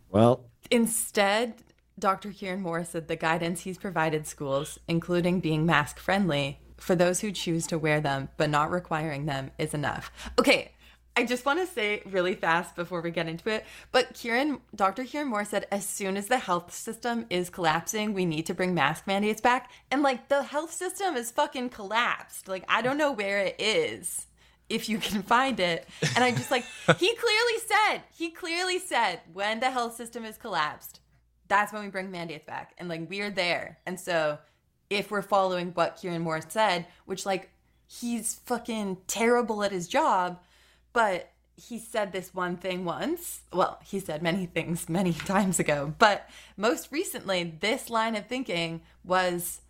Well, 0.09 0.49
Instead, 0.71 1.55
Dr. 1.97 2.31
Kieran 2.31 2.61
Moore 2.61 2.83
said 2.83 3.07
the 3.07 3.15
guidance 3.15 3.61
he's 3.61 3.77
provided 3.77 4.27
schools, 4.27 4.79
including 4.87 5.39
being 5.39 5.65
mask 5.65 5.97
friendly 5.97 6.59
for 6.77 6.95
those 6.95 7.19
who 7.19 7.31
choose 7.31 7.67
to 7.67 7.79
wear 7.79 7.99
them 7.99 8.29
but 8.37 8.49
not 8.49 8.71
requiring 8.71 9.25
them, 9.25 9.51
is 9.57 9.73
enough. 9.73 10.11
Okay, 10.37 10.71
I 11.15 11.25
just 11.25 11.45
want 11.45 11.59
to 11.59 11.67
say 11.67 12.01
really 12.05 12.35
fast 12.35 12.75
before 12.75 13.01
we 13.01 13.11
get 13.11 13.27
into 13.27 13.49
it, 13.49 13.65
but 13.91 14.13
Kieran, 14.13 14.61
Dr. 14.73 15.03
Kieran 15.03 15.27
Moore 15.27 15.43
said 15.43 15.67
as 15.69 15.85
soon 15.85 16.15
as 16.15 16.27
the 16.27 16.37
health 16.37 16.73
system 16.73 17.25
is 17.29 17.49
collapsing, 17.49 18.13
we 18.13 18.25
need 18.25 18.45
to 18.45 18.53
bring 18.53 18.73
mask 18.73 19.05
mandates 19.05 19.41
back. 19.41 19.69
And 19.91 20.01
like 20.01 20.29
the 20.29 20.43
health 20.43 20.71
system 20.71 21.17
is 21.17 21.31
fucking 21.31 21.69
collapsed. 21.69 22.47
Like 22.47 22.63
I 22.69 22.81
don't 22.81 22.97
know 22.97 23.11
where 23.11 23.39
it 23.39 23.55
is 23.59 24.27
if 24.69 24.87
you 24.87 24.97
can 24.99 25.21
find 25.23 25.59
it. 25.59 25.87
And 26.15 26.23
I 26.23 26.31
just 26.31 26.51
like, 26.51 26.65
he 26.97 27.15
clearly 27.15 27.59
said, 27.67 28.03
he 28.15 28.29
clearly 28.29 28.79
said, 28.79 29.19
when 29.33 29.59
the 29.59 29.71
health 29.71 29.95
system 29.95 30.23
is 30.23 30.37
collapsed, 30.37 31.01
that's 31.47 31.73
when 31.73 31.83
we 31.83 31.89
bring 31.89 32.11
mandates 32.11 32.45
back. 32.45 32.73
And 32.77 32.87
like, 32.87 33.09
we're 33.09 33.31
there. 33.31 33.79
And 33.85 33.99
so 33.99 34.37
if 34.89 35.11
we're 35.11 35.21
following 35.21 35.71
what 35.71 35.97
Kieran 35.97 36.21
Moore 36.21 36.41
said, 36.47 36.85
which 37.05 37.25
like, 37.25 37.49
he's 37.87 38.35
fucking 38.45 38.97
terrible 39.07 39.63
at 39.63 39.71
his 39.71 39.87
job, 39.87 40.39
but 40.93 41.31
he 41.55 41.77
said 41.77 42.11
this 42.11 42.33
one 42.33 42.57
thing 42.57 42.85
once. 42.85 43.41
Well, 43.51 43.79
he 43.83 43.99
said 43.99 44.21
many 44.21 44.45
things 44.45 44.87
many 44.87 45.13
times 45.33 45.59
ago, 45.59 45.93
but 45.97 46.29
most 46.57 46.91
recently, 46.91 47.55
this 47.59 47.89
line 47.89 48.15
of 48.15 48.27
thinking 48.27 48.81
was 49.03 49.61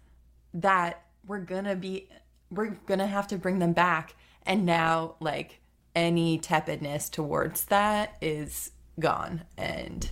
that 0.53 1.03
we're 1.25 1.39
gonna 1.39 1.75
be, 1.75 2.09
we're 2.49 2.77
gonna 2.85 3.07
have 3.07 3.27
to 3.27 3.37
bring 3.37 3.59
them 3.59 3.73
back 3.73 4.15
and 4.43 4.65
now 4.65 5.15
like 5.19 5.59
any 5.95 6.37
tepidness 6.37 7.09
towards 7.09 7.65
that 7.65 8.15
is 8.21 8.71
gone 8.99 9.43
and 9.57 10.11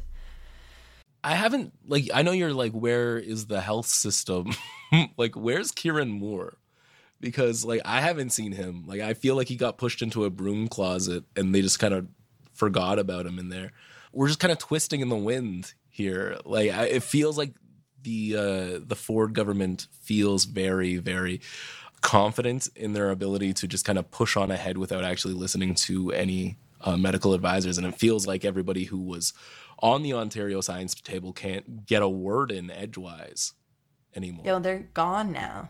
I 1.24 1.34
haven't 1.36 1.74
like 1.86 2.10
I 2.14 2.22
know 2.22 2.32
you're 2.32 2.54
like 2.54 2.72
where 2.72 3.18
is 3.18 3.48
the 3.48 3.60
health 3.60 3.88
system? 3.88 4.52
like 5.18 5.36
where's 5.36 5.72
Kieran 5.72 6.10
Moore? 6.10 6.58
Because 7.20 7.66
like 7.66 7.82
I 7.86 8.02
haven't 8.02 8.32
seen 8.32 8.52
him. 8.52 8.84
Like 8.86 9.02
I 9.02 9.14
feel 9.14 9.36
like 9.36 9.48
he 9.48 9.56
got 9.56 9.78
pushed 9.78 10.02
into 10.02 10.26
a 10.26 10.30
broom 10.30 10.68
closet 10.68 11.24
and 11.36 11.54
they 11.54 11.62
just 11.62 11.80
kind 11.80 11.94
of 11.94 12.08
forgot 12.54 13.00
about 13.00 13.26
him 13.26 13.40
in 13.40 13.50
there. 13.50 13.72
We're 14.14 14.28
just 14.28 14.40
kind 14.40 14.52
of 14.52 14.58
twisting 14.58 15.02
in 15.02 15.10
the 15.10 15.16
wind 15.16 15.74
here. 15.90 16.38
Like 16.46 16.72
I, 16.72 16.86
it 16.86 17.04
feels 17.04 17.38
like 17.38 17.54
the 18.04 18.36
uh 18.36 18.80
the 18.86 18.96
Ford 18.96 19.34
government 19.34 19.88
feels 20.02 20.46
very 20.46 20.98
very 20.98 21.42
confident 22.02 22.68
in 22.76 22.94
their 22.94 23.10
ability 23.10 23.54
to 23.54 23.68
just 23.68 23.84
kind 23.84 23.98
of 23.98 24.10
push 24.12 24.38
on 24.38 24.52
ahead 24.52 24.78
without 24.78 25.04
actually 25.04 25.34
listening 25.34 25.74
to 25.74 26.12
any 26.12 26.58
uh, 26.82 26.96
medical 26.96 27.34
advisors 27.34 27.78
and 27.78 27.88
it 27.88 27.96
feels 27.96 28.28
like 28.28 28.46
everybody 28.46 28.86
who 28.86 29.00
was 29.00 29.34
on 29.80 30.04
the 30.04 30.14
Ontario 30.14 30.62
science 30.62 30.94
table 30.94 31.34
can't 31.34 31.86
get 31.86 32.04
a 32.04 32.08
word 32.08 32.52
in 32.52 32.70
edgewise 32.70 33.54
anymore. 34.16 34.46
know 34.46 34.60
they're 34.60 34.88
gone 34.94 35.32
now 35.32 35.70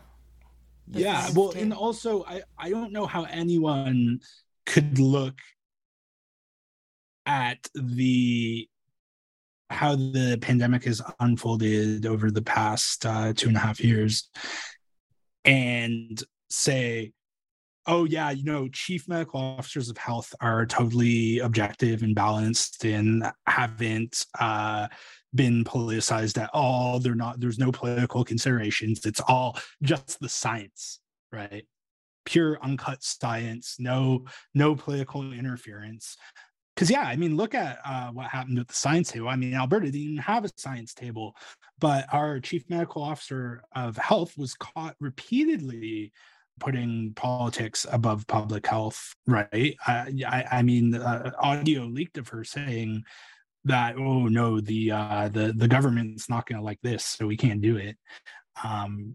yeah 0.92 1.28
well 1.34 1.52
and 1.56 1.72
also 1.72 2.24
i 2.24 2.42
i 2.58 2.70
don't 2.70 2.92
know 2.92 3.06
how 3.06 3.24
anyone 3.24 4.20
could 4.66 4.98
look 4.98 5.38
at 7.26 7.68
the 7.74 8.66
how 9.70 9.94
the 9.94 10.38
pandemic 10.40 10.84
has 10.84 11.02
unfolded 11.20 12.06
over 12.06 12.30
the 12.30 12.42
past 12.42 13.04
uh, 13.04 13.32
two 13.34 13.48
and 13.48 13.56
a 13.56 13.60
half 13.60 13.80
years 13.80 14.30
and 15.44 16.22
say 16.48 17.12
oh 17.86 18.04
yeah 18.04 18.30
you 18.30 18.44
know 18.44 18.68
chief 18.68 19.06
medical 19.08 19.40
officers 19.40 19.90
of 19.90 19.98
health 19.98 20.34
are 20.40 20.64
totally 20.64 21.38
objective 21.40 22.02
and 22.02 22.14
balanced 22.14 22.84
and 22.84 23.24
haven't 23.46 24.24
uh, 24.38 24.88
been 25.34 25.64
politicized 25.64 26.40
at 26.42 26.50
all. 26.52 26.98
They're 26.98 27.14
not 27.14 27.40
there's 27.40 27.58
no 27.58 27.72
political 27.72 28.24
considerations. 28.24 29.04
It's 29.04 29.20
all 29.20 29.58
just 29.82 30.20
the 30.20 30.28
science 30.28 31.00
right? 31.32 31.66
Pure 32.24 32.58
uncut 32.62 33.02
science 33.02 33.76
no 33.78 34.24
no 34.54 34.74
political 34.74 35.32
interference. 35.32 36.16
Because 36.74 36.90
yeah 36.90 37.02
i 37.02 37.16
mean 37.16 37.36
look 37.36 37.54
at 37.54 37.78
uh, 37.84 38.08
what 38.10 38.28
happened 38.28 38.58
with 38.58 38.68
the 38.68 38.74
science 38.74 39.10
table. 39.10 39.28
I 39.28 39.36
mean 39.36 39.54
alberta 39.54 39.86
didn't 39.86 40.00
even 40.00 40.16
have 40.18 40.44
a 40.44 40.50
science 40.56 40.94
table 40.94 41.36
but 41.78 42.06
our 42.12 42.40
chief 42.40 42.64
medical 42.68 43.02
officer 43.02 43.62
of 43.74 43.96
health 43.96 44.36
was 44.36 44.54
caught 44.54 44.96
repeatedly 45.00 46.12
putting 46.60 47.12
politics 47.14 47.86
above 47.90 48.26
public 48.26 48.66
health 48.66 49.14
right? 49.26 49.76
I 49.86 50.12
i, 50.26 50.44
I 50.58 50.62
mean 50.62 50.94
uh, 50.94 51.32
audio 51.40 51.84
leaked 51.84 52.18
of 52.18 52.28
her 52.28 52.44
saying 52.44 53.04
that 53.68 53.96
oh 53.96 54.26
no 54.26 54.60
the 54.60 54.90
uh 54.90 55.28
the 55.28 55.52
the 55.56 55.68
government's 55.68 56.28
not 56.28 56.46
going 56.46 56.58
to 56.58 56.64
like 56.64 56.80
this 56.82 57.04
so 57.04 57.26
we 57.26 57.36
can't 57.36 57.60
do 57.60 57.76
it. 57.76 57.96
Um 58.62 59.14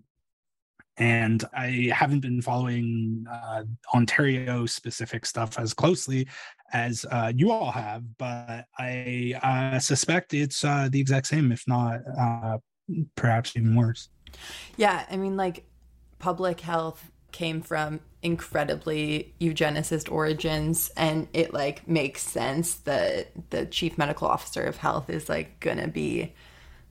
and 0.97 1.43
i 1.55 1.89
haven't 1.91 2.19
been 2.19 2.39
following 2.39 3.25
uh 3.27 3.63
ontario 3.95 4.63
specific 4.67 5.25
stuff 5.25 5.57
as 5.57 5.73
closely 5.73 6.27
as 6.71 7.03
uh 7.09 7.33
you 7.35 7.49
all 7.49 7.71
have 7.71 8.03
but 8.19 8.65
i 8.77 9.33
suspect 9.81 10.35
it's 10.35 10.63
uh 10.63 10.87
the 10.91 10.99
exact 11.01 11.25
same 11.25 11.51
if 11.51 11.63
not 11.67 11.99
uh 12.15 12.57
perhaps 13.15 13.55
even 13.55 13.75
worse. 13.75 14.09
Yeah, 14.77 15.05
I 15.09 15.17
mean, 15.17 15.37
like 15.37 15.65
public 16.19 16.61
health 16.61 17.11
came 17.33 17.61
from 17.61 17.99
incredibly 18.21 19.33
eugenicist 19.41 20.09
origins 20.09 20.89
and 20.95 21.27
it 21.33 21.53
like 21.53 21.85
makes 21.85 22.21
sense 22.21 22.75
that 22.75 23.27
the 23.49 23.65
chief 23.65 23.97
medical 23.97 24.27
officer 24.27 24.63
of 24.63 24.77
health 24.77 25.09
is 25.09 25.27
like 25.27 25.59
gonna 25.59 25.89
be 25.89 26.33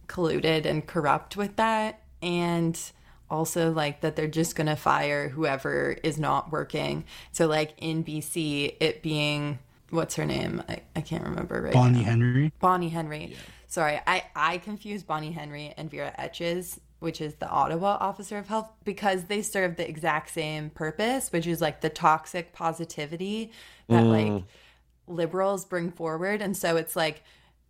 colluded 0.09 0.66
and 0.66 0.86
corrupt 0.86 1.34
with 1.34 1.57
that 1.57 2.03
and 2.20 2.93
also 3.30 3.72
like 3.72 4.03
that 4.03 4.14
they're 4.14 4.26
just 4.26 4.55
gonna 4.55 4.76
fire 4.76 5.30
whoever 5.30 5.97
is 6.03 6.18
not 6.18 6.53
working 6.53 7.03
so 7.30 7.47
like 7.47 7.72
in 7.78 8.05
bc 8.05 8.76
it 8.78 9.03
being 9.03 9.59
what's 9.88 10.16
her 10.16 10.26
name 10.26 10.62
i, 10.68 10.82
I 10.95 11.01
can't 11.01 11.24
remember 11.24 11.62
right 11.62 11.72
Bonnie 11.72 12.01
now. 12.01 12.05
Henry. 12.05 12.53
bonnie 12.61 12.90
henry 12.90 13.36
sorry 13.68 13.99
i 14.07 14.24
i 14.36 14.59
confuse 14.59 15.03
bonnie 15.03 15.32
henry 15.32 15.72
and 15.78 15.90
vera 15.90 16.12
etches 16.18 16.78
which 17.03 17.20
is 17.20 17.34
the 17.34 17.48
ottawa 17.48 17.98
officer 18.00 18.38
of 18.38 18.48
health 18.48 18.70
because 18.84 19.24
they 19.24 19.42
serve 19.42 19.76
the 19.76 19.88
exact 19.88 20.30
same 20.30 20.70
purpose 20.70 21.30
which 21.32 21.46
is 21.46 21.61
like 21.61 21.80
the 21.80 21.90
toxic 21.90 22.53
positivity 22.53 23.50
that 23.88 24.05
mm. 24.05 24.34
like 24.36 24.44
liberals 25.07 25.64
bring 25.64 25.90
forward. 25.90 26.42
And 26.42 26.57
so 26.57 26.76
it's 26.76 26.96
like 26.96 27.22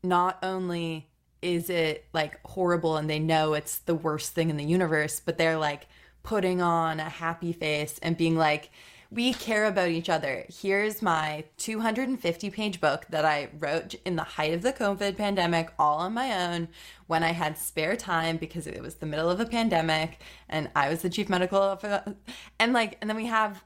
not 0.02 0.38
only 0.42 1.08
is 1.40 1.70
it 1.70 2.04
like 2.12 2.38
horrible 2.46 2.96
and 2.96 3.10
they 3.10 3.18
know 3.18 3.54
it's 3.54 3.78
the 3.78 3.94
worst 3.94 4.32
thing 4.32 4.48
in 4.48 4.56
the 4.56 4.64
universe 4.64 5.20
but 5.24 5.38
they're 5.38 5.58
like 5.58 5.88
putting 6.22 6.62
on 6.62 7.00
a 7.00 7.08
happy 7.08 7.52
face 7.52 7.98
and 8.00 8.16
being 8.16 8.36
like 8.36 8.70
we 9.12 9.34
care 9.34 9.66
about 9.66 9.88
each 9.88 10.08
other. 10.08 10.46
Here's 10.48 11.02
my 11.02 11.44
250 11.58 12.50
page 12.50 12.80
book 12.80 13.06
that 13.10 13.24
i 13.24 13.48
wrote 13.58 13.94
in 14.04 14.16
the 14.16 14.22
height 14.22 14.54
of 14.54 14.62
the 14.62 14.72
covid 14.72 15.16
pandemic 15.16 15.70
all 15.78 15.98
on 15.98 16.14
my 16.14 16.32
own 16.46 16.68
when 17.06 17.22
i 17.22 17.32
had 17.32 17.58
spare 17.58 17.96
time 17.96 18.36
because 18.36 18.66
it 18.66 18.82
was 18.82 18.96
the 18.96 19.06
middle 19.06 19.28
of 19.28 19.38
a 19.38 19.46
pandemic 19.46 20.20
and 20.48 20.70
i 20.74 20.88
was 20.88 21.02
the 21.02 21.10
chief 21.10 21.28
medical 21.28 21.60
officer 21.60 22.02
and 22.58 22.72
like 22.72 22.96
and 23.00 23.10
then 23.10 23.16
we 23.16 23.26
have 23.26 23.62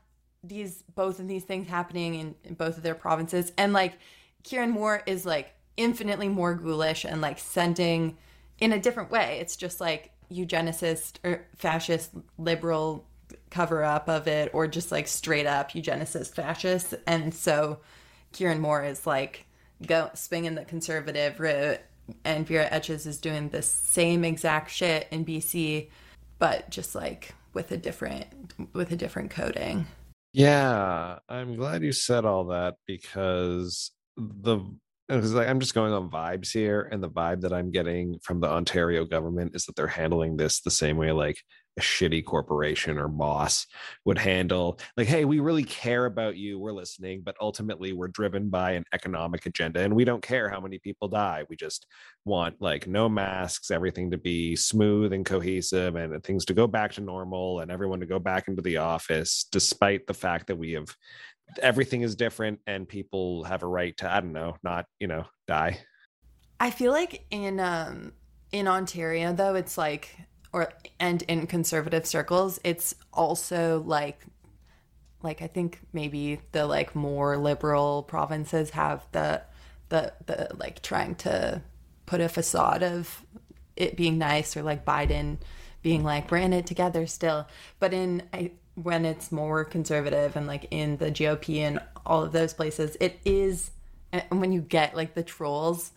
these 0.49 0.83
both 0.95 1.19
of 1.19 1.29
these 1.29 1.45
things 1.45 1.69
happening 1.69 2.15
in, 2.15 2.35
in 2.45 2.55
both 2.55 2.77
of 2.77 2.83
their 2.83 2.95
provinces. 2.95 3.53
And 3.57 3.73
like 3.73 3.99
kieran 4.43 4.71
moore 4.71 5.03
is 5.07 5.27
like 5.27 5.55
infinitely 5.77 6.29
more 6.29 6.55
ghoulish 6.55 7.05
and 7.05 7.21
like 7.21 7.39
sending 7.39 8.17
in 8.59 8.73
a 8.73 8.79
different 8.79 9.11
way. 9.11 9.39
It's 9.41 9.57
just 9.57 9.81
like 9.81 10.13
eugenicist 10.31 11.19
or 11.25 11.47
fascist 11.57 12.11
liberal 12.39 13.07
cover 13.51 13.83
up 13.83 14.09
of 14.09 14.27
it 14.27 14.51
or 14.53 14.67
just 14.67 14.91
like 14.91 15.07
straight 15.07 15.47
up 15.47 15.73
eugenicist 15.73 16.35
fascist 16.35 16.95
and 17.07 17.33
so 17.33 17.79
kieran 18.33 18.61
moore 18.61 18.85
is 18.85 19.07
like 19.07 19.47
go 19.87 20.11
swinging 20.15 20.55
the 20.55 20.65
conservative 20.65 21.39
route 21.39 21.81
and 22.25 22.47
vera 22.47 22.67
etches 22.71 23.07
is 23.07 23.19
doing 23.19 23.49
the 23.51 23.63
same 23.63 24.25
exact 24.25 24.71
shit 24.71 25.07
in 25.11 25.25
bc 25.25 25.89
but 26.39 26.69
just 26.71 26.95
like 26.95 27.35
with 27.57 27.73
a 27.73 27.77
different 27.77 28.27
with 28.73 28.93
a 28.93 28.97
different 28.97 29.31
coding. 29.31 29.87
Yeah, 30.33 31.19
I'm 31.29 31.57
glad 31.57 31.83
you 31.83 31.93
said 31.93 32.25
all 32.25 32.45
that 32.47 32.75
because 32.87 33.91
the 34.17 34.59
because 35.09 35.33
like 35.33 35.49
I'm 35.49 35.61
just 35.61 35.75
going 35.75 35.93
on 35.93 36.11
vibes 36.11 36.53
here, 36.53 36.89
and 36.93 37.03
the 37.03 37.09
vibe 37.09 37.41
that 37.41 37.53
I'm 37.53 37.71
getting 37.71 38.19
from 38.23 38.41
the 38.41 38.49
Ontario 38.49 39.05
government 39.05 39.57
is 39.57 39.65
that 39.65 39.75
they're 39.75 39.87
handling 39.87 40.37
this 40.37 40.61
the 40.61 40.71
same 40.71 40.99
way 40.99 41.13
like 41.13 41.43
a 41.77 41.81
shitty 41.81 42.25
corporation 42.25 42.99
or 42.99 43.09
boss 43.09 43.67
would 44.05 44.19
handle 44.19 44.79
like, 44.97 45.07
hey, 45.07 45.25
we 45.25 45.41
really 45.41 45.65
care 45.65 46.07
about 46.07 46.37
you, 46.37 46.59
we're 46.59 46.73
listening, 46.73 47.21
but 47.23 47.37
ultimately 47.41 47.93
we're 47.93 48.09
driven 48.09 48.49
by 48.49 48.73
an 48.73 48.85
economic 48.93 49.45
agenda, 49.47 49.81
and 49.81 49.95
we 49.95 50.05
don't 50.05 50.23
care 50.23 50.49
how 50.49 50.61
many 50.61 50.79
people 50.79 51.09
die. 51.09 51.45
We 51.49 51.57
just 51.57 51.87
want 52.25 52.61
like 52.61 52.87
no 52.87 53.09
masks, 53.09 53.71
everything 53.71 54.11
to 54.11 54.19
be 54.19 54.57
smooth 54.57 55.13
and 55.13 55.25
cohesive, 55.25 55.97
and 55.97 56.23
things 56.25 56.45
to 56.47 56.55
go 56.55 56.67
back 56.67 56.93
to 56.93 57.01
normal, 57.01 57.61
and 57.61 57.71
everyone 57.71 58.01
to 58.01 58.07
go 58.07 58.19
back 58.19 58.49
into 58.49 58.63
the 58.63 58.79
office, 58.79 59.47
despite 59.51 60.07
the 60.07 60.15
fact 60.15 60.47
that 60.47 60.57
we 60.57 60.73
have 60.73 60.95
everything 61.63 62.03
is 62.03 62.17
different 62.17 62.59
and 62.67 62.89
people 62.89 63.45
have 63.45 63.63
a 63.63 63.67
right 63.67 63.97
to 63.97 64.13
i 64.13 64.21
don't 64.21 64.33
know 64.33 64.57
not 64.65 64.85
you 64.99 65.07
know 65.07 65.25
die 65.47 65.79
I 66.59 66.71
feel 66.71 66.93
like 66.93 67.27
in 67.31 67.61
um 67.61 68.13
in 68.53 68.69
Ontario 68.69 69.33
though 69.33 69.55
it's 69.55 69.77
like 69.77 70.17
or 70.57 70.73
and 70.99 71.21
in 71.23 71.47
conservative 71.47 72.07
circles 72.07 72.59
it's 72.65 72.95
also 73.13 73.83
like 73.87 74.25
like 75.23 75.43
I 75.43 75.49
think 75.49 75.81
maybe 75.93 76.41
the 76.53 76.67
like 76.67 76.95
more 76.95 77.37
liberal 77.37 78.03
provinces 78.03 78.71
have 78.71 79.07
the 79.13 79.43
the 79.91 80.15
the 80.25 80.49
like 80.57 80.81
trying 80.81 81.15
to 81.17 81.61
put 82.07 82.23
a 82.23 82.29
facade 82.31 82.83
of 82.83 83.23
it 83.77 83.97
being 83.97 84.17
nice 84.17 84.57
or 84.57 84.63
like 84.63 84.87
Biden 84.87 85.37
being 85.83 86.03
like 86.03 86.31
we're 86.31 86.39
in 86.39 86.55
it 86.55 86.65
together 86.65 87.07
still. 87.07 87.47
But 87.79 87.93
in 87.93 88.23
I, 88.33 88.53
when 88.75 89.05
it's 89.05 89.31
more 89.31 89.63
conservative 89.65 90.37
and 90.37 90.47
like 90.47 90.69
in 90.71 90.97
the 90.97 91.11
GOP 91.11 91.59
and 91.59 91.81
all 92.07 92.23
of 92.23 92.33
those 92.33 92.55
places 92.55 92.97
it 92.99 93.19
is 93.25 93.73
and 94.13 94.41
when 94.41 94.53
you 94.53 94.63
get 94.63 94.97
like 94.97 95.15
the 95.15 95.23
trolls 95.23 95.93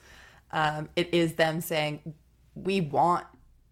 um, 0.51 0.89
it 0.95 1.13
is 1.13 1.33
them 1.33 1.61
saying 1.61 2.13
we 2.55 2.81
want 2.81 3.25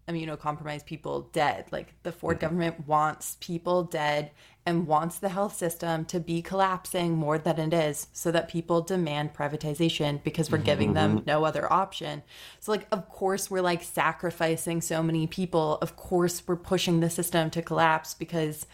immunocompromised 0.08 0.86
people 0.86 1.28
dead. 1.32 1.66
Like 1.70 1.94
the 2.02 2.12
Ford 2.12 2.36
mm-hmm. 2.36 2.46
government 2.46 2.86
wants 2.86 3.36
people 3.40 3.84
dead 3.84 4.30
and 4.66 4.86
wants 4.86 5.18
the 5.18 5.28
health 5.30 5.56
system 5.56 6.04
to 6.06 6.20
be 6.20 6.42
collapsing 6.42 7.16
more 7.16 7.38
than 7.38 7.58
it 7.58 7.72
is 7.72 8.08
so 8.12 8.30
that 8.30 8.48
people 8.48 8.82
demand 8.82 9.32
privatization 9.32 10.22
because 10.22 10.50
we're 10.50 10.58
giving 10.58 10.92
them 10.92 11.18
mm-hmm. 11.18 11.26
no 11.26 11.44
other 11.44 11.72
option. 11.72 12.22
So 12.60 12.72
like 12.72 12.86
of 12.92 13.08
course 13.08 13.50
we're 13.50 13.62
like 13.62 13.82
sacrificing 13.82 14.80
so 14.80 15.02
many 15.02 15.26
people. 15.26 15.78
Of 15.80 15.96
course 15.96 16.42
we're 16.46 16.56
pushing 16.56 17.00
the 17.00 17.10
system 17.10 17.50
to 17.50 17.62
collapse 17.62 18.14
because 18.14 18.66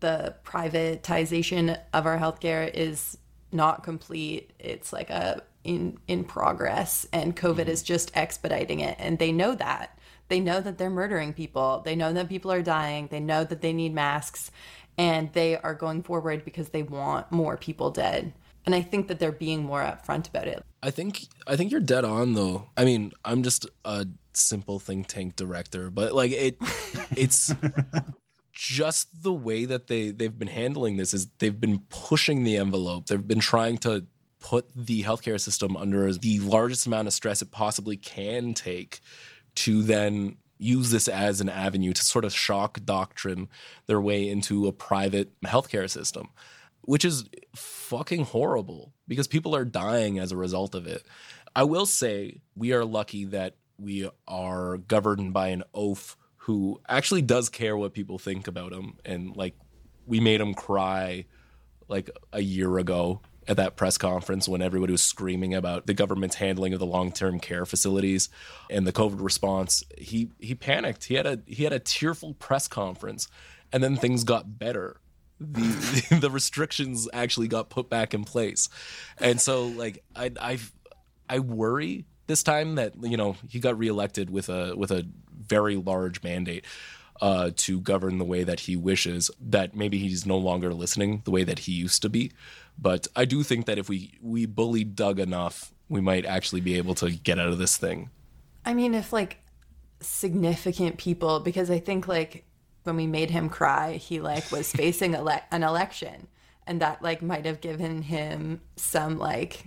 the 0.00 0.34
privatization 0.44 1.78
of 1.92 2.06
our 2.06 2.18
healthcare 2.18 2.72
is 2.72 3.18
not 3.52 3.82
complete. 3.82 4.52
It's 4.58 4.92
like 4.92 5.10
a 5.10 5.42
in 5.64 5.98
in 6.06 6.24
progress 6.24 7.06
and 7.12 7.36
COVID 7.36 7.62
mm-hmm. 7.62 7.70
is 7.70 7.82
just 7.82 8.16
expediting 8.16 8.80
it 8.80 8.96
and 8.98 9.18
they 9.18 9.32
know 9.32 9.54
that. 9.54 9.97
They 10.28 10.40
know 10.40 10.60
that 10.60 10.78
they're 10.78 10.90
murdering 10.90 11.32
people. 11.32 11.82
They 11.84 11.96
know 11.96 12.12
that 12.12 12.28
people 12.28 12.52
are 12.52 12.62
dying. 12.62 13.08
They 13.10 13.20
know 13.20 13.44
that 13.44 13.60
they 13.60 13.72
need 13.72 13.94
masks 13.94 14.50
and 14.98 15.32
they 15.32 15.56
are 15.56 15.74
going 15.74 16.02
forward 16.02 16.44
because 16.44 16.70
they 16.70 16.82
want 16.82 17.30
more 17.30 17.56
people 17.56 17.90
dead. 17.90 18.32
And 18.66 18.74
I 18.74 18.82
think 18.82 19.08
that 19.08 19.18
they're 19.18 19.32
being 19.32 19.64
more 19.64 19.80
upfront 19.80 20.28
about 20.28 20.48
it. 20.48 20.62
I 20.82 20.90
think 20.90 21.26
I 21.46 21.56
think 21.56 21.70
you're 21.70 21.80
dead 21.80 22.04
on 22.04 22.34
though. 22.34 22.68
I 22.76 22.84
mean, 22.84 23.12
I'm 23.24 23.42
just 23.42 23.66
a 23.84 24.06
simple 24.34 24.78
think 24.78 25.06
tank 25.06 25.36
director, 25.36 25.90
but 25.90 26.12
like 26.12 26.32
it 26.32 26.58
it's 27.16 27.54
just 28.52 29.22
the 29.22 29.32
way 29.32 29.64
that 29.64 29.86
they 29.86 30.10
they've 30.10 30.38
been 30.38 30.48
handling 30.48 30.96
this 30.96 31.14
is 31.14 31.28
they've 31.38 31.60
been 31.60 31.78
pushing 31.88 32.44
the 32.44 32.56
envelope. 32.56 33.06
They've 33.06 33.26
been 33.26 33.40
trying 33.40 33.78
to 33.78 34.06
put 34.40 34.68
the 34.74 35.02
healthcare 35.02 35.40
system 35.40 35.76
under 35.76 36.12
the 36.12 36.38
largest 36.40 36.86
amount 36.86 37.08
of 37.08 37.14
stress 37.14 37.42
it 37.42 37.50
possibly 37.50 37.96
can 37.96 38.54
take 38.54 39.00
to 39.58 39.82
then 39.82 40.36
use 40.58 40.90
this 40.90 41.08
as 41.08 41.40
an 41.40 41.48
avenue 41.48 41.92
to 41.92 42.02
sort 42.02 42.24
of 42.24 42.32
shock 42.32 42.80
doctrine 42.84 43.48
their 43.86 44.00
way 44.00 44.28
into 44.28 44.66
a 44.66 44.72
private 44.72 45.30
healthcare 45.42 45.88
system, 45.88 46.28
which 46.82 47.04
is 47.04 47.28
fucking 47.54 48.24
horrible 48.24 48.92
because 49.06 49.28
people 49.28 49.54
are 49.54 49.64
dying 49.64 50.18
as 50.18 50.32
a 50.32 50.36
result 50.36 50.74
of 50.74 50.86
it. 50.86 51.04
I 51.54 51.64
will 51.64 51.86
say 51.86 52.40
we 52.56 52.72
are 52.72 52.84
lucky 52.84 53.24
that 53.26 53.56
we 53.78 54.08
are 54.26 54.78
governed 54.78 55.32
by 55.32 55.48
an 55.48 55.62
oaf 55.74 56.16
who 56.36 56.80
actually 56.88 57.22
does 57.22 57.48
care 57.48 57.76
what 57.76 57.92
people 57.92 58.18
think 58.18 58.48
about 58.48 58.72
him 58.72 58.94
and 59.04 59.36
like 59.36 59.54
we 60.06 60.18
made 60.18 60.40
him 60.40 60.54
cry 60.54 61.24
like 61.88 62.10
a 62.32 62.40
year 62.40 62.78
ago 62.78 63.20
at 63.48 63.56
that 63.56 63.76
press 63.76 63.96
conference 63.96 64.46
when 64.46 64.62
everybody 64.62 64.92
was 64.92 65.02
screaming 65.02 65.54
about 65.54 65.86
the 65.86 65.94
government's 65.94 66.36
handling 66.36 66.74
of 66.74 66.78
the 66.78 66.86
long-term 66.86 67.40
care 67.40 67.64
facilities 67.64 68.28
and 68.70 68.86
the 68.86 68.92
COVID 68.92 69.20
response. 69.20 69.82
He 69.96 70.30
he 70.38 70.54
panicked. 70.54 71.04
He 71.04 71.14
had 71.14 71.26
a 71.26 71.40
he 71.46 71.64
had 71.64 71.72
a 71.72 71.78
tearful 71.78 72.34
press 72.34 72.68
conference, 72.68 73.28
and 73.72 73.82
then 73.82 73.96
things 73.96 74.22
got 74.22 74.58
better. 74.58 75.00
The 75.40 76.18
the 76.20 76.30
restrictions 76.30 77.08
actually 77.12 77.48
got 77.48 77.70
put 77.70 77.88
back 77.88 78.12
in 78.12 78.24
place, 78.24 78.68
and 79.18 79.40
so 79.40 79.66
like 79.66 80.04
I 80.14 80.30
I 80.40 80.58
I 81.28 81.38
worry 81.40 82.04
this 82.26 82.42
time 82.42 82.74
that 82.74 82.92
you 83.02 83.16
know 83.16 83.36
he 83.48 83.60
got 83.60 83.78
reelected 83.78 84.30
with 84.30 84.48
a 84.50 84.74
with 84.76 84.90
a 84.90 85.06
very 85.32 85.76
large 85.76 86.22
mandate 86.22 86.64
uh, 87.20 87.50
to 87.56 87.80
govern 87.80 88.18
the 88.18 88.24
way 88.24 88.44
that 88.44 88.60
he 88.60 88.76
wishes. 88.76 89.30
That 89.40 89.74
maybe 89.74 89.98
he's 89.98 90.26
no 90.26 90.36
longer 90.36 90.72
listening 90.72 91.22
the 91.24 91.30
way 91.30 91.44
that 91.44 91.60
he 91.60 91.72
used 91.72 92.02
to 92.02 92.08
be. 92.08 92.32
But 92.80 93.08
I 93.16 93.24
do 93.24 93.42
think 93.42 93.66
that 93.66 93.78
if 93.78 93.88
we 93.88 94.12
we 94.22 94.46
bully 94.46 94.84
Doug 94.84 95.18
enough, 95.18 95.72
we 95.88 96.00
might 96.00 96.24
actually 96.24 96.60
be 96.60 96.76
able 96.76 96.94
to 96.96 97.10
get 97.10 97.38
out 97.38 97.48
of 97.48 97.58
this 97.58 97.76
thing. 97.76 98.10
I 98.64 98.74
mean, 98.74 98.94
if 98.94 99.12
like 99.12 99.38
significant 100.00 100.98
people, 100.98 101.40
because 101.40 101.70
I 101.70 101.80
think 101.80 102.06
like 102.06 102.44
when 102.84 102.96
we 102.96 103.06
made 103.06 103.30
him 103.30 103.48
cry, 103.48 103.94
he 103.94 104.20
like 104.20 104.50
was 104.52 104.70
facing 104.82 105.14
ele- 105.14 105.42
an 105.50 105.62
election, 105.62 106.28
and 106.66 106.80
that 106.80 107.02
like 107.02 107.20
might 107.20 107.46
have 107.46 107.60
given 107.60 108.02
him 108.02 108.60
some 108.76 109.18
like 109.18 109.64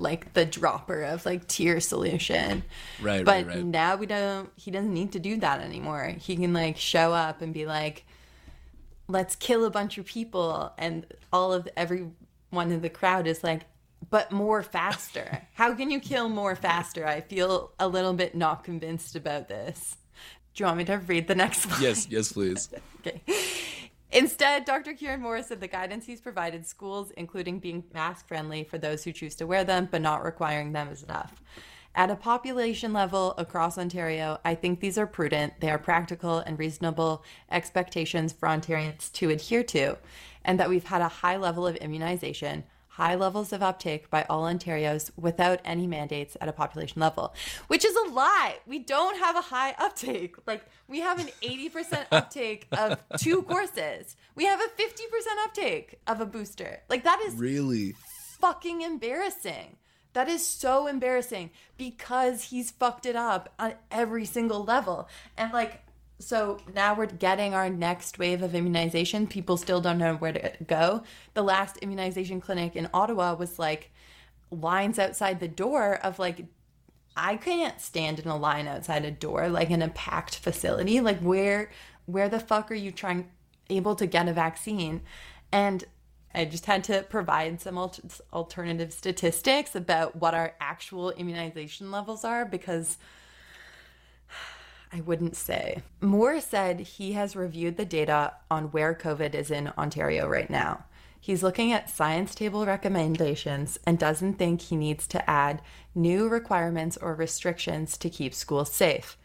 like 0.00 0.32
the 0.32 0.44
dropper 0.44 1.02
of 1.02 1.24
like 1.26 1.46
tear 1.48 1.80
solution. 1.80 2.64
Right, 3.00 3.24
But 3.24 3.46
right, 3.46 3.56
right. 3.56 3.64
now 3.64 3.96
we 3.96 4.06
don't. 4.06 4.50
He 4.56 4.70
doesn't 4.70 4.92
need 4.92 5.12
to 5.12 5.20
do 5.20 5.36
that 5.38 5.60
anymore. 5.60 6.14
He 6.18 6.36
can 6.36 6.52
like 6.52 6.76
show 6.76 7.12
up 7.12 7.40
and 7.40 7.54
be 7.54 7.66
like, 7.66 8.04
let's 9.06 9.36
kill 9.36 9.64
a 9.64 9.70
bunch 9.70 9.96
of 9.98 10.06
people 10.06 10.72
and 10.78 11.06
all 11.32 11.52
of 11.52 11.68
everyone 12.50 12.72
in 12.72 12.80
the 12.80 12.88
crowd 12.88 13.26
is 13.26 13.44
like 13.44 13.62
but 14.10 14.30
more 14.32 14.62
faster 14.62 15.46
how 15.54 15.74
can 15.74 15.90
you 15.90 16.00
kill 16.00 16.28
more 16.28 16.56
faster 16.56 17.06
i 17.06 17.20
feel 17.20 17.72
a 17.78 17.88
little 17.88 18.12
bit 18.12 18.34
not 18.34 18.64
convinced 18.64 19.16
about 19.16 19.48
this 19.48 19.96
do 20.54 20.62
you 20.62 20.66
want 20.66 20.78
me 20.78 20.84
to 20.84 20.96
read 20.98 21.28
the 21.28 21.34
next 21.34 21.66
one 21.66 21.80
Yes, 21.80 22.08
yes, 22.10 22.32
please. 22.32 22.68
okay 23.00 23.22
Instead, 24.10 24.64
Dr. 24.64 24.94
Kieran 24.94 25.20
Morris 25.20 25.48
said 25.48 25.60
the 25.60 25.68
guidance 25.68 26.06
he's 26.06 26.22
provided 26.22 26.66
schools, 26.66 27.10
including 27.18 27.58
being 27.58 27.84
mask 27.92 28.26
friendly 28.26 28.64
for 28.64 28.78
those 28.78 29.04
who 29.04 29.12
choose 29.12 29.34
to 29.34 29.46
wear 29.46 29.64
them, 29.64 29.86
but 29.90 30.00
not 30.00 30.24
requiring 30.24 30.72
them, 30.72 30.88
is 30.88 31.02
enough. 31.02 31.42
At 31.94 32.10
a 32.10 32.16
population 32.16 32.92
level 32.92 33.34
across 33.36 33.76
Ontario, 33.76 34.38
I 34.44 34.54
think 34.54 34.80
these 34.80 34.96
are 34.96 35.06
prudent, 35.06 35.54
they 35.60 35.68
are 35.70 35.78
practical 35.78 36.38
and 36.38 36.58
reasonable 36.58 37.24
expectations 37.50 38.32
for 38.32 38.48
Ontarians 38.48 39.12
to 39.12 39.30
adhere 39.30 39.64
to, 39.64 39.98
and 40.48 40.58
that 40.58 40.70
we've 40.70 40.84
had 40.84 41.02
a 41.02 41.08
high 41.08 41.36
level 41.36 41.66
of 41.66 41.76
immunization, 41.76 42.64
high 42.88 43.14
levels 43.14 43.52
of 43.52 43.62
uptake 43.62 44.08
by 44.08 44.24
all 44.30 44.44
Ontarios 44.44 45.10
without 45.14 45.60
any 45.62 45.86
mandates 45.86 46.38
at 46.40 46.48
a 46.48 46.52
population 46.52 47.00
level, 47.00 47.34
which 47.66 47.84
is 47.84 47.94
a 47.94 48.10
lie. 48.14 48.56
We 48.66 48.78
don't 48.78 49.18
have 49.18 49.36
a 49.36 49.42
high 49.42 49.74
uptake. 49.78 50.36
Like, 50.46 50.64
we 50.88 51.00
have 51.00 51.18
an 51.20 51.28
80% 51.42 52.06
uptake 52.12 52.66
of 52.72 52.98
two 53.18 53.42
courses, 53.42 54.16
we 54.34 54.46
have 54.46 54.58
a 54.60 54.82
50% 54.82 55.44
uptake 55.44 56.00
of 56.06 56.20
a 56.22 56.26
booster. 56.26 56.80
Like, 56.88 57.04
that 57.04 57.20
is 57.26 57.34
Really? 57.34 57.94
fucking 58.40 58.80
embarrassing. 58.80 59.76
That 60.14 60.28
is 60.30 60.44
so 60.44 60.86
embarrassing 60.86 61.50
because 61.76 62.44
he's 62.44 62.70
fucked 62.70 63.04
it 63.04 63.16
up 63.16 63.52
on 63.58 63.74
every 63.90 64.24
single 64.24 64.64
level. 64.64 65.08
And 65.36 65.52
like, 65.52 65.82
so 66.18 66.58
now 66.74 66.94
we're 66.94 67.06
getting 67.06 67.54
our 67.54 67.70
next 67.70 68.18
wave 68.18 68.42
of 68.42 68.54
immunization. 68.54 69.26
People 69.26 69.56
still 69.56 69.80
don't 69.80 69.98
know 69.98 70.16
where 70.16 70.32
to 70.32 70.52
go. 70.66 71.04
The 71.34 71.42
last 71.42 71.76
immunization 71.78 72.40
clinic 72.40 72.74
in 72.74 72.88
Ottawa 72.92 73.34
was 73.34 73.58
like 73.58 73.92
lines 74.50 74.98
outside 74.98 75.38
the 75.38 75.48
door 75.48 75.94
of 75.94 76.18
like, 76.18 76.46
I 77.16 77.36
can't 77.36 77.80
stand 77.80 78.18
in 78.18 78.28
a 78.28 78.36
line 78.36 78.66
outside 78.66 79.04
a 79.04 79.10
door, 79.10 79.48
like 79.48 79.70
in 79.70 79.82
a 79.82 79.88
packed 79.88 80.36
facility. 80.36 81.00
Like, 81.00 81.20
where, 81.20 81.70
where 82.06 82.28
the 82.28 82.40
fuck 82.40 82.70
are 82.70 82.76
you 82.76 82.90
trying, 82.90 83.28
able 83.70 83.94
to 83.96 84.06
get 84.06 84.28
a 84.28 84.32
vaccine? 84.32 85.02
And 85.52 85.84
I 86.34 86.44
just 86.44 86.66
had 86.66 86.84
to 86.84 87.02
provide 87.02 87.60
some 87.60 87.78
al- 87.78 87.94
alternative 88.32 88.92
statistics 88.92 89.74
about 89.74 90.16
what 90.16 90.34
our 90.34 90.54
actual 90.60 91.10
immunization 91.12 91.90
levels 91.90 92.24
are 92.24 92.44
because 92.44 92.98
I 94.92 95.00
wouldn't 95.00 95.36
say. 95.36 95.82
Moore 96.00 96.40
said 96.40 96.80
he 96.80 97.12
has 97.12 97.36
reviewed 97.36 97.76
the 97.76 97.84
data 97.84 98.34
on 98.50 98.64
where 98.66 98.94
COVID 98.94 99.34
is 99.34 99.50
in 99.50 99.72
Ontario 99.78 100.26
right 100.26 100.48
now. 100.48 100.84
He's 101.20 101.42
looking 101.42 101.72
at 101.72 101.90
science 101.90 102.34
table 102.34 102.64
recommendations 102.64 103.78
and 103.84 103.98
doesn't 103.98 104.34
think 104.34 104.62
he 104.62 104.76
needs 104.76 105.06
to 105.08 105.28
add 105.28 105.60
new 105.94 106.28
requirements 106.28 106.96
or 106.96 107.14
restrictions 107.14 107.96
to 107.98 108.08
keep 108.08 108.32
schools 108.34 108.72
safe. 108.72 109.18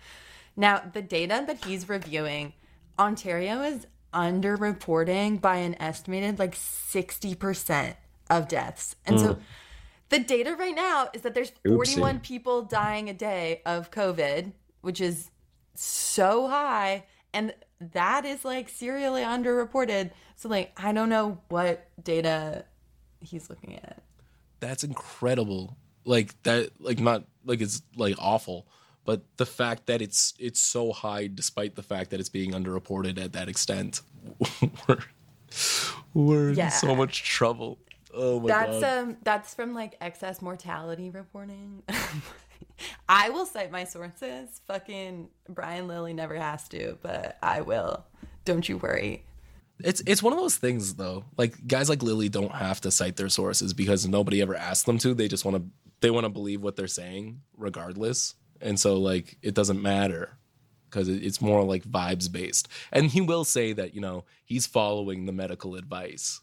Now, 0.56 0.82
the 0.92 1.02
data 1.02 1.44
that 1.48 1.66
he's 1.66 1.88
reviewing, 1.88 2.54
Ontario 2.98 3.62
is 3.62 3.88
underreporting 4.14 5.42
by 5.42 5.58
an 5.58 5.76
estimated 5.82 6.40
like 6.40 6.56
60% 6.56 7.96
of 8.30 8.48
deaths. 8.48 8.96
And 9.06 9.20
so 9.20 9.34
hmm. 9.34 9.42
the 10.10 10.20
data 10.20 10.56
right 10.56 10.76
now 10.76 11.10
is 11.14 11.22
that 11.22 11.34
there's 11.34 11.52
41 11.66 12.20
people 12.20 12.64
dying 12.64 13.10
a 13.10 13.14
day 13.14 13.62
of 13.66 13.92
COVID, 13.92 14.52
which 14.82 15.02
is 15.02 15.30
so 15.76 16.48
high. 16.48 17.06
And 17.34 17.54
that 17.80 18.26
is 18.26 18.46
like 18.46 18.70
serially 18.70 19.22
underreported. 19.24 20.12
So, 20.36 20.50
like, 20.50 20.72
I 20.78 20.94
don't 20.94 21.10
know 21.10 21.40
what 21.50 21.88
data 22.04 22.66
he's 23.20 23.50
looking 23.50 23.76
at. 23.76 24.04
That's 24.60 24.84
incredible. 24.84 25.78
Like 26.06 26.42
that 26.44 26.70
like 26.80 27.00
not 27.00 27.24
like 27.46 27.62
it's 27.62 27.82
like 27.96 28.16
awful, 28.20 28.68
but 29.06 29.24
the 29.38 29.46
fact 29.46 29.86
that 29.88 30.02
it's 30.02 30.34
it's 30.38 30.60
so 30.62 30.92
high 30.92 31.28
despite 31.28 31.76
the 31.76 31.84
fact 31.84 32.10
that 32.12 32.20
it's 32.20 32.30
being 32.30 32.52
underreported 32.52 33.18
at 33.24 33.34
that 33.34 33.48
extent. 33.48 34.02
we're 34.88 35.00
we're 36.14 36.52
Yeah. 36.52 36.66
in 36.66 36.72
so 36.72 36.96
much 36.96 37.24
trouble. 37.24 37.78
Oh 38.14 38.40
my 38.42 38.48
That's 38.48 38.72
god. 38.72 38.82
That's 38.82 39.04
um 39.04 39.18
that's 39.24 39.54
from 39.54 39.74
like 39.74 39.96
excess 40.02 40.42
mortality 40.42 41.10
reporting. 41.10 41.84
I 43.10 43.30
will 43.30 43.46
cite 43.46 43.72
my 43.72 43.84
sources. 43.84 44.62
Fucking 44.68 45.30
Brian 45.50 45.88
Lilley 45.88 46.14
never 46.14 46.36
has 46.36 46.68
to, 46.70 46.98
but 47.02 47.38
I 47.42 47.62
will. 47.62 48.06
Don't 48.46 48.68
you 48.68 48.78
worry. 48.78 49.24
It's 49.80 50.02
it's 50.06 50.24
one 50.24 50.34
of 50.34 50.40
those 50.40 50.56
things 50.56 50.96
though. 50.96 51.26
Like 51.38 51.68
guys 51.68 51.90
like 51.90 52.04
Lilley 52.04 52.30
don't 52.30 52.54
have 52.54 52.82
to 52.82 52.92
cite 52.92 53.16
their 53.16 53.30
sources 53.30 53.74
because 53.74 54.08
nobody 54.08 54.42
ever 54.42 54.56
asked 54.56 54.86
them 54.86 54.98
to. 55.00 55.14
They 55.14 55.28
just 55.28 55.46
want 55.46 55.58
to 55.58 55.64
they 56.02 56.12
want 56.12 56.26
to 56.26 56.30
believe 56.30 56.62
what 56.62 56.76
they're 56.76 56.88
saying 56.88 57.42
regardless. 57.58 58.36
And 58.62 58.80
so 58.80 58.98
like 58.98 59.38
it 59.42 59.54
doesn't 59.54 59.82
matter 59.82 60.38
because 60.90 61.10
it's 61.10 61.42
more 61.42 61.64
like 61.64 61.84
vibes 61.84 62.32
based. 62.32 62.68
And 62.92 63.08
he 63.08 63.20
will 63.20 63.44
say 63.44 63.74
that, 63.74 63.96
you 63.96 64.02
know, 64.02 64.26
he's 64.46 64.68
following 64.68 65.26
the 65.26 65.32
medical 65.32 65.76
advice. 65.76 66.40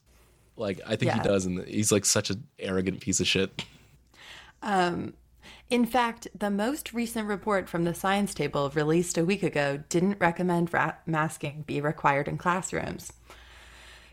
Like 0.57 0.81
I 0.87 0.97
think 0.97 1.13
he 1.13 1.21
does 1.21 1.47
and 1.47 1.65
he's 1.67 1.93
like 1.93 2.05
such 2.05 2.31
an 2.31 2.47
arrogant 2.59 3.01
piece 3.01 3.21
of 3.21 3.27
shit. 3.27 3.65
Um, 4.63 5.15
in 5.69 5.87
fact, 5.87 6.29
the 6.37 6.51
most 6.51 6.93
recent 6.93 7.29
report 7.29 7.69
from 7.69 7.85
the 7.85 7.95
science 7.95 8.35
table 8.35 8.71
released 8.75 9.19
a 9.19 9.25
week 9.25 9.43
ago 9.43 9.83
didn't 9.89 10.21
recommend 10.21 10.71
masking 11.07 11.63
be 11.67 11.81
required 11.81 12.29
in 12.29 12.39
classrooms. 12.39 13.13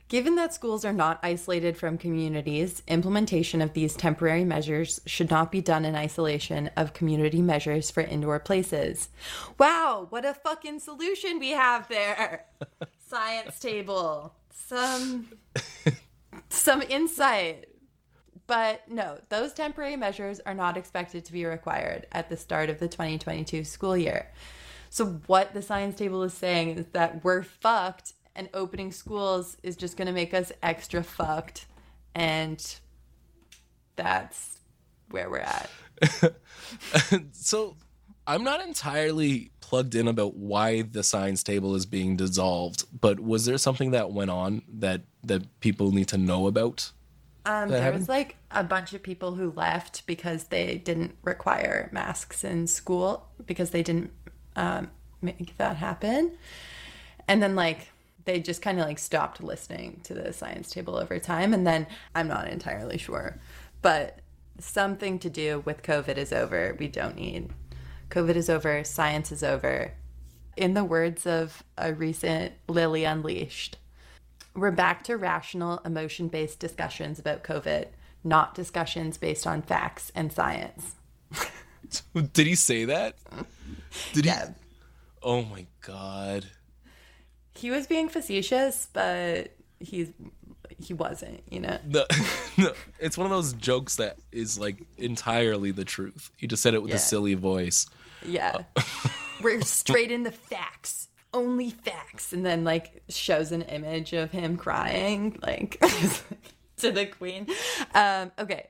Given 0.09 0.35
that 0.35 0.53
schools 0.53 0.85
are 0.85 0.93
not 0.93 1.19
isolated 1.21 1.75
from 1.75 1.97
communities, 1.97 2.81
implementation 2.87 3.61
of 3.61 3.73
these 3.73 3.93
temporary 3.93 4.45
measures 4.45 5.01
should 5.05 5.29
not 5.29 5.51
be 5.51 5.59
done 5.59 5.83
in 5.83 5.95
isolation 5.95 6.69
of 6.77 6.93
community 6.93 7.41
measures 7.41 7.91
for 7.91 8.01
indoor 8.01 8.39
places. 8.39 9.09
Wow, 9.57 10.07
what 10.09 10.23
a 10.23 10.33
fucking 10.33 10.79
solution 10.79 11.39
we 11.39 11.49
have 11.49 11.89
there. 11.89 12.45
Science 13.05 13.59
table. 13.59 14.33
Some 14.49 15.27
some 16.49 16.81
insight. 16.83 17.65
But 18.47 18.89
no, 18.89 19.19
those 19.27 19.53
temporary 19.53 19.97
measures 19.97 20.39
are 20.45 20.53
not 20.53 20.77
expected 20.77 21.25
to 21.25 21.33
be 21.33 21.45
required 21.45 22.07
at 22.13 22.29
the 22.29 22.37
start 22.37 22.69
of 22.69 22.79
the 22.79 22.87
2022 22.87 23.65
school 23.65 23.97
year. 23.97 24.31
So, 24.89 25.05
what 25.27 25.53
the 25.53 25.61
science 25.61 25.97
table 25.97 26.23
is 26.23 26.33
saying 26.33 26.77
is 26.77 26.85
that 26.93 27.23
we're 27.25 27.43
fucked, 27.43 28.13
and 28.35 28.49
opening 28.53 28.93
schools 28.93 29.57
is 29.63 29.75
just 29.75 29.97
going 29.97 30.05
to 30.05 30.13
make 30.13 30.33
us 30.33 30.53
extra 30.63 31.03
fucked. 31.03 31.65
And 32.15 32.63
that's 33.97 34.59
where 35.09 35.29
we're 35.29 35.39
at. 35.39 35.69
so 37.33 37.75
I'm 38.25 38.43
not 38.43 38.61
entirely 38.65 39.51
plugged 39.59 39.95
in 39.95 40.07
about 40.07 40.35
why 40.35 40.83
the 40.83 41.03
science 41.03 41.43
table 41.43 41.75
is 41.75 41.85
being 41.85 42.15
dissolved, 42.15 42.85
but 43.01 43.19
was 43.19 43.45
there 43.45 43.57
something 43.57 43.91
that 43.91 44.11
went 44.11 44.31
on 44.31 44.61
that 44.79 45.01
that 45.23 45.59
people 45.59 45.91
need 45.91 46.07
to 46.09 46.17
know 46.17 46.47
about? 46.47 46.91
Um, 47.47 47.69
there 47.69 47.81
happened? 47.81 48.01
was 48.01 48.09
like 48.09 48.35
a 48.51 48.63
bunch 48.63 48.93
of 48.93 49.01
people 49.01 49.35
who 49.35 49.51
left 49.51 50.05
because 50.05 50.45
they 50.45 50.77
didn't 50.77 51.15
require 51.23 51.89
masks 51.93 52.43
in 52.43 52.67
school 52.67 53.27
because 53.45 53.69
they 53.69 53.83
didn't 53.83 54.11
um, 54.55 54.91
make 55.21 55.57
that 55.57 55.77
happen. 55.77 56.33
And 57.27 57.41
then 57.41 57.55
like 57.55 57.89
they 58.25 58.41
just 58.41 58.61
kind 58.61 58.79
of 58.79 58.85
like 58.85 58.99
stopped 58.99 59.41
listening 59.41 60.01
to 60.03 60.13
the 60.13 60.33
science 60.33 60.69
table 60.69 60.97
over 60.97 61.17
time. 61.19 61.53
And 61.53 61.65
then 61.65 61.87
I'm 62.13 62.27
not 62.27 62.49
entirely 62.49 62.97
sure, 62.97 63.39
but 63.81 64.19
something 64.59 65.17
to 65.19 65.29
do 65.29 65.63
with 65.65 65.83
COVID 65.83 66.17
is 66.17 66.33
over. 66.33 66.75
We 66.77 66.89
don't 66.89 67.15
need 67.15 67.49
COVID 68.09 68.35
is 68.35 68.49
over. 68.49 68.83
Science 68.83 69.31
is 69.31 69.43
over. 69.43 69.93
In 70.55 70.73
the 70.73 70.83
words 70.83 71.25
of 71.25 71.63
a 71.77 71.93
recent 71.93 72.53
Lilley 72.67 73.03
Unleashed, 73.03 73.77
we're 74.57 74.71
back 74.71 75.03
to 75.05 75.15
rational, 75.15 75.79
emotion 75.85 76.27
based 76.27 76.59
discussions 76.59 77.19
about 77.19 77.43
COVID, 77.43 77.85
not 78.23 78.55
discussions 78.55 79.17
based 79.17 79.47
on 79.47 79.61
facts 79.61 80.11
and 80.15 80.33
science. 80.33 80.95
Did 82.33 82.47
he 82.47 82.55
say 82.55 82.85
that? 82.85 83.15
Did 84.13 84.25
Yeah. 84.25 84.47
he? 84.47 84.53
Oh 85.23 85.43
my 85.43 85.65
god. 85.81 86.45
He 87.55 87.71
was 87.71 87.87
being 87.87 88.09
facetious, 88.09 88.87
but 88.91 89.55
he's 89.79 90.11
he 90.79 90.93
wasn't, 90.93 91.41
you 91.49 91.59
know. 91.59 91.79
No, 91.87 92.05
no, 92.57 92.71
it's 92.99 93.17
one 93.17 93.25
of 93.25 93.31
those 93.31 93.53
jokes 93.53 93.95
that 93.95 94.17
is 94.31 94.59
like 94.59 94.77
entirely 94.97 95.71
the 95.71 95.85
truth. 95.85 96.29
He 96.37 96.45
just 96.47 96.61
said 96.61 96.73
it 96.73 96.81
with 96.81 96.89
Yeah. 96.91 96.97
a 96.97 96.99
silly 96.99 97.33
voice. 97.33 97.87
Yeah. 98.25 98.57
We're 99.41 99.61
straight 99.61 100.11
in 100.11 100.23
the 100.23 100.31
facts. 100.31 101.07
Only 101.33 101.69
facts. 101.69 102.33
And 102.33 102.45
then 102.45 102.63
like 102.63 103.03
shows 103.09 103.51
an 103.51 103.63
image 103.63 104.13
of 104.13 104.31
him 104.31 104.57
crying, 104.57 105.37
like 105.41 105.79
to 106.77 106.91
the 106.91 107.05
queen. 107.05 107.47
Um, 107.93 108.31
okay. 108.39 108.69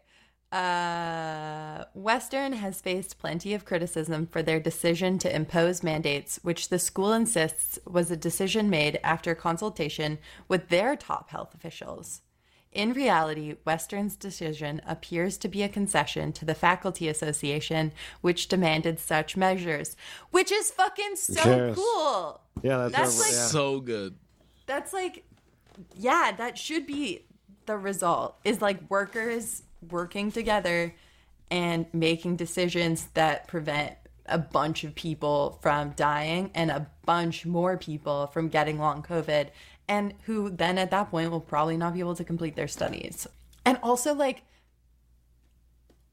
Uh, 0.52 1.84
Western 1.94 2.54
has 2.54 2.80
faced 2.80 3.20
plenty 3.20 3.54
of 3.54 3.66
criticism 3.66 4.26
for 4.26 4.42
their 4.42 4.62
decision 4.62 5.20
to 5.20 5.36
impose 5.36 5.84
mandates, 5.84 6.40
which 6.42 6.70
the 6.70 6.80
school 6.80 7.12
insists 7.12 7.78
was 7.86 8.10
a 8.10 8.18
decision 8.18 8.70
made 8.70 8.98
after 9.04 9.36
consultation 9.36 10.18
with 10.48 10.70
their 10.70 10.96
top 10.96 11.30
health 11.32 11.54
officials. 11.54 12.22
In 12.72 12.94
reality, 12.94 13.56
Western's 13.66 14.16
decision 14.16 14.82
appears 14.86 15.38
to 15.38 15.48
be 15.48 15.64
a 15.64 15.70
concession 15.70 16.32
to 16.34 16.46
the 16.46 16.54
Faculty 16.54 17.08
Association, 17.08 17.92
which 18.22 18.48
demanded 18.50 19.00
such 19.00 19.36
measures, 19.38 19.96
which 20.32 20.52
is 20.52 20.70
fucking 20.72 21.16
so 21.16 21.42
cares? 21.42 21.76
cool. 21.76 22.42
Yeah, 22.62 22.90
that's, 22.90 22.94
That's 22.94 23.20
like- 23.20 23.32
yeah. 23.32 23.46
So 23.48 23.80
good. 23.80 24.16
That's 24.66 24.94
like, 24.94 25.26
yeah, 25.96 26.34
that 26.38 26.58
should 26.58 26.86
be 26.86 27.24
the 27.66 27.78
result 27.78 28.38
is 28.44 28.62
like 28.62 28.90
workers 28.90 29.64
working 29.90 30.32
together 30.32 30.94
and 31.52 31.86
making 31.94 32.36
decisions 32.36 33.08
that 33.14 33.48
prevent 33.48 33.94
a 34.26 34.38
bunch 34.38 34.84
of 34.84 34.94
people 34.96 35.58
from 35.62 35.92
dying 35.92 36.52
and 36.54 36.70
a 36.72 36.88
bunch 37.06 37.46
more 37.46 37.78
people 37.78 38.28
from 38.28 38.50
getting 38.50 38.78
long 38.78 39.02
COVID, 39.02 39.50
and 39.88 40.14
who 40.26 40.50
then 40.50 40.78
at 40.78 40.92
that 40.92 41.10
point 41.12 41.32
will 41.32 41.40
probably 41.42 41.78
not 41.78 41.94
be 41.94 42.00
able 42.00 42.16
to 42.16 42.24
complete 42.24 42.56
their 42.56 42.68
studies. 42.68 43.28
And 43.66 43.78
also, 43.84 44.14
like, 44.14 44.44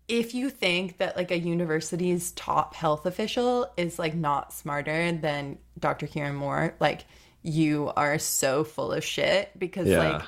if 0.08 0.34
you 0.34 0.50
think 0.50 0.98
that 0.98 1.16
like 1.16 1.30
a 1.30 1.38
university's 1.38 2.32
top 2.32 2.74
health 2.74 3.06
official 3.06 3.66
is 3.76 3.98
like 3.98 4.14
not 4.14 4.52
smarter 4.52 5.12
than 5.12 5.58
Dr. 5.78 6.06
Kieran 6.06 6.34
Moore, 6.34 6.74
like 6.78 7.06
you 7.42 7.90
are 7.96 8.18
so 8.18 8.64
full 8.64 8.92
of 8.92 9.02
shit 9.04 9.50
because 9.58 9.88
Yeah. 9.88 9.98
like 9.98 10.22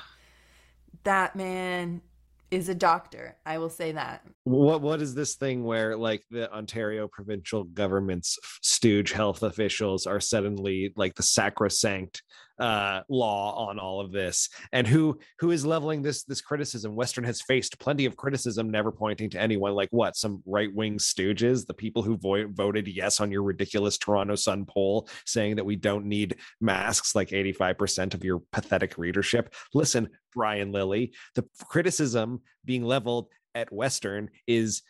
that 1.03 1.35
man 1.35 2.01
is 2.49 2.69
a 2.69 2.75
doctor. 2.75 3.35
I 3.45 3.57
will 3.59 3.69
say 3.69 3.91
that. 3.91 4.25
what 4.45 4.81
what 4.81 5.01
is 5.01 5.13
this 5.13 5.35
thing 5.35 5.63
where 5.63 5.95
like 5.95 6.23
the 6.31 6.51
Ontario 6.51 7.07
provincial 7.07 7.63
government's 7.63 8.37
stooge 8.63 9.11
health 9.11 9.43
officials 9.43 10.07
are 10.07 10.19
suddenly 10.19 10.91
like 10.95 11.13
the 11.15 11.23
sacrosanct 11.23 12.23
uh 12.59 13.01
law 13.09 13.67
on 13.67 13.79
all 13.79 13.99
of 13.99 14.11
this 14.11 14.49
and 14.71 14.87
who 14.87 15.17
who 15.39 15.51
is 15.51 15.65
leveling 15.65 16.01
this 16.01 16.23
this 16.23 16.41
criticism 16.41 16.95
western 16.95 17.23
has 17.23 17.41
faced 17.41 17.79
plenty 17.79 18.05
of 18.05 18.15
criticism 18.15 18.69
never 18.69 18.91
pointing 18.91 19.29
to 19.29 19.39
anyone 19.39 19.73
like 19.73 19.89
what 19.91 20.15
some 20.15 20.41
right-wing 20.45 20.97
stooges 20.97 21.65
the 21.65 21.73
people 21.73 22.01
who 22.01 22.17
vo- 22.17 22.47
voted 22.49 22.87
yes 22.87 23.19
on 23.19 23.31
your 23.31 23.43
ridiculous 23.43 23.97
toronto 23.97 24.35
sun 24.35 24.65
poll 24.65 25.07
saying 25.25 25.55
that 25.55 25.65
we 25.65 25.75
don't 25.75 26.05
need 26.05 26.35
masks 26.59 27.15
like 27.15 27.29
85% 27.29 28.13
of 28.13 28.23
your 28.23 28.41
pathetic 28.51 28.97
readership 28.97 29.53
listen 29.73 30.09
brian 30.33 30.71
lilley 30.71 31.13
the 31.35 31.45
criticism 31.67 32.41
being 32.65 32.83
leveled 32.83 33.27
at 33.57 33.73
Western 33.73 34.29
is 34.45 34.83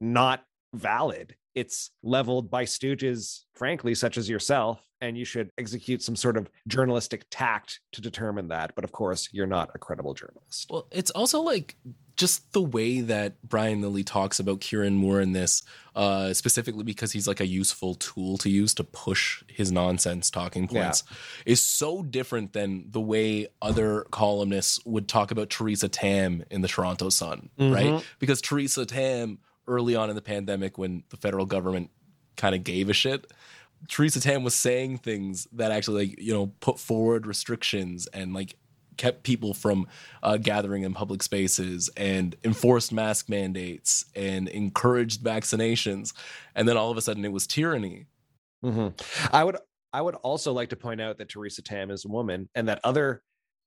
not 0.00 0.44
valid. 0.72 1.34
It's 1.54 1.90
leveled 2.02 2.50
by 2.50 2.64
stooges, 2.64 3.40
frankly, 3.54 3.94
such 3.94 4.16
as 4.16 4.28
yourself, 4.28 4.80
and 5.02 5.18
you 5.18 5.24
should 5.24 5.50
execute 5.58 6.00
some 6.00 6.16
sort 6.16 6.36
of 6.36 6.48
journalistic 6.68 7.24
tact 7.28 7.80
to 7.90 8.00
determine 8.00 8.48
that. 8.48 8.74
But 8.74 8.84
of 8.84 8.92
course, 8.92 9.28
you're 9.32 9.48
not 9.48 9.70
a 9.74 9.78
credible 9.78 10.14
journalist. 10.14 10.68
Well, 10.70 10.86
it's 10.92 11.10
also 11.10 11.40
like 11.40 11.76
just 12.16 12.52
the 12.52 12.62
way 12.62 13.00
that 13.00 13.42
Brian 13.42 13.80
Lilley 13.80 14.04
talks 14.04 14.38
about 14.38 14.60
Kieran 14.60 14.94
Moore 14.94 15.20
in 15.20 15.32
this, 15.32 15.64
uh, 15.96 16.32
specifically 16.32 16.84
because 16.84 17.10
he's 17.10 17.26
like 17.26 17.40
a 17.40 17.46
useful 17.46 17.96
tool 17.96 18.38
to 18.38 18.48
use 18.48 18.74
to 18.74 18.84
push 18.84 19.42
his 19.48 19.72
nonsense 19.72 20.30
talking 20.30 20.68
points, 20.68 21.02
is 21.46 21.60
so 21.60 22.02
different 22.04 22.52
than 22.52 22.84
the 22.90 23.00
way 23.00 23.48
other 23.60 24.04
columnists 24.12 24.78
would 24.84 25.08
talk 25.08 25.32
about 25.32 25.50
Theresa 25.50 25.88
Tam 25.88 26.44
in 26.48 26.60
the 26.60 26.68
Toronto 26.68 27.08
Sun, 27.08 27.50
right? 27.58 28.04
Because 28.20 28.40
Theresa 28.40 28.86
Tam, 28.86 29.38
early 29.66 29.96
on 29.96 30.08
in 30.08 30.14
the 30.14 30.22
pandemic, 30.22 30.78
when 30.78 31.02
the 31.08 31.16
federal 31.16 31.46
government 31.46 31.90
kind 32.36 32.54
of 32.54 32.62
gave 32.62 32.88
a 32.88 32.92
shit, 32.92 33.30
Theresa 33.88 34.20
Tam 34.20 34.42
was 34.44 34.54
saying 34.54 34.98
things 34.98 35.46
that 35.52 35.70
actually 35.72 36.06
like 36.08 36.20
you 36.20 36.32
know 36.32 36.52
put 36.60 36.78
forward 36.78 37.26
restrictions 37.26 38.06
and 38.08 38.32
like 38.32 38.56
kept 38.98 39.22
people 39.22 39.54
from 39.54 39.86
uh, 40.22 40.36
gathering 40.36 40.82
in 40.82 40.92
public 40.92 41.22
spaces 41.22 41.88
and 41.96 42.36
enforced 42.44 42.92
mask 42.92 43.28
mandates 43.28 44.04
and 44.14 44.48
encouraged 44.48 45.22
vaccinations 45.22 46.12
and 46.54 46.68
then 46.68 46.76
all 46.76 46.90
of 46.90 46.96
a 46.96 47.02
sudden 47.02 47.24
it 47.24 47.32
was 47.32 47.46
tyranny 47.46 48.06
Mhm. 48.64 48.92
I 49.32 49.44
would 49.44 49.56
I 49.92 50.00
would 50.00 50.14
also 50.16 50.52
like 50.52 50.68
to 50.70 50.76
point 50.76 51.00
out 51.00 51.18
that 51.18 51.28
Theresa 51.28 51.62
Tam 51.62 51.90
is 51.90 52.04
a 52.04 52.08
woman 52.08 52.48
and 52.54 52.68
that 52.68 52.80
other 52.84 53.22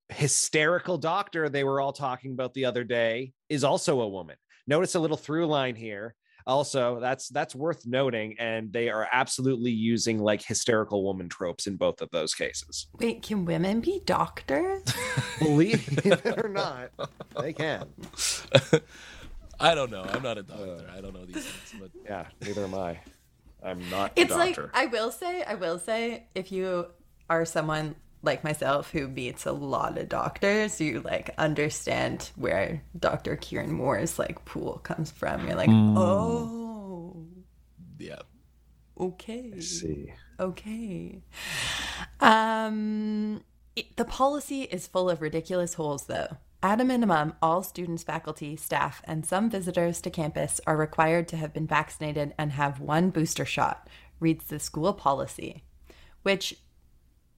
hysterical 0.08 0.96
doctor 0.98 1.48
they 1.48 1.64
were 1.64 1.80
all 1.80 1.92
talking 1.92 2.32
about 2.32 2.54
the 2.54 2.64
other 2.64 2.84
day 2.84 3.32
is 3.48 3.64
also 3.64 4.00
a 4.00 4.08
woman. 4.08 4.36
Notice 4.66 4.94
a 4.94 5.00
little 5.00 5.16
through 5.16 5.46
line 5.46 5.74
here. 5.76 6.14
Also, 6.46 7.00
that's 7.00 7.28
that's 7.28 7.54
worth 7.56 7.84
noting, 7.86 8.36
and 8.38 8.72
they 8.72 8.88
are 8.88 9.08
absolutely 9.12 9.72
using 9.72 10.18
like 10.20 10.42
hysterical 10.44 11.02
woman 11.02 11.28
tropes 11.28 11.66
in 11.66 11.76
both 11.76 12.00
of 12.00 12.08
those 12.12 12.34
cases. 12.34 12.86
Wait, 13.00 13.22
can 13.22 13.44
women 13.44 13.80
be 13.80 14.00
doctors? 14.06 14.82
Believe 15.40 16.06
it 16.06 16.38
or 16.44 16.48
not, 16.48 16.90
they 17.40 17.52
can. 17.52 17.88
i 19.58 19.74
don't 19.74 19.90
know 19.90 20.02
i'm 20.02 20.22
not 20.22 20.36
a 20.36 20.42
doctor 20.42 20.86
uh, 20.86 20.96
i 20.98 21.00
don't 21.00 21.14
know 21.14 21.24
these 21.24 21.42
things 21.46 21.80
but 21.80 21.90
Yeah, 22.04 22.26
neither 22.42 22.64
am 22.64 22.74
I. 22.74 22.98
I'm 23.64 23.88
not 23.90 24.10
a 24.16 24.20
It's 24.20 24.34
doctor. 24.36 24.64
like 24.64 24.70
I 24.74 24.86
will 24.86 25.10
say, 25.10 25.42
I 25.42 25.54
will 25.54 25.78
say, 25.78 26.28
if 26.34 26.52
you 26.52 26.86
are 27.30 27.46
someone 27.46 27.96
like 28.22 28.42
myself 28.44 28.90
who 28.90 29.08
meets 29.08 29.46
a 29.46 29.52
lot 29.52 29.96
of 29.98 30.08
doctors, 30.08 30.80
you 30.80 31.00
like 31.00 31.30
understand 31.38 32.30
where 32.36 32.82
Dr. 32.98 33.36
Kieran 33.36 33.72
Moore's 33.72 34.18
like 34.18 34.44
pool 34.44 34.78
comes 34.82 35.10
from. 35.10 35.46
You're 35.46 35.56
like, 35.56 35.70
oh, 35.70 37.24
yeah 37.98 38.20
okay, 38.98 39.60
see. 39.60 40.12
okay. 40.40 41.20
Um, 42.20 43.42
it- 43.74 43.96
the 43.96 44.04
policy 44.04 44.62
is 44.62 44.86
full 44.86 45.10
of 45.10 45.20
ridiculous 45.20 45.74
holes, 45.74 46.06
though. 46.06 46.38
At 46.62 46.80
a 46.80 46.84
minimum, 46.84 47.34
all 47.42 47.62
students, 47.62 48.02
faculty, 48.02 48.56
staff, 48.56 49.02
and 49.04 49.24
some 49.26 49.50
visitors 49.50 50.00
to 50.00 50.10
campus 50.10 50.60
are 50.66 50.76
required 50.76 51.28
to 51.28 51.36
have 51.36 51.52
been 51.52 51.66
vaccinated 51.66 52.34
and 52.38 52.52
have 52.52 52.80
one 52.80 53.10
booster 53.10 53.44
shot, 53.44 53.88
reads 54.18 54.46
the 54.46 54.58
school 54.58 54.94
policy, 54.94 55.62
which 56.22 56.56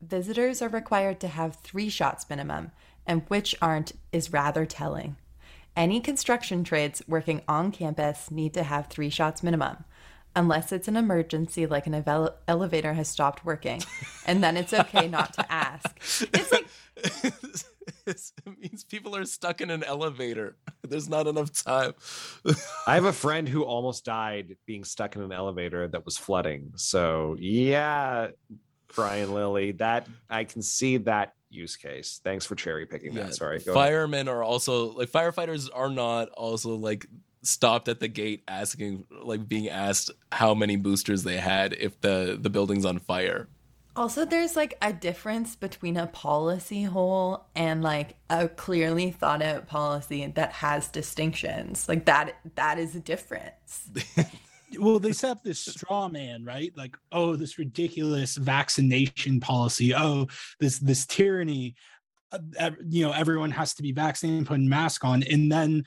visitors 0.01 0.62
are 0.62 0.68
required 0.68 1.20
to 1.20 1.28
have 1.28 1.57
three 1.57 1.88
shots 1.88 2.28
minimum, 2.28 2.72
and 3.07 3.22
which 3.28 3.55
aren't 3.61 3.92
is 4.12 4.32
rather 4.32 4.66
telling. 4.66 5.16
Any 5.76 6.01
construction 6.01 6.64
trades 6.64 7.03
working 7.07 7.42
on 7.46 7.70
campus 7.70 8.30
need 8.30 8.55
to 8.55 8.64
have 8.64 8.88
three 8.88 9.11
shots 9.11 9.42
minimum, 9.42 9.84
unless 10.34 10.72
it's 10.72 10.88
an 10.88 10.96
emergency 10.96 11.66
like 11.66 11.86
an 11.86 11.92
evel- 11.94 12.34
elevator 12.46 12.94
has 12.94 13.09
stopped 13.09 13.44
working, 13.44 13.82
and 14.26 14.42
then 14.42 14.57
it's 14.57 14.72
okay 14.72 15.09
not 15.09 15.34
to 15.34 15.53
ask. 15.53 15.96
It's 16.32 16.53
like 16.53 16.66
it 18.07 18.59
means 18.61 18.84
people 18.84 19.14
are 19.14 19.24
stuck 19.24 19.61
in 19.61 19.70
an 19.70 19.84
elevator 19.84 20.57
there's 20.82 21.09
not 21.09 21.26
enough 21.26 21.53
time 21.53 21.92
I 22.86 22.94
have 22.94 23.05
a 23.05 23.12
friend 23.12 23.49
who 23.49 23.64
almost 23.64 24.05
died 24.05 24.57
being 24.66 24.84
stuck 24.84 25.16
in 25.16 25.22
an 25.22 25.32
elevator 25.32 25.86
that 25.88 26.05
was 26.05 26.16
flooding. 26.16 26.72
So 26.76 27.36
yeah, 27.38 28.28
Brian 28.95 29.32
Lilley, 29.32 29.72
that 29.72 30.07
I 30.28 30.45
can 30.45 30.62
see 30.62 30.97
that 30.99 31.34
use 31.51 31.76
case. 31.76 32.20
Thanks 32.22 32.47
for 32.47 32.55
cherry 32.55 32.86
picking 32.86 33.14
that. 33.14 33.34
Sorry. 33.34 33.59
Go 33.61 33.72
ahead. 33.72 33.74
firemen 33.74 34.28
are 34.28 34.43
also 34.43 34.93
like 34.93 35.11
firefighters 35.11 35.68
are 35.72 35.91
not 35.91 36.28
also 36.30 36.74
like 36.74 37.07
stopped 37.43 37.89
at 37.89 38.01
the 38.01 38.09
gate 38.09 38.43
asking 38.49 39.05
like 39.22 39.49
being 39.49 39.68
asked 39.68 40.11
how 40.32 40.55
many 40.55 40.76
boosters 40.76 41.22
they 41.22 41.36
had 41.36 41.72
if 41.74 42.01
the 42.01 42.36
the 42.41 42.51
building's 42.51 42.84
on 42.84 42.99
fire 42.99 43.49
Also, 43.99 44.24
there's 44.24 44.55
like 44.55 44.78
a 44.80 44.93
difference 44.93 45.57
between 45.57 45.97
a 45.97 46.07
policy 46.07 46.84
hole 46.84 47.47
and 47.57 47.82
like 47.82 48.14
a 48.30 48.49
clearly 48.49 49.11
thought 49.11 49.43
out 49.43 49.66
policy 49.66 50.24
that 50.36 50.53
has 50.53 50.89
distinctions. 50.89 51.89
Like 51.89 52.05
that, 52.05 52.36
that 52.55 52.78
is 52.78 52.95
a 52.95 53.01
difference. 53.01 53.91
well 54.78 54.98
they 54.98 55.12
set 55.12 55.30
up 55.30 55.42
this 55.42 55.60
straw 55.60 56.08
man 56.08 56.44
right? 56.44 56.72
Like 56.76 56.96
oh 57.12 57.36
this 57.36 57.58
ridiculous 57.58 58.36
vaccination 58.36 59.40
policy. 59.40 59.94
Oh 59.94 60.26
this 60.60 60.78
this 60.78 61.06
tyranny. 61.06 61.74
Uh, 62.60 62.72
you 62.86 63.06
know 63.06 63.12
everyone 63.12 63.50
has 63.50 63.72
to 63.72 63.82
be 63.82 63.92
vaccinated 63.92 64.38
and 64.38 64.46
put 64.46 64.56
a 64.56 64.62
mask 64.62 65.04
on. 65.04 65.22
And 65.22 65.50
then 65.50 65.84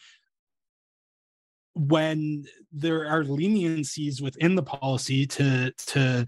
when 1.73 2.45
there 2.71 3.07
are 3.07 3.23
leniencies 3.23 4.21
within 4.21 4.55
the 4.55 4.63
policy 4.63 5.25
to 5.25 5.71
to 5.71 6.25